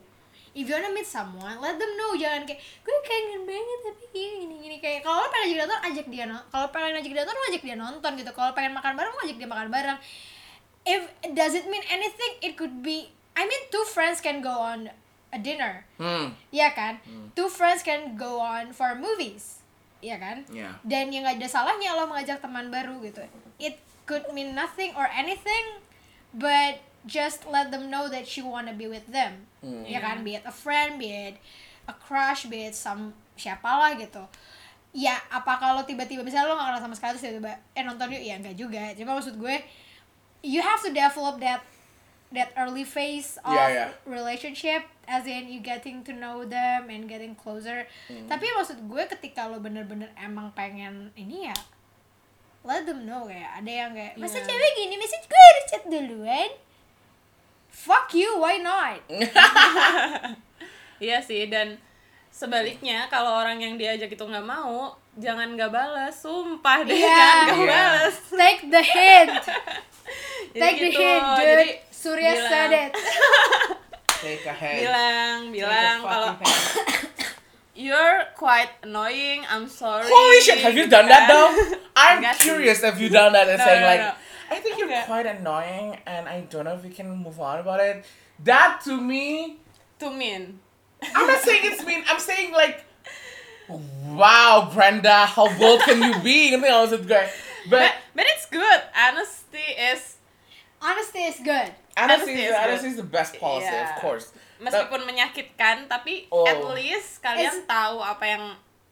If 0.55 0.71
you 0.71 0.75
wanna 0.79 0.95
meet 0.95 1.11
someone, 1.11 1.59
let 1.59 1.75
them 1.75 1.93
know. 1.99 2.15
Jangan 2.15 2.47
kayak 2.47 2.63
gue 2.63 2.97
kangen 3.03 3.43
banget 3.43 3.79
tapi 3.91 4.05
gini 4.15 4.35
gini 4.47 4.55
gini 4.63 4.77
kayak 4.79 5.03
kalau 5.03 5.27
pengen 5.27 5.51
ajak 5.51 5.51
dia 5.51 5.67
nonton, 5.67 5.81
ajak 5.83 6.07
dia 6.07 6.25
nonton. 6.31 6.47
Kalau 6.55 6.67
pengen 6.71 6.95
ajak 6.95 7.11
dia 7.11 7.23
nonton, 7.27 7.35
lo 7.35 7.45
ajak 7.51 7.63
dia 7.67 7.77
nonton 7.77 8.11
gitu. 8.23 8.31
Kalau 8.31 8.51
pengen 8.55 8.73
makan 8.79 8.93
bareng, 8.95 9.13
lo 9.15 9.21
ajak 9.27 9.37
dia 9.43 9.49
makan 9.51 9.69
bareng. 9.75 9.99
If 10.85 11.09
does 11.33 11.57
it 11.57 11.65
mean 11.67 11.85
anything? 11.89 12.33
It 12.45 12.61
could 12.61 12.85
be. 12.85 13.09
I 13.35 13.49
mean, 13.49 13.63
two 13.73 13.83
friends 13.91 14.21
can 14.21 14.45
go 14.45 14.53
on 14.53 14.93
a 15.35 15.39
dinner. 15.41 15.83
hmm 15.99 16.31
Iya 16.55 16.71
kan? 16.77 17.01
Two 17.35 17.51
friends 17.51 17.83
can 17.83 18.15
go 18.15 18.39
on 18.39 18.71
for 18.71 18.95
movies. 18.95 19.65
Iya 20.05 20.21
kan? 20.21 20.45
Yeah. 20.53 20.77
Dan 20.85 21.11
yang 21.11 21.25
gak 21.27 21.41
ada 21.41 21.49
salahnya 21.49 21.97
lo 21.97 22.07
mengajak 22.07 22.39
teman 22.39 22.69
baru 22.71 23.01
gitu. 23.03 23.25
It 23.59 23.81
could 24.05 24.29
mean 24.37 24.53
nothing 24.53 24.93
or 24.95 25.09
anything, 25.09 25.81
but 26.37 26.79
just 27.09 27.49
let 27.49 27.73
them 27.73 27.89
know 27.89 28.07
that 28.13 28.29
you 28.37 28.45
wanna 28.45 28.77
be 28.77 28.87
with 28.87 29.09
them. 29.09 29.49
Iya 29.65 29.99
kan? 30.05 30.21
Be 30.23 30.37
it 30.37 30.45
a 30.45 30.53
friend, 30.55 31.01
be 31.01 31.09
it 31.09 31.37
a 31.89 31.95
crush, 31.97 32.47
be 32.47 32.69
it 32.69 32.77
some 32.77 33.17
siapalah 33.35 33.97
gitu. 33.97 34.23
Ya, 34.95 35.19
apa 35.27 35.59
kalau 35.59 35.83
tiba-tiba 35.83 36.23
misalnya 36.23 36.55
lo 36.55 36.61
gak 36.61 36.71
kenal 36.71 36.83
sama 36.85 36.95
sekali 36.95 37.11
terus 37.19 37.25
tiba-tiba 37.27 37.53
eh 37.75 37.83
nonton 37.83 38.15
yuk 38.15 38.23
ya 38.23 38.39
enggak 38.39 38.55
juga. 38.55 38.95
Cuma 38.95 39.19
maksud 39.19 39.35
gue 39.41 39.57
you 40.45 40.61
have 40.61 40.79
to 40.79 40.93
develop 40.93 41.41
that 41.41 41.65
that 42.31 42.53
early 42.55 42.85
phase 42.85 43.41
of 43.41 43.51
Yeah, 43.51 43.69
yeah. 43.71 43.91
relationship 44.05 44.85
as 45.07 45.25
in 45.25 45.47
you 45.47 45.59
getting 45.59 46.03
to 46.03 46.13
know 46.13 46.43
them 46.43 46.89
and 46.89 47.07
getting 47.07 47.33
closer 47.33 47.87
tapi 48.27 48.45
maksud 48.53 48.85
gue 48.85 49.03
ketika 49.09 49.47
lo 49.47 49.57
bener-bener 49.57 50.13
emang 50.15 50.53
pengen 50.53 51.09
ini 51.15 51.47
ya 51.47 51.57
let 52.61 52.83
them 52.83 53.05
know 53.05 53.25
kayak 53.25 53.61
ada 53.61 53.71
yang 53.71 53.91
kayak 53.93 54.17
masa 54.17 54.37
Yeah. 54.37 54.49
cewek 54.49 54.71
gini 54.75 54.95
masa 54.97 55.17
gue 55.21 55.41
harus 55.41 55.65
chat 55.69 55.85
duluan 55.85 56.51
fuck 57.69 58.11
you 58.13 58.37
why 58.37 58.59
not 58.59 58.99
Iya 60.97 61.19
sih 61.21 61.47
dan 61.47 61.77
sebaliknya 62.31 63.07
kalau 63.07 63.37
orang 63.37 63.61
yang 63.61 63.75
diajak 63.77 64.09
itu 64.09 64.25
nggak 64.25 64.43
mau 64.43 64.91
jangan 65.15 65.55
nggak 65.55 65.71
balas 65.71 66.15
sumpah 66.17 66.83
deh 66.83 66.95
Iya. 66.95 67.15
jangan 67.15 67.39
nggak 67.45 67.59
Iya. 67.61 67.71
balas 67.71 68.17
take 68.33 68.63
the 68.67 68.83
hint 68.83 69.43
Jadi 70.53 70.61
take 70.61 70.79
the 70.79 70.91
gitu. 70.93 71.01
hint 71.01 71.25
dude 71.35 71.45
Jadi 71.45 71.69
Surya 71.91 72.33
bilang- 72.33 72.49
said 72.49 72.71
it 72.73 72.91
take 74.25 74.45
a 74.45 74.55
head 74.55 74.79
bilang 74.81 75.39
bilang 75.51 75.97
kalau 76.01 76.31
you're 77.75 78.23
quite 78.39 78.71
annoying 78.83 79.43
I'm 79.51 79.67
sorry 79.67 80.07
Holy 80.07 80.41
shit, 80.41 80.63
have 80.63 80.77
you 80.79 80.87
done 80.87 81.09
that 81.11 81.27
though? 81.27 81.51
I'm 81.97 82.23
curious 82.39 82.83
if 82.83 83.01
you 83.01 83.11
done 83.11 83.35
that 83.35 83.49
and 83.49 83.59
No, 83.59 83.65
saying 83.67 83.83
no, 83.83 83.91
like, 83.91 84.01
no. 84.01 84.13
I 84.55 84.57
think 84.63 84.79
you're 84.79 84.87
Enggak. 84.93 85.07
quite 85.11 85.27
annoying 85.27 85.99
and 86.07 86.29
I 86.29 86.47
don't 86.47 86.65
know 86.69 86.77
if 86.79 86.85
we 86.85 86.93
can 86.93 87.11
move 87.11 87.41
on 87.41 87.59
about 87.59 87.81
it. 87.81 88.05
That 88.45 88.85
to 88.85 89.01
me, 89.01 89.59
to 89.99 90.13
mean 90.13 90.61
I'm 91.03 91.27
not 91.27 91.41
saying 91.43 91.63
it's 91.65 91.85
mean. 91.85 92.01
I'm 92.09 92.21
saying 92.21 92.53
like, 92.53 92.85
wow, 94.09 94.71
Brenda, 94.73 95.27
how 95.27 95.53
bold 95.59 95.81
can 95.85 96.01
you 96.01 96.15
be? 96.25 96.53
Ngerti 96.53 96.61
nggak 96.61 96.71
maksud 96.71 97.03
gue? 97.05 97.13
but 97.13 97.29
But 97.65 97.93
but 98.13 98.25
it's 98.29 98.47
good 98.47 98.81
honesty 98.93 99.65
is 99.75 100.21
honesty 100.79 101.23
is 101.25 101.39
good 101.41 101.73
honesty, 101.97 102.35
honesty 102.37 102.43
is, 102.45 102.53
honesty 102.55 102.89
is 102.93 102.99
the 103.01 103.09
best 103.09 103.33
policy, 103.41 103.71
of 103.71 103.89
Yeah. 103.95 104.01
course. 104.01 104.35
meskipun 104.61 105.05
menyakitkan 105.05 105.89
tapi 105.89 106.29
Oh. 106.29 106.45
at 106.45 106.57
least 106.73 107.21
kalian 107.21 107.65
tahu 107.65 108.01
apa 108.01 108.25
yang 108.25 108.45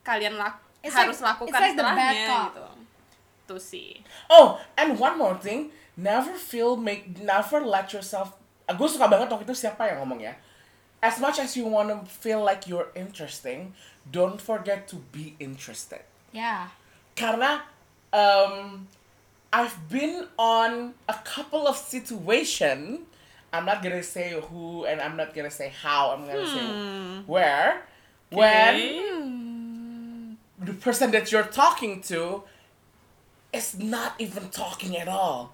kalian 0.03 0.35
lak 0.37 0.59
It's 0.83 0.93
harus 0.93 1.23
like- 1.23 1.39
lakukan 1.39 1.55
it's 1.55 1.62
like 1.62 1.77
the 1.79 1.85
bad 1.87 1.97
setelahnya 1.97 2.29
gitu 2.51 2.66
to 3.47 3.55
see 3.61 4.03
Oh, 4.33 4.57
and 4.75 4.97
one 4.99 5.14
more 5.16 5.37
thing, 5.37 5.70
never 5.95 6.33
feel 6.35 6.75
make, 6.75 7.12
never 7.20 7.61
let 7.61 7.93
yourself. 7.93 8.33
Gue 8.66 8.89
suka 8.89 9.07
banget 9.07 9.29
waktu 9.29 9.45
itu 9.45 9.68
siapa 9.68 9.85
yang 9.93 10.01
ngomong 10.03 10.25
ya? 10.25 10.33
as 11.03 11.18
much 11.18 11.43
as 11.43 11.59
you 11.59 11.66
want 11.66 11.91
to 11.91 11.99
feel 12.07 12.39
like 12.39 12.70
you're 12.70 12.95
interesting, 12.95 13.75
don't 14.07 14.39
forget 14.39 14.87
to 14.87 15.03
be 15.11 15.35
interested. 15.43 16.07
Ya. 16.31 16.70
Karena 17.18 17.66
um, 18.12 18.86
I've 19.52 19.76
been 19.88 20.26
on 20.38 20.94
a 21.08 21.14
couple 21.24 21.66
of 21.66 21.76
situation. 21.76 23.00
I'm 23.52 23.66
not 23.66 23.82
gonna 23.82 24.02
say 24.02 24.32
who 24.32 24.84
and 24.88 25.00
I'm 25.00 25.16
not 25.16 25.34
gonna 25.34 25.50
say 25.52 25.68
how. 25.68 26.12
I'm 26.16 26.24
gonna 26.24 26.46
say 26.46 26.64
where. 27.26 27.82
When 28.32 28.78
the 30.58 30.72
person 30.72 31.10
that 31.12 31.30
you're 31.32 31.42
talking 31.44 32.00
to 32.08 32.42
is 33.52 33.76
not 33.78 34.14
even 34.18 34.48
talking 34.48 34.96
at 34.96 35.08
all. 35.08 35.52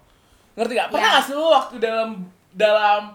Ngerti 0.55 0.75
gak? 0.79 0.87
Pernah 0.91 1.03
Yeah. 1.03 1.19
gak 1.19 1.23
sih 1.27 1.33
lu 1.35 1.43
waktu 1.51 1.75
dalam 1.83 2.31
dalam 2.55 3.11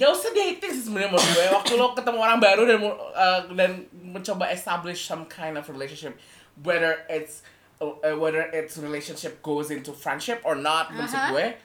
gak 0.00 0.08
usah 0.08 0.32
dating 0.32 0.72
sih 0.72 0.88
sebenarnya 0.88 1.12
menurut 1.12 1.28
gue 1.36 1.44
waktu 1.52 1.72
lo 1.76 1.92
ketemu 1.92 2.18
orang 2.24 2.40
baru 2.40 2.62
dan 2.64 2.80
uh, 2.88 3.40
dan 3.52 3.84
mencoba 4.00 4.48
establish 4.48 5.04
some 5.04 5.28
kind 5.28 5.60
of 5.60 5.68
relationship 5.68 6.16
whether 6.64 7.04
it's 7.12 7.44
uh, 7.80 8.14
whether 8.16 8.42
its 8.52 8.76
relationship 8.78 9.42
goes 9.42 9.70
into 9.72 9.92
friendship 9.92 10.40
or 10.44 10.54
not 10.54 10.92
Uh-huh. 10.92 11.32
gue 11.32 11.56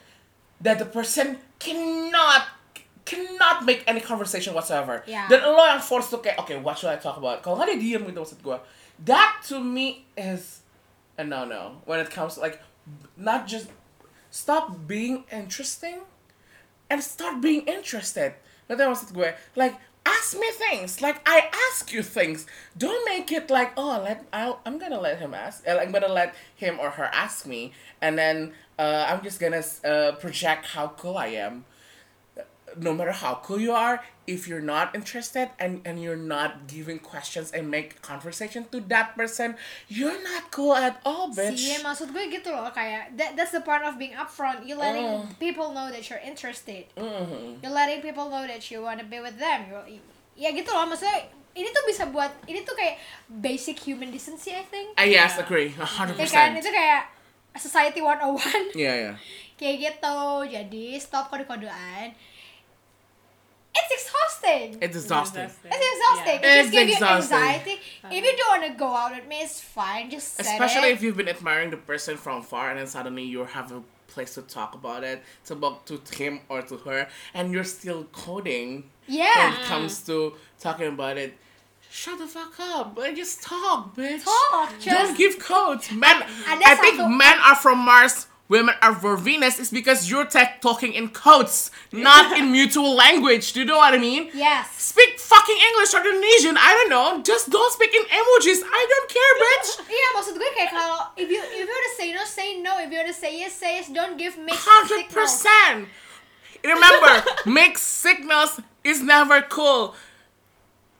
that 0.60 0.80
the 0.80 0.88
person 0.88 1.36
cannot 1.60 2.48
cannot 3.04 3.62
make 3.64 3.84
any 3.86 4.00
conversation 4.00 4.50
whatsoever 4.56 5.04
Yeah. 5.06 5.28
dan 5.30 5.44
lo 5.46 5.62
yang 5.62 5.78
forced 5.78 6.10
to 6.10 6.18
kayak 6.18 6.40
okay 6.42 6.56
what 6.58 6.74
should 6.80 6.90
I 6.90 6.98
talk 6.98 7.16
about 7.20 7.44
kalau 7.44 7.60
nggak 7.60 7.76
dia 7.76 8.00
diem 8.00 8.02
gitu 8.10 8.18
maksud 8.24 8.40
gue 8.42 8.58
that 9.06 9.44
to 9.52 9.60
me 9.60 10.08
is 10.16 10.64
a 11.16 11.24
no 11.24 11.44
no 11.44 11.84
when 11.86 12.00
it 12.00 12.08
comes 12.10 12.34
to, 12.36 12.42
like 12.42 12.58
not 13.14 13.44
just 13.46 13.68
stop 14.32 14.88
being 14.88 15.24
interesting 15.32 16.02
and 16.88 17.02
start 17.02 17.40
being 17.42 17.66
interested. 17.66 18.38
Ngerti 18.70 18.82
maksud 18.86 19.10
gue? 19.10 19.30
Like 19.58 19.74
ask 20.06 20.38
me 20.38 20.50
things. 20.52 21.02
Like 21.02 21.18
I 21.26 21.50
ask 21.70 21.92
you 21.92 22.02
things. 22.02 22.46
Don't 22.78 23.04
make 23.04 23.30
it 23.32 23.50
like 23.50 23.72
oh 23.76 24.00
let 24.04 24.24
I'll, 24.32 24.60
I'm 24.64 24.78
gonna 24.78 25.00
let 25.00 25.18
him 25.18 25.34
ask. 25.34 25.66
uh, 25.68 25.78
I'm 25.82 25.92
gonna 25.92 26.08
let 26.20 26.34
him 26.54 26.78
or 26.80 26.90
her 26.90 27.10
ask 27.12 27.46
me, 27.46 27.72
and 28.00 28.16
then 28.18 28.52
uh, 28.78 29.06
I'm 29.08 29.22
just 29.22 29.40
gonna 29.40 29.62
uh, 29.84 30.12
project 30.12 30.66
how 30.66 30.88
cool 30.88 31.16
I 31.18 31.28
am. 31.28 31.64
No 32.76 32.92
matter 32.92 33.12
how 33.12 33.40
cool 33.40 33.56
you 33.56 33.72
are, 33.72 34.04
if 34.26 34.44
you're 34.44 34.60
not 34.60 34.92
interested 34.92 35.48
and, 35.56 35.80
and 35.86 36.02
you're 36.02 36.18
not 36.18 36.66
giving 36.66 36.98
questions 36.98 37.54
and 37.54 37.70
make 37.70 38.02
conversation 38.02 38.66
to 38.74 38.80
that 38.92 39.16
person, 39.16 39.56
you're 39.88 40.20
not 40.22 40.50
cool 40.50 40.74
at 40.74 41.00
all, 41.06 41.30
bitch. 41.32 41.56
Iya 41.56 41.80
maksud 41.80 42.10
gue 42.10 42.26
gitu 42.28 42.52
loh 42.52 42.68
kayak 42.68 43.14
that, 43.16 43.32
that's 43.38 43.54
the 43.54 43.62
part 43.62 43.80
of 43.80 43.96
being 43.96 44.12
upfront. 44.12 44.66
You 44.66 44.76
letting 44.76 45.06
Oh. 45.06 45.24
people 45.38 45.72
know 45.72 45.88
that 45.88 46.04
you're 46.10 46.20
interested. 46.20 46.84
Mhm. 46.98 47.62
You're 47.62 47.72
letting 47.72 48.02
people 48.02 48.28
know 48.28 48.44
that 48.44 48.60
you 48.68 48.82
wanna 48.82 49.06
be 49.06 49.22
with 49.22 49.38
them. 49.38 49.72
You, 49.72 50.02
ya 50.36 50.52
gitu 50.52 50.68
loh 50.68 50.84
maksudnya 50.84 51.32
ini 51.56 51.72
tuh 51.72 51.88
bisa 51.88 52.04
buat 52.12 52.28
ini 52.44 52.60
tuh 52.60 52.76
kayak 52.76 53.00
basic 53.30 53.80
human 53.80 54.12
decency 54.12 54.52
I 54.52 54.66
think. 54.68 54.92
I 55.00 55.08
yes, 55.08 55.40
agree, 55.40 55.72
a 55.72 55.88
hundred 55.88 56.20
Ya 56.20 56.28
kan 56.28 56.52
itu 56.52 56.68
kayak 56.68 57.08
society 57.56 58.04
101 58.04 58.76
Yeah, 58.76 58.94
yeah. 59.08 59.14
kayak 59.56 59.76
gitu. 59.80 60.18
Jadi 60.44 61.00
stop 61.00 61.32
kode-kodean. 61.32 62.12
It's 63.78 63.92
exhausting. 64.06 64.78
It's 64.80 64.96
exhausting. 64.96 65.42
It's 65.44 65.56
exhausting. 65.64 66.38
Yeah. 66.42 66.54
It 66.54 66.62
just 66.62 66.72
gives 66.72 66.88
you 66.90 66.96
exhausting. 66.96 67.38
anxiety. 67.38 67.80
If 68.10 68.24
you 68.24 68.36
don't 68.36 68.60
wanna 68.60 68.74
go 68.74 68.88
out 68.94 69.14
with 69.14 69.26
me, 69.26 69.36
it's 69.42 69.60
fine. 69.60 70.10
Just 70.10 70.34
set 70.36 70.46
Especially 70.46 70.88
it. 70.90 70.94
if 70.94 71.02
you've 71.02 71.16
been 71.16 71.28
admiring 71.28 71.70
the 71.70 71.76
person 71.76 72.16
from 72.16 72.42
far 72.42 72.70
and 72.70 72.78
then 72.78 72.86
suddenly 72.86 73.24
you 73.24 73.44
have 73.44 73.72
a 73.72 73.82
place 74.08 74.34
to 74.34 74.42
talk 74.42 74.74
about 74.74 75.04
it, 75.04 75.22
to 75.46 75.54
talk 75.54 75.84
to 75.86 76.00
him 76.16 76.40
or 76.48 76.62
to 76.62 76.76
her, 76.78 77.08
and 77.34 77.52
you're 77.52 77.64
still 77.64 78.04
coding 78.12 78.90
Yeah. 79.06 79.50
when 79.50 79.60
it 79.60 79.66
comes 79.66 80.00
to 80.06 80.34
talking 80.60 80.86
about 80.88 81.16
it. 81.18 81.36
Shut 81.90 82.18
the 82.18 82.26
fuck 82.26 82.58
up. 82.60 82.94
But 82.94 83.14
just 83.14 83.42
talk, 83.42 83.94
bitch. 83.96 84.24
Talk, 84.24 84.72
Don't 84.84 85.16
give 85.16 85.38
codes. 85.38 85.90
Men 85.92 86.16
Ada 86.22 86.62
I 86.66 86.74
think 86.76 86.98
satu- 87.00 87.16
men 87.16 87.38
are 87.38 87.54
from 87.56 87.78
Mars, 87.78 88.26
women 88.48 88.74
are 88.82 88.94
for 88.94 89.16
Venus 89.16 89.58
is 89.58 89.70
because 89.70 90.10
you're 90.10 90.24
tech 90.26 90.60
talking 90.62 90.92
in 90.94 91.08
codes, 91.10 91.70
not 91.92 92.36
in 92.38 92.52
mutual 92.58 92.94
language. 92.94 93.52
Do 93.52 93.60
you 93.60 93.66
know 93.66 93.78
what 93.78 93.94
I 93.94 93.98
mean? 93.98 94.30
Yes. 94.34 94.70
Speak 94.78 95.18
fucking 95.18 95.58
English 95.72 95.94
or 95.94 96.00
Indonesian, 96.06 96.56
I 96.56 96.70
don't 96.78 96.90
know. 96.90 97.22
Just 97.22 97.50
don't 97.50 97.72
speak 97.72 97.92
in 97.94 98.02
emojis. 98.06 98.60
I 98.62 98.82
don't 98.90 99.08
care, 99.10 99.32
bitch. 99.42 99.68
Iya 99.90 100.06
maksud 100.16 100.34
gue 100.38 100.50
kayak 100.54 100.70
kalau 100.70 100.98
if 101.18 101.28
you 101.28 101.40
if 101.42 101.66
you 101.66 101.74
wanna 101.74 101.94
say 101.98 102.08
no 102.14 102.22
say 102.24 102.48
no 102.62 102.72
if 102.78 102.88
you 102.90 102.98
wanna 103.02 103.14
say 103.16 103.30
yes 103.38 103.52
say 103.54 103.78
yes 103.82 103.88
don't 103.90 104.16
give 104.16 104.38
mixed 104.38 104.62
Hundred 104.62 105.06
signals. 105.06 105.14
percent. 105.14 105.78
Remember, 106.64 107.22
mixed 107.46 108.02
signals 108.02 108.58
is 108.82 108.98
never 109.02 109.42
cool. 109.42 109.94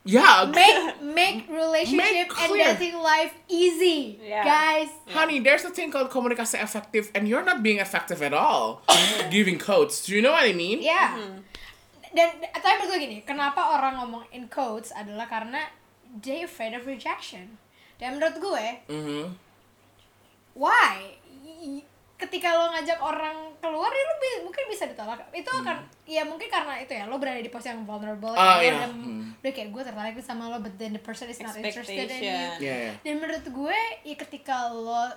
Yeah, 0.07 0.47
Make 0.47 1.03
make 1.19 1.39
relationship 1.51 2.31
and 2.31 2.49
clear. 2.49 2.79
dating 2.79 3.03
life 3.03 3.35
easy, 3.51 4.23
Yeah. 4.23 4.47
guys. 4.47 4.87
honey. 5.11 5.43
There's 5.43 5.67
a 5.67 5.75
thing 5.75 5.91
called 5.91 6.09
komunikasi 6.09 6.63
effective, 6.63 7.11
and 7.11 7.27
you're 7.27 7.43
not 7.43 7.61
being 7.61 7.83
effective 7.83 8.23
at 8.23 8.31
all. 8.31 8.87
giving 9.35 9.59
codes. 9.59 10.07
Do 10.07 10.15
you 10.15 10.23
know 10.23 10.31
what 10.31 10.47
I 10.47 10.55
mean? 10.55 10.79
Ya. 10.79 11.19
Dan 12.15 12.39
tapi 12.41 12.81
menurut 12.81 12.97
gue 12.97 12.99
gini, 13.03 13.19
kenapa 13.27 13.61
orang 13.77 13.99
ngomong 13.99 14.25
in 14.31 14.47
quotes 14.47 14.95
adalah 14.95 15.27
karena 15.27 15.69
they 16.17 16.47
afraid 16.47 16.73
of 16.73 16.87
rejection. 16.87 17.59
Dan 17.99 18.17
menurut 18.17 18.39
gue, 18.39 18.67
Mm-hmm. 18.89 19.25
why? 20.55 21.19
Ketika 22.17 22.49
lo 22.51 22.73
ngajak 22.73 22.97
orang 22.97 23.37
keluar, 23.59 23.89
ya 23.89 24.03
lo 24.03 24.15
bi- 24.17 24.43
mungkin 24.43 24.65
bisa 24.67 24.85
ditolak. 24.85 25.21
Itu 25.31 25.53
akan, 25.53 25.77
ya 26.05 26.25
mungkin 26.25 26.49
karena 26.49 26.81
itu 26.81 26.91
ya, 26.91 27.05
lo 27.05 27.17
berada 27.17 27.37
di 27.37 27.49
posisi 27.49 27.69
yang 27.69 27.85
vulnerable. 27.85 28.33
Hmm. 28.33 28.41
Ah, 28.41 28.57
kayak 28.57 28.63
lo 28.63 28.65
iya. 28.65 28.73
udah, 28.73 28.91
Hmm. 28.91 29.23
udah 29.37 29.53
kayak 29.53 29.69
gue 29.69 29.83
tertarik 29.85 30.15
sama 30.21 30.49
lo, 30.49 30.57
but 30.59 30.73
then 30.75 30.91
the 30.91 31.01
person 31.01 31.27
is 31.27 31.37
not 31.39 31.53
interested 31.55 32.09
in 32.09 32.19
you. 32.19 32.33
Yeah, 32.33 32.57
yeah. 32.57 32.93
Dan 33.01 33.21
menurut 33.21 33.45
gue, 33.45 33.79
ya 34.03 34.17
ketika 34.17 34.69
lo 34.69 35.13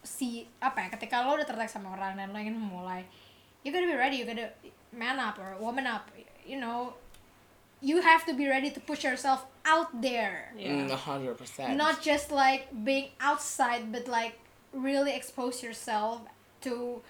si 0.00 0.44
apa 0.58 0.84
ya, 0.84 0.88
ketika 0.90 1.20
lo 1.20 1.34
udah 1.34 1.44
tertarik 1.44 1.68
sama 1.68 1.92
orang 1.92 2.12
dan 2.14 2.28
lo 2.28 2.36
ingin 2.36 2.56
memulai, 2.56 3.04
you 3.60 3.68
gotta 3.68 3.84
be 3.84 3.92
ready, 3.92 4.16
you 4.16 4.24
gotta 4.24 4.48
man 4.90 5.16
up 5.16 5.36
or 5.36 5.56
woman 5.56 5.84
up, 5.84 6.08
you 6.42 6.56
know, 6.56 6.92
you 7.80 8.00
have 8.00 8.24
to 8.24 8.32
be 8.32 8.44
ready 8.44 8.68
to 8.68 8.80
push 8.80 9.04
yourself 9.04 9.44
out 9.64 9.92
there, 9.94 10.52
Mm, 10.56 10.88
a 10.88 10.96
hundred 10.96 11.36
percent. 11.36 11.72
not 11.74 12.00
just 12.00 12.28
like 12.28 12.68
being 12.72 13.12
outside, 13.18 13.88
but 13.88 14.04
like 14.04 14.40
really 14.74 15.14
expose 15.14 15.62
yourself 15.62 16.22
to 16.62 17.02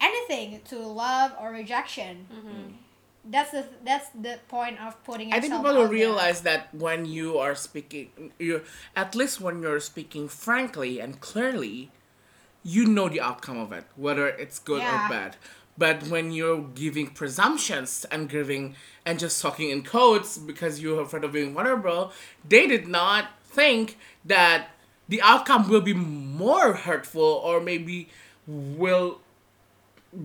anything, 0.00 0.60
to 0.68 0.78
love 0.78 1.32
or 1.40 1.50
rejection. 1.50 2.26
Mm-hmm. 2.32 2.72
That's 3.30 3.50
the 3.50 3.66
that's 3.84 4.08
the 4.10 4.38
point 4.48 4.80
of 4.80 5.02
putting 5.04 5.32
I 5.32 5.40
think 5.40 5.52
people 5.52 5.64
don't 5.74 5.84
there. 5.84 5.88
realize 5.88 6.42
that 6.42 6.74
when 6.74 7.04
you 7.04 7.36
are 7.38 7.54
speaking, 7.54 8.32
you 8.38 8.62
at 8.96 9.14
least 9.14 9.40
when 9.40 9.60
you're 9.60 9.80
speaking 9.80 10.28
frankly 10.28 10.98
and 11.00 11.20
clearly, 11.20 11.90
you 12.62 12.86
know 12.86 13.08
the 13.08 13.20
outcome 13.20 13.58
of 13.58 13.70
it, 13.72 13.84
whether 13.96 14.28
it's 14.28 14.58
good 14.58 14.80
Yeah. 14.80 15.06
or 15.06 15.08
bad. 15.10 15.36
But 15.76 16.04
when 16.08 16.32
you're 16.32 16.62
giving 16.74 17.08
presumptions 17.10 18.04
and 18.10 18.28
giving 18.30 18.74
and 19.04 19.18
just 19.18 19.40
talking 19.42 19.70
in 19.70 19.82
codes 19.82 20.38
because 20.38 20.80
you're 20.80 21.02
afraid 21.02 21.22
of 21.22 21.32
being 21.32 21.54
vulnerable, 21.54 22.12
they 22.48 22.66
did 22.66 22.88
not 22.88 23.26
think 23.44 23.96
that 24.24 24.70
the 25.08 25.20
outcome 25.22 25.68
will 25.68 25.80
be 25.80 25.94
more 25.94 26.74
hurtful 26.74 27.40
or 27.42 27.60
maybe 27.60 28.08
will 28.46 29.20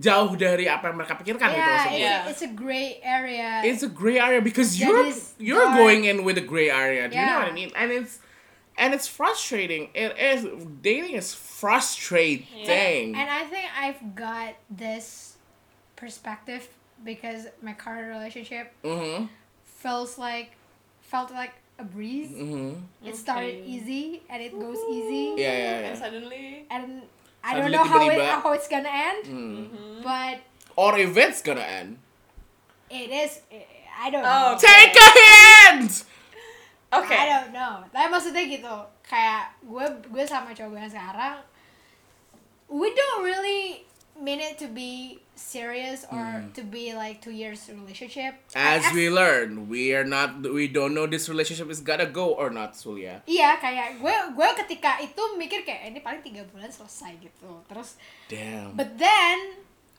jauh 0.00 0.32
dari 0.36 0.64
apa 0.64 0.88
yang 0.88 0.96
mereka 0.96 1.16
pikirkan 1.20 1.52
gitu 1.52 1.60
Yeah, 1.60 1.76
maksudnya. 1.76 1.92
it's, 1.92 2.00
Yeah. 2.00 2.24
A, 2.24 2.30
it's 2.32 2.44
a 2.44 2.52
gray 2.56 2.88
area. 3.04 3.50
it's 3.64 3.84
a 3.84 3.92
gray 3.92 4.16
area 4.16 4.40
because 4.40 4.72
That 4.76 4.84
you're 4.88 5.08
you're 5.36 5.68
dark. 5.68 5.76
going 5.76 6.08
in 6.08 6.24
with 6.24 6.40
a 6.40 6.44
gray 6.44 6.72
area. 6.72 7.08
Do 7.08 7.16
you 7.16 7.24
know 7.24 7.40
what 7.44 7.52
I 7.52 7.56
mean? 7.56 7.68
And 7.76 7.92
it's 7.92 8.20
and 8.80 8.96
it's 8.96 9.06
frustrating. 9.06 9.92
It 9.92 10.16
is 10.16 10.48
dating 10.80 11.14
is 11.20 11.36
frustrating. 11.36 13.12
Yeah. 13.12 13.20
And 13.20 13.28
I 13.28 13.44
think 13.44 13.66
I've 13.76 14.02
got 14.16 14.56
this 14.72 15.36
perspective 16.00 16.66
because 17.04 17.46
my 17.60 17.76
current 17.76 18.08
relationship 18.08 18.72
mm-hmm. 18.82 19.28
feels 19.64 20.16
like 20.16 20.56
felt 21.04 21.30
like 21.30 21.52
a 21.74 21.84
breeze. 21.84 22.30
Mm-hmm. 22.30 22.78
It 23.02 23.16
started 23.16 23.62
Okay. 23.62 23.66
easy 23.66 24.04
and 24.30 24.38
it 24.42 24.54
goes 24.54 24.78
easy. 24.90 25.34
Yeah, 25.38 25.52
yeah, 25.58 25.88
And 25.90 25.98
suddenly, 25.98 26.66
And 26.70 27.02
I 27.42 27.58
don't 27.58 27.70
know 27.70 27.84
how 27.84 28.08
it 28.08 28.18
how 28.22 28.52
it's 28.54 28.68
gonna 28.68 28.88
end, 28.88 29.22
Mm. 29.26 29.66
but 30.02 30.40
Or 30.76 30.96
if 30.98 31.14
it's 31.14 31.42
gonna 31.42 31.66
end. 31.66 31.98
it 32.88 33.10
is. 33.10 33.42
I 33.94 34.10
don't 34.10 34.22
Oh, 34.26 34.54
know. 34.54 34.58
okay. 34.58 34.90
Take 34.90 34.96
a 34.98 35.08
hint! 35.18 35.92
okay. 36.94 37.18
I 37.18 37.26
don't 37.42 37.52
know. 37.54 37.82
Tapi 37.90 38.06
maksudnya 38.10 38.42
gitu, 38.46 38.74
kayak 39.02 39.54
gue 39.62 39.86
gue 40.10 40.24
sama 40.26 40.54
cowok 40.54 40.78
gue 40.78 40.86
sekarang, 40.90 41.42
we 42.70 42.90
don't 42.94 43.22
really 43.22 43.82
mean 44.18 44.38
it 44.38 44.58
to 44.58 44.70
be 44.70 45.18
serious 45.34 46.06
or 46.08 46.46
to 46.54 46.62
be 46.62 46.94
like 46.94 47.18
two 47.18 47.34
years 47.34 47.66
relationship. 47.66 48.38
As 48.54 48.86
we 48.94 49.10
learn, 49.10 49.66
we 49.66 49.90
are 49.92 50.06
not 50.06 50.38
we 50.46 50.66
don't 50.66 50.94
know 50.94 51.06
this 51.06 51.26
relationship 51.28 51.68
is 51.68 51.82
gonna 51.82 52.06
go 52.06 52.32
or 52.32 52.48
not, 52.48 52.78
Sulia. 52.78 53.20
Iya 53.26 53.58
kayak 53.58 53.98
gue 53.98 54.14
gue 54.32 54.48
ketika 54.64 55.02
itu 55.02 55.22
mikir 55.34 55.66
kayak 55.66 55.90
ini 55.90 55.98
paling 55.98 56.22
tiga 56.22 56.46
bulan 56.48 56.70
selesai 56.70 57.18
gitu 57.18 57.62
terus 57.66 57.98
Damn. 58.30 58.78
but 58.78 58.94
then 58.94 59.58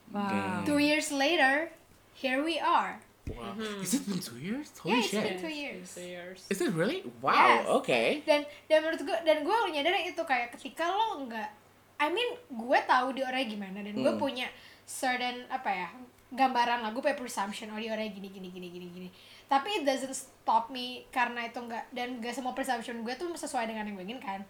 Damn. 0.09 0.63
two 0.63 0.79
years 0.79 1.11
later 1.11 1.69
here 2.15 2.39
we 2.39 2.55
are 2.57 2.99
Wow. 3.25 3.57
Is 3.81 3.97
it 3.97 4.05
been 4.05 4.21
two 4.21 4.37
years? 4.37 4.69
Yeah, 4.69 4.81
Holy 4.85 5.01
it's 5.01 5.09
shit. 5.09 5.25
been 5.25 5.41
two 5.41 5.49
years. 5.49 5.97
Is 6.45 6.61
it 6.61 6.69
really? 6.77 7.01
Wow. 7.25 7.33
Yes. 7.33 7.65
Okay. 7.81 8.21
dan 8.21 8.45
dan 8.69 8.85
menurut 8.85 9.01
gue 9.01 9.17
dan 9.25 9.41
gue 9.41 9.57
nyadar 9.73 9.97
itu 9.97 10.21
kayak 10.21 10.53
ketika 10.53 10.85
lo 10.85 11.25
nggak 11.25 11.49
I 11.97 12.13
mean 12.13 12.37
gue 12.53 12.79
tahu 12.85 13.17
dia 13.17 13.25
orangnya 13.25 13.49
gimana 13.49 13.81
dan 13.81 13.97
gue 13.97 14.13
Hmm. 14.13 14.21
punya 14.21 14.45
certain 14.85 15.49
apa 15.49 15.69
ya 15.69 15.89
gambaran 16.33 16.81
lah 16.81 16.89
gue 16.93 17.01
punya 17.01 17.17
presumption 17.17 17.69
oh 17.73 17.77
dia 17.77 17.93
orangnya 17.93 18.13
gini 18.17 18.29
gini 18.29 18.47
gini 18.49 18.67
gini 18.69 18.87
gini. 18.89 19.09
Tapi 19.45 19.81
it 19.81 19.83
doesn't 19.85 20.13
stop 20.13 20.73
me 20.73 21.05
karena 21.13 21.45
itu 21.45 21.57
enggak 21.61 21.85
dan 21.93 22.17
gak 22.21 22.33
semua 22.33 22.53
presumption 22.57 23.01
gue 23.01 23.13
tuh 23.17 23.29
sesuai 23.33 23.69
dengan 23.69 23.85
yang 23.85 23.97
gue 23.97 24.05
inginkan. 24.13 24.41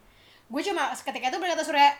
Gue 0.47 0.61
cuma 0.63 0.91
ketika 0.91 1.31
itu 1.31 1.37
berkata 1.39 1.63
surya 1.63 1.91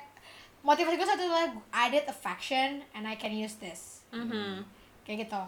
motivasi 0.66 0.96
gue 0.98 1.08
satu 1.08 1.22
adalah 1.28 1.54
I 1.76 1.92
did 1.92 2.08
affection 2.08 2.82
and 2.98 3.04
I 3.06 3.16
can 3.16 3.32
use 3.36 3.60
this. 3.60 4.04
Mhm. 4.12 4.64
kayak 5.06 5.30
gitu. 5.30 5.44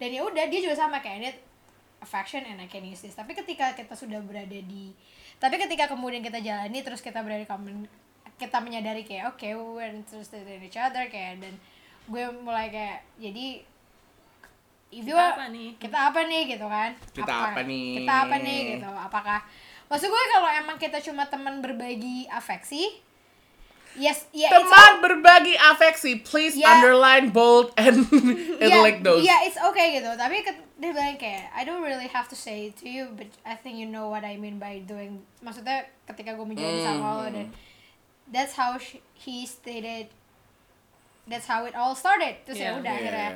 Dan 0.00 0.08
ya 0.16 0.24
udah 0.24 0.48
dia 0.48 0.60
juga 0.64 0.72
sama 0.80 1.04
kayak 1.04 1.16
ini 1.20 1.30
affection 2.00 2.40
and 2.48 2.56
I 2.56 2.68
can 2.70 2.80
use 2.80 3.04
this. 3.04 3.12
Tapi 3.12 3.36
ketika 3.36 3.76
kita 3.76 3.92
sudah 3.92 4.22
berada 4.24 4.56
di 4.56 4.96
tapi 5.36 5.60
ketika 5.60 5.90
kemudian 5.90 6.24
kita 6.24 6.40
jalani 6.40 6.80
terus 6.80 7.04
kita 7.04 7.20
berada 7.20 7.42
di 7.42 7.48
common 7.48 7.84
kita 8.40 8.58
menyadari 8.64 9.04
kayak 9.04 9.34
oke 9.34 9.44
we're 9.44 9.92
interested 9.92 10.42
in 10.46 10.62
each 10.62 10.78
other 10.78 11.06
kayak 11.10 11.42
dan 11.42 11.54
gue 12.06 12.24
mulai 12.36 12.68
kayak 12.68 13.00
jadi 13.16 13.64
if 14.90 15.02
you 15.02 15.10
Kita 15.10 15.24
are- 15.24 15.34
apa 15.34 15.46
nih? 15.48 15.68
kita 15.76 15.98
apa 15.98 16.20
nih 16.22 16.42
gitu 16.46 16.66
kan 16.66 16.90
Kita 17.10 17.34
apa 17.48 17.60
nih? 17.62 17.88
kita 17.98 18.14
apa 18.24 18.36
nih 18.38 18.58
gitu 18.74 18.90
apakah 18.90 19.40
maksud 19.84 20.06
gue 20.06 20.22
kalau 20.30 20.50
emang 20.50 20.76
kita 20.76 20.98
cuma 21.00 21.24
teman 21.24 21.58
berbagi 21.58 22.28
afeksi 22.28 23.00
yes 23.94 24.26
it's 24.34 24.50
Teman 24.50 24.98
berbagi 25.00 25.54
afeksi, 25.54 26.18
please 26.20 26.58
Yeah. 26.58 26.66
underline, 26.74 27.30
bold, 27.30 27.70
and, 27.78 28.02
and 28.58 28.66
yeah, 28.66 28.82
like 28.82 29.06
those. 29.06 29.22
Yeah, 29.22 29.46
it's 29.46 29.54
okay 29.54 29.94
gitu. 29.94 30.10
Tapi 30.18 30.42
dia 30.74 30.90
bilang 30.90 31.14
kayak 31.14 31.54
I 31.54 31.62
don't 31.62 31.78
really 31.78 32.10
have 32.10 32.26
to 32.26 32.34
say 32.34 32.66
it 32.68 32.76
to 32.82 32.90
you, 32.90 33.14
but 33.14 33.30
I 33.46 33.54
think 33.54 33.78
you 33.78 33.86
know 33.86 34.10
what 34.10 34.26
I 34.26 34.34
mean 34.34 34.58
by 34.58 34.82
doing. 34.82 35.22
Maksudnya 35.38 35.86
ketika 36.10 36.34
gue 36.34 36.42
menjadi 36.42 36.82
sama 36.82 37.22
lo 37.22 37.30
dan 37.30 37.54
that's 38.26 38.58
how 38.58 38.74
she, 38.76 38.98
he 39.14 39.46
stated. 39.46 40.10
That's 41.26 41.48
how 41.48 41.64
it 41.64 41.72
all 41.74 41.96
started. 41.96 42.44
Terus 42.44 42.60
ya 42.60 42.64
Yeah. 42.72 42.78
udah 42.80 42.84
Yeah. 42.84 43.00
akhirnya 43.00 43.28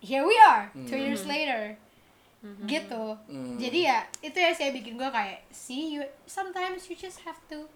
here 0.00 0.24
we 0.24 0.36
are 0.38 0.68
two 0.86 1.00
years 1.00 1.24
later. 1.24 1.76
Gitu. 2.70 3.04
Jadi 3.58 3.80
ya 3.82 4.06
itu 4.22 4.38
ya 4.38 4.54
saya 4.54 4.70
bikin 4.70 4.94
gue 4.94 5.10
kayak 5.10 5.42
see 5.50 5.96
you 5.96 6.06
sometimes 6.28 6.86
you 6.86 6.94
just 6.94 7.24
have 7.26 7.40
to 7.50 7.66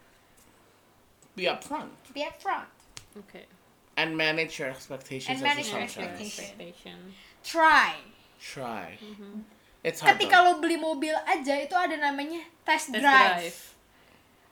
Be 1.32 1.48
upfront 1.48 1.88
be 2.12 2.20
upfront. 2.22 2.68
Oke. 3.16 3.48
and 3.96 4.12
manage 4.16 4.60
your 4.60 4.68
expectations. 4.68 5.28
And 5.32 5.40
as 5.40 5.44
manage 5.44 5.68
your 5.72 5.80
expectations. 5.80 6.52
Expectation. 6.52 6.96
Try. 7.42 7.96
Try. 8.38 9.00
It's 9.82 9.98
hard. 10.04 10.20
ketika 10.20 10.44
though. 10.44 10.56
lo 10.56 10.60
beli 10.60 10.76
mobil 10.76 11.16
aja 11.26 11.56
itu 11.58 11.72
ada 11.72 11.96
namanya 11.96 12.44
test, 12.68 12.92
Test 12.92 13.00
drive. 13.00 13.40
drive. 13.48 13.58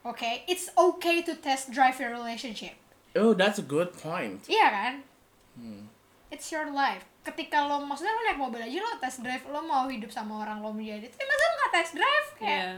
Oke, 0.01 0.31
it's 0.49 0.73
okay 0.73 1.21
to 1.21 1.37
test 1.37 1.69
drive 1.71 2.01
your 2.01 2.09
relationship. 2.11 2.80
Oh, 3.19 3.35
that's 3.35 3.59
a 3.59 3.67
good 3.67 3.91
point. 3.93 4.47
Iya 4.47 4.67
kan? 4.71 4.95
It's 6.31 6.51
your 6.51 6.71
life. 6.71 7.03
Ketika 7.21 7.67
lo 7.67 7.83
maksudnya 7.83 8.15
lo 8.15 8.23
naik 8.23 8.39
mobil 8.39 8.63
aja 8.63 8.79
lo 8.79 8.97
test 8.97 9.21
drive, 9.21 9.45
lo 9.45 9.61
mau 9.61 9.85
hidup 9.87 10.09
sama 10.09 10.41
orang 10.41 10.63
lo 10.63 10.71
menjadi 10.71 11.05
itu, 11.05 11.17
masa 11.19 11.43
lo 11.43 11.55
nggak 11.59 11.73
test 11.75 11.93
drive 11.93 12.29
kayak? 12.39 12.49
Iya. 12.49 12.71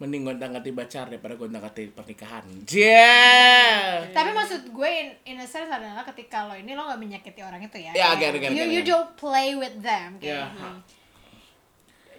Mending 0.00 0.22
gonta-ganti 0.24 0.70
pacar 0.72 1.08
daripada 1.08 1.34
gonta-ganti 1.34 1.90
pernikahan. 1.90 2.44
Yeah. 2.68 4.04
Tapi 4.12 4.30
maksud 4.30 4.70
gue 4.70 4.88
in, 4.88 5.08
in 5.26 5.36
a 5.36 5.44
sense 5.44 5.68
adalah 5.68 6.04
ketika 6.06 6.44
lo 6.44 6.54
ini 6.54 6.72
lo 6.72 6.86
nggak 6.86 7.00
menyakiti 7.00 7.40
orang 7.40 7.60
itu 7.60 7.80
ya. 7.80 7.92
Ya, 7.92 8.06
again, 8.14 8.36
again, 8.36 8.52
you, 8.52 8.62
again, 8.62 8.70
you 8.70 8.80
again. 8.80 8.92
don't 8.92 9.10
play 9.16 9.56
with 9.56 9.74
them. 9.80 10.20
Yeah. 10.20 10.52
Kayak, 10.52 10.80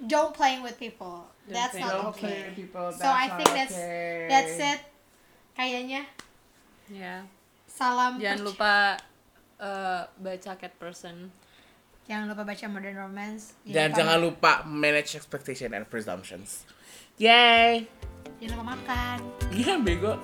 Don't 0.01 0.33
playing 0.33 0.65
with 0.65 0.81
people. 0.81 1.29
Don't 1.45 1.53
that's 1.53 1.77
play- 1.77 1.85
not 1.85 1.93
Don't 1.93 2.15
play 2.17 2.33
okay. 2.33 2.41
with 2.49 2.55
people, 2.57 2.89
So 2.89 3.05
I 3.05 3.29
that's 3.29 3.37
think 3.37 3.49
not 3.49 3.57
that's 3.61 3.75
okay. 3.77 4.25
that's 4.25 4.55
it. 4.57 4.79
Kayaknya 5.53 6.01
Ya. 6.89 7.21
Salam 7.71 8.19
Jangan 8.19 8.37
perc- 8.37 8.47
lupa 8.47 8.73
eh, 9.57 10.01
baca 10.07 10.51
cat 10.57 10.73
person. 10.75 11.31
Jangan 12.05 12.25
lupa 12.27 12.43
baca 12.43 12.65
Modern 12.67 12.97
Romance. 12.97 13.55
Dan 13.63 13.89
lupa- 13.89 13.97
jangan 13.97 14.17
lupa 14.19 14.51
manage 14.65 15.15
expectation 15.15 15.71
and 15.71 15.87
presumptions. 15.87 16.65
Yay! 17.15 17.87
Jangan 18.41 18.51
lupa 18.57 18.65
makan. 18.75 19.17
Iya, 19.53 19.77
bego. 19.77 20.17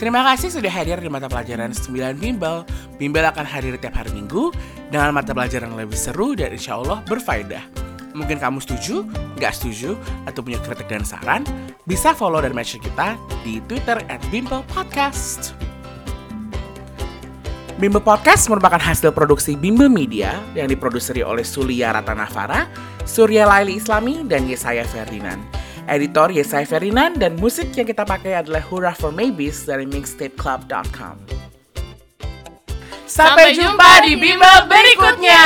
Terima 0.00 0.24
kasih 0.32 0.48
sudah 0.48 0.72
hadir 0.72 0.96
di 0.96 1.12
mata 1.12 1.28
pelajaran 1.28 1.76
9 1.76 2.16
Bimbel. 2.16 2.64
Bimbel 2.96 3.20
akan 3.20 3.44
hadir 3.44 3.76
tiap 3.76 4.00
hari 4.00 4.16
Minggu 4.16 4.48
dengan 4.88 5.12
mata 5.12 5.36
pelajaran 5.36 5.76
yang 5.76 5.84
lebih 5.84 5.98
seru 6.00 6.32
dan 6.32 6.56
insya 6.56 6.80
Allah 6.80 7.04
berfaedah. 7.04 7.89
Mungkin 8.20 8.36
kamu 8.36 8.60
setuju, 8.60 9.08
nggak 9.40 9.52
setuju, 9.56 9.96
atau 10.28 10.44
punya 10.44 10.60
kritik 10.60 10.92
dan 10.92 11.00
saran, 11.08 11.40
bisa 11.88 12.12
follow 12.12 12.44
dan 12.44 12.52
mention 12.52 12.84
kita 12.84 13.16
di 13.40 13.64
Twitter 13.64 13.96
at 14.12 14.20
Bimbel 14.28 14.60
Podcast. 14.76 15.56
Bimbel 17.80 18.04
Podcast 18.04 18.52
merupakan 18.52 18.76
hasil 18.76 19.08
produksi 19.16 19.56
Bimbel 19.56 19.88
Media 19.88 20.36
yang 20.52 20.68
diproduseri 20.68 21.24
oleh 21.24 21.40
Sulia 21.40 21.96
Ratanavara, 21.96 22.68
Surya 23.08 23.48
Laili 23.48 23.80
Islami, 23.80 24.20
dan 24.28 24.44
Yesaya 24.44 24.84
Ferdinand. 24.84 25.40
Editor 25.88 26.28
Yesaya 26.28 26.68
Ferdinand 26.68 27.16
dan 27.16 27.40
musik 27.40 27.72
yang 27.72 27.88
kita 27.88 28.04
pakai 28.04 28.36
adalah 28.36 28.60
Hurrah 28.60 28.92
for 28.92 29.08
Maybes 29.08 29.64
dari 29.64 29.88
mixtapeclub.com. 29.88 31.24
Sampai 33.08 33.56
jumpa 33.56 34.04
di 34.04 34.12
Bimbel 34.14 34.68
berikutnya. 34.68 35.42